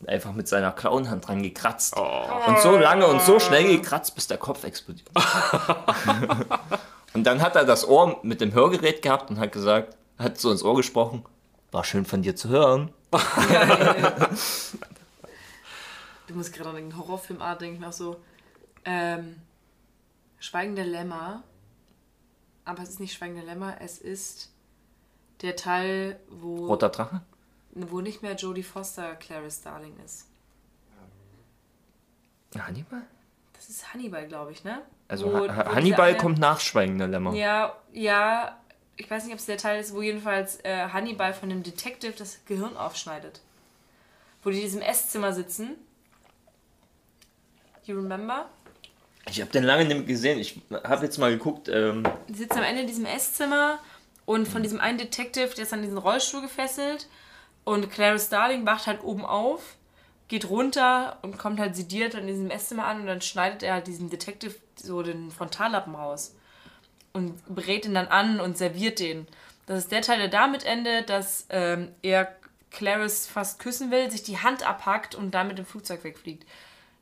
Und 0.00 0.08
einfach 0.08 0.32
mit 0.32 0.48
seiner 0.48 0.72
Klauenhand 0.72 1.28
dran 1.28 1.42
gekratzt. 1.42 1.94
Und 1.96 2.58
so 2.60 2.76
lange 2.76 3.06
und 3.06 3.20
so 3.22 3.38
schnell 3.38 3.76
gekratzt, 3.76 4.14
bis 4.14 4.26
der 4.26 4.38
Kopf 4.38 4.64
explodiert. 4.64 5.08
Und 7.14 7.22
dann 7.22 7.40
hat 7.40 7.54
er 7.54 7.64
das 7.64 7.86
Ohr 7.86 8.18
mit 8.24 8.40
dem 8.40 8.52
Hörgerät 8.52 9.00
gehabt 9.00 9.30
und 9.30 9.38
hat 9.38 9.52
gesagt, 9.52 9.96
hat 10.18 10.36
so 10.36 10.50
ins 10.50 10.64
Ohr 10.64 10.74
gesprochen, 10.74 11.24
war 11.70 11.84
schön 11.84 12.04
von 12.04 12.22
dir 12.22 12.34
zu 12.36 12.48
hören. 12.48 12.90
Du 16.26 16.34
musst 16.34 16.54
gerade 16.54 16.70
an 16.70 16.76
den 16.76 16.96
Horrorfilmart 16.96 17.60
denken, 17.60 17.84
auch 17.84 17.92
so. 17.92 18.16
Ähm, 18.86 19.36
Schweigen 20.38 20.74
der 20.74 20.86
Lämmer. 20.86 21.42
Aber 22.64 22.82
es 22.82 22.88
ist 22.88 23.00
nicht 23.00 23.12
Schweigen 23.12 23.34
der 23.34 23.44
Lämmer, 23.44 23.76
es 23.80 23.98
ist 23.98 24.53
der 25.42 25.56
Teil, 25.56 26.18
wo, 26.30 26.66
Roter 26.66 26.88
Drache? 26.90 27.20
wo 27.72 28.00
nicht 28.00 28.22
mehr 28.22 28.34
Jodie 28.34 28.62
Foster 28.62 29.14
Clarice 29.16 29.60
Starling 29.60 29.94
ist. 30.04 30.26
Hannibal? 32.58 33.02
Das 33.54 33.68
ist 33.68 33.92
Hannibal, 33.92 34.26
glaube 34.28 34.52
ich, 34.52 34.62
ne? 34.64 34.82
Also 35.08 35.26
Wo- 35.32 35.48
Ha- 35.48 35.66
wo 35.66 35.74
Hannibal 35.74 36.10
eine- 36.10 36.18
kommt 36.18 36.38
nach 36.38 36.60
Schweigender 36.60 37.08
Lämmer. 37.08 37.34
Ja, 37.34 37.76
ja. 37.92 38.58
Ich 38.96 39.10
weiß 39.10 39.24
nicht, 39.24 39.32
ob 39.32 39.40
es 39.40 39.46
der 39.46 39.58
Teil 39.58 39.80
ist, 39.80 39.92
wo 39.92 40.02
jedenfalls 40.02 40.60
äh, 40.64 40.88
Hannibal 40.92 41.34
von 41.34 41.48
dem 41.48 41.64
Detective 41.64 42.12
das 42.16 42.38
Gehirn 42.46 42.76
aufschneidet. 42.76 43.40
Wo 44.44 44.50
die 44.50 44.56
in 44.58 44.62
diesem 44.62 44.82
Esszimmer 44.82 45.32
sitzen. 45.32 45.72
You 47.86 47.96
remember? 47.96 48.48
Ich 49.28 49.40
habe 49.40 49.50
den 49.50 49.64
lange 49.64 49.84
nicht 49.86 50.06
gesehen. 50.06 50.38
Ich 50.38 50.60
habe 50.84 51.04
jetzt 51.06 51.18
mal 51.18 51.30
geguckt. 51.32 51.68
Ähm, 51.68 52.04
Die 52.28 52.34
sitzen 52.34 52.58
am 52.58 52.64
Ende 52.64 52.82
in 52.82 52.86
diesem 52.86 53.04
Esszimmer 53.06 53.80
und 54.26 54.46
von 54.46 54.62
diesem 54.62 54.80
einen 54.80 54.98
Detective, 54.98 55.54
der 55.54 55.64
ist 55.64 55.72
an 55.72 55.82
diesen 55.82 55.98
Rollstuhl 55.98 56.42
gefesselt 56.42 57.08
und 57.64 57.90
Clarice 57.90 58.26
Starling 58.26 58.66
wacht 58.66 58.86
halt 58.86 59.02
oben 59.02 59.24
auf, 59.24 59.76
geht 60.28 60.48
runter 60.48 61.18
und 61.22 61.38
kommt 61.38 61.60
halt 61.60 61.76
sediert 61.76 62.14
in 62.14 62.26
diesem 62.26 62.50
Esszimmer 62.50 62.86
an 62.86 63.00
und 63.00 63.06
dann 63.06 63.20
schneidet 63.20 63.62
er 63.62 63.74
halt 63.74 63.86
diesem 63.86 64.10
Detective 64.10 64.54
so 64.76 65.02
den 65.02 65.30
Frontallappen 65.30 65.94
raus 65.94 66.34
und 67.12 67.44
brät 67.46 67.86
ihn 67.86 67.94
dann 67.94 68.08
an 68.08 68.40
und 68.40 68.56
serviert 68.58 68.98
den. 68.98 69.26
Das 69.66 69.78
ist 69.78 69.92
der 69.92 70.02
Teil, 70.02 70.18
der 70.18 70.28
damit 70.28 70.64
endet, 70.64 71.08
dass 71.08 71.46
ähm, 71.50 71.92
er 72.02 72.34
Clarice 72.70 73.28
fast 73.28 73.58
küssen 73.60 73.90
will, 73.90 74.10
sich 74.10 74.22
die 74.22 74.38
Hand 74.38 74.66
abhackt 74.68 75.14
und 75.14 75.30
dann 75.30 75.48
mit 75.48 75.58
dem 75.58 75.64
Flugzeug 75.64 76.04
wegfliegt. 76.04 76.46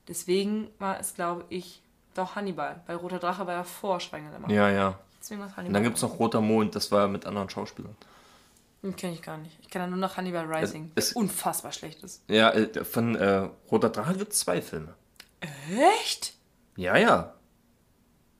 Deswegen 0.06 0.68
war 0.78 1.00
es, 1.00 1.14
glaube 1.14 1.44
ich, 1.48 1.80
doch 2.14 2.36
Hannibal. 2.36 2.82
Bei 2.86 2.94
Roter 2.94 3.18
Drache 3.18 3.46
war 3.46 3.54
er 3.54 3.64
vor 3.64 4.00
Schweigen 4.00 4.30
ja, 4.48 4.68
ja. 4.68 4.98
Und 5.30 5.72
dann 5.72 5.82
gibt 5.82 5.96
es 5.96 6.02
noch 6.02 6.18
Roter 6.18 6.40
Mond, 6.40 6.74
das 6.74 6.90
war 6.90 7.06
mit 7.08 7.26
anderen 7.26 7.48
Schauspielern. 7.48 7.94
Den 8.82 8.96
kenne 8.96 9.14
ich 9.14 9.22
gar 9.22 9.36
nicht. 9.38 9.56
Ich 9.60 9.68
kenne 9.70 9.86
nur 9.86 9.98
noch 9.98 10.16
Hannibal 10.16 10.44
Rising. 10.52 10.90
Es- 10.96 11.10
Es, 11.10 11.12
unfassbar 11.12 11.70
schlecht 11.72 12.02
ist. 12.02 12.22
Ja, 12.28 12.50
äh, 12.50 12.84
von 12.84 13.14
äh, 13.14 13.48
Roter 13.70 13.90
Drache 13.90 14.14
gibt 14.14 14.32
es 14.32 14.40
zwei 14.40 14.60
Filme. 14.60 14.94
Echt? 16.02 16.34
Ja, 16.76 16.96
ja. 16.96 17.34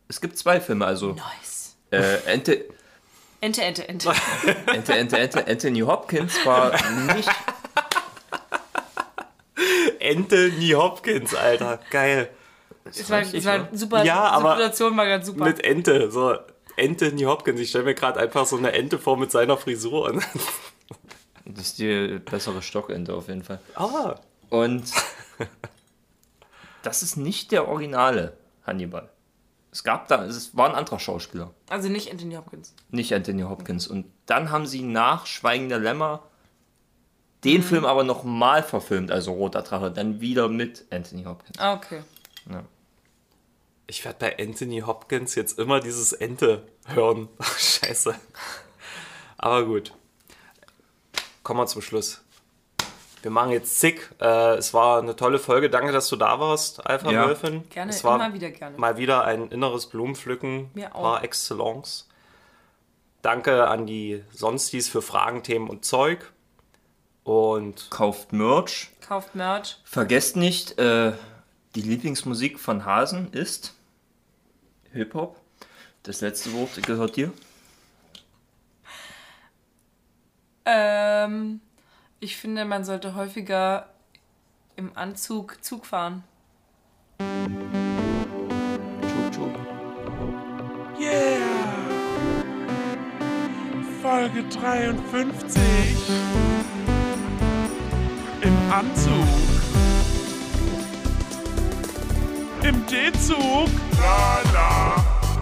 Es 0.09 0.21
gibt 0.21 0.37
zwei 0.37 0.61
Filme, 0.61 0.85
also 0.85 1.13
Nice. 1.13 1.77
äh, 1.93 2.17
Ente, 2.27 2.65
Ente, 3.41 3.63
Ente, 3.63 3.89
Ente. 3.89 4.13
Ente, 4.67 4.95
Ente, 4.95 5.19
Ente, 5.19 5.47
Anthony 5.47 5.81
Hopkins 5.81 6.35
war 6.45 6.73
nicht. 7.15 7.29
Anthony 10.03 10.71
Hopkins, 10.71 11.35
Alter. 11.35 11.79
Geil. 11.91 12.31
Es 12.85 13.09
war, 13.11 13.21
richtig, 13.21 13.41
es 13.41 13.45
war 13.47 13.69
super. 13.73 14.05
Ja, 14.05 14.25
aber 14.25 14.57
Situation 14.57 14.97
war 14.97 15.07
ganz 15.07 15.27
super. 15.27 15.45
Mit 15.45 15.63
Ente, 15.65 16.11
so 16.11 16.37
Anthony 16.79 17.23
Hopkins. 17.23 17.61
Ich 17.61 17.69
stelle 17.71 17.85
mir 17.85 17.95
gerade 17.95 18.19
einfach 18.21 18.47
so 18.47 18.57
eine 18.57 18.73
Ente 18.73 18.99
vor 18.99 19.17
mit 19.17 19.31
seiner 19.31 19.57
Frisur. 19.57 20.07
Und 20.11 20.23
Das 21.45 21.67
ist 21.67 21.79
die 21.79 22.19
bessere 22.19 22.63
Stockente 22.63 23.15
auf 23.15 23.29
jeden 23.29 23.43
Fall. 23.43 23.61
ah, 23.75 24.15
Und 24.51 24.85
das 26.83 27.03
ist 27.03 27.17
nicht 27.17 27.53
der 27.53 27.69
originale 27.69 28.37
Hannibal. 28.67 29.09
Es 29.71 29.85
gab 29.85 30.07
da, 30.09 30.25
es 30.27 30.55
war 30.57 30.69
ein 30.69 30.75
anderer 30.75 30.99
Schauspieler, 30.99 31.51
also 31.71 31.89
nicht 31.89 32.11
Anthony 32.11 32.35
Hopkins. 32.35 32.75
nicht 32.91 33.15
Anthony 33.15 33.43
Hopkins. 33.43 33.87
Und 33.87 34.05
dann 34.27 34.51
haben 34.51 34.67
sie 34.67 34.83
nach 34.83 35.25
Schweigen 35.27 35.69
der 35.71 35.79
Lämmer 35.79 36.25
den 37.45 37.63
Film 37.63 37.85
aber 37.87 38.05
nochmal 38.05 38.63
verfilmt, 38.63 39.11
also 39.11 39.33
Roter 39.33 39.63
Drache, 39.63 39.91
dann 39.91 40.21
wieder 40.21 40.49
mit 40.49 40.85
Anthony 40.91 41.25
Hopkins. 41.25 41.59
Ah, 41.59 41.75
okay. 41.75 42.03
Ich 43.87 44.05
werde 44.05 44.19
bei 44.21 44.39
Anthony 44.39 44.81
Hopkins 44.81 45.35
jetzt 45.35 45.59
immer 45.59 45.81
dieses 45.81 46.13
Ente 46.13 46.67
hören. 46.87 47.29
Scheiße. 47.59 48.15
Aber 49.39 49.65
gut. 49.65 49.93
Kommen 51.43 51.61
wir 51.61 51.67
zum 51.67 51.83
Schluss. 51.83 52.23
Wir 53.23 53.31
machen 53.31 53.51
jetzt 53.51 53.79
Zick. 53.79 54.11
Äh, 54.21 54.55
es 54.57 54.75
war 54.75 54.99
eine 55.01 55.15
tolle 55.15 55.39
Folge. 55.39 55.71
Danke, 55.71 55.93
dass 55.93 56.09
du 56.09 56.17
da 56.17 56.41
warst, 56.41 56.85
Alpha 56.87 57.11
Ja. 57.11 57.27
Wölfin. 57.27 57.69
Gerne, 57.71 57.91
es 57.91 58.03
war 58.03 58.17
immer 58.17 58.35
wieder 58.35 58.51
gerne. 58.51 58.77
Mal 58.79 58.97
wieder 58.97 59.25
ein 59.25 59.49
inneres 59.49 59.87
Blumenpflücken 59.87 60.71
Mir 60.75 60.95
auch. 60.95 61.03
par 61.03 61.25
excellence. 61.25 62.09
Danke 63.23 63.69
an 63.69 63.87
die 63.87 64.25
Sonstis 64.33 64.89
für 64.89 65.03
Fragen, 65.03 65.43
Themen 65.45 65.69
und 65.71 65.85
Zeug. 65.85 66.33
Und 67.23 67.89
Kauft 67.91 68.33
Merch. 68.33 68.91
Kauft 69.07 69.37
Merch. 69.37 69.79
Vergesst 69.85 70.35
nicht, 70.35 70.77
äh, 70.81 71.13
die 71.75 71.83
Lieblingsmusik 71.83 72.59
von 72.59 72.85
Hasen 72.85 73.33
ist 73.33 73.75
Hip-Hop. 74.93 75.41
Das 76.03 76.21
letzte 76.21 76.53
Wort 76.53 76.83
gehört 76.83 77.17
dir. 77.17 77.33
Ähm, 80.65 81.61
ich 82.21 82.37
finde, 82.37 82.65
man 82.65 82.85
sollte 82.85 83.15
häufiger 83.15 83.89
im 84.77 84.97
Anzug 84.97 85.63
Zug 85.63 85.87
fahren. 85.87 86.25
Tschuk, 89.01 89.33
tschuk. 89.33 89.55
Yeah! 90.99 91.39
Folge 94.03 94.45
53. 94.49 95.63
Im 98.43 98.73
Anzug. 98.73 99.52
Im 102.65 102.87
D-Zug. 102.87 103.69
La 103.99 104.41
la. 104.53 104.71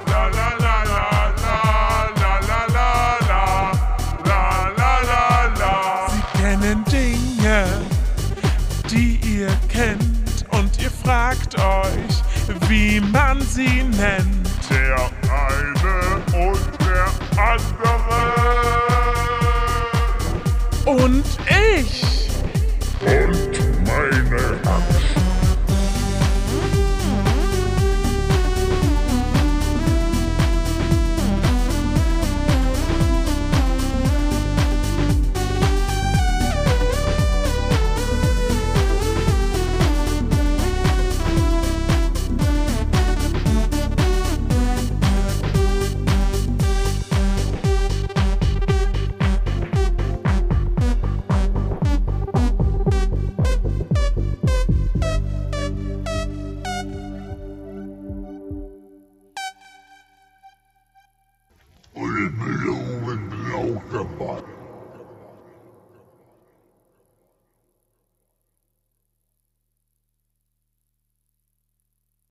La 0.07 0.29
la 0.29 0.49
la 0.59 0.77
la 0.85 1.07
la 1.45 1.59
la 2.21 2.33
la 2.49 2.61
la 2.77 2.93
la. 3.29 3.45
La 4.25 4.45
la 4.79 4.93
la 5.11 5.25
la. 5.59 5.75
Sie 6.09 6.25
kennen 6.41 6.79
Dinge, 6.87 7.59
die 8.91 9.21
ihr 9.23 9.53
kennt 9.69 10.47
und 10.53 10.71
ihr 10.83 10.91
fragt 10.91 11.57
euch, 11.57 12.23
wie 12.69 13.01
man 13.01 13.43
sie 13.43 13.83
nennt. 13.83 14.49
Der 14.71 15.11
eine 15.31 15.97
und 16.49 16.69
der 16.81 17.09
andere. 17.39 18.31
Und 20.87 21.27
ich. 21.49 22.31
Und 23.05 23.61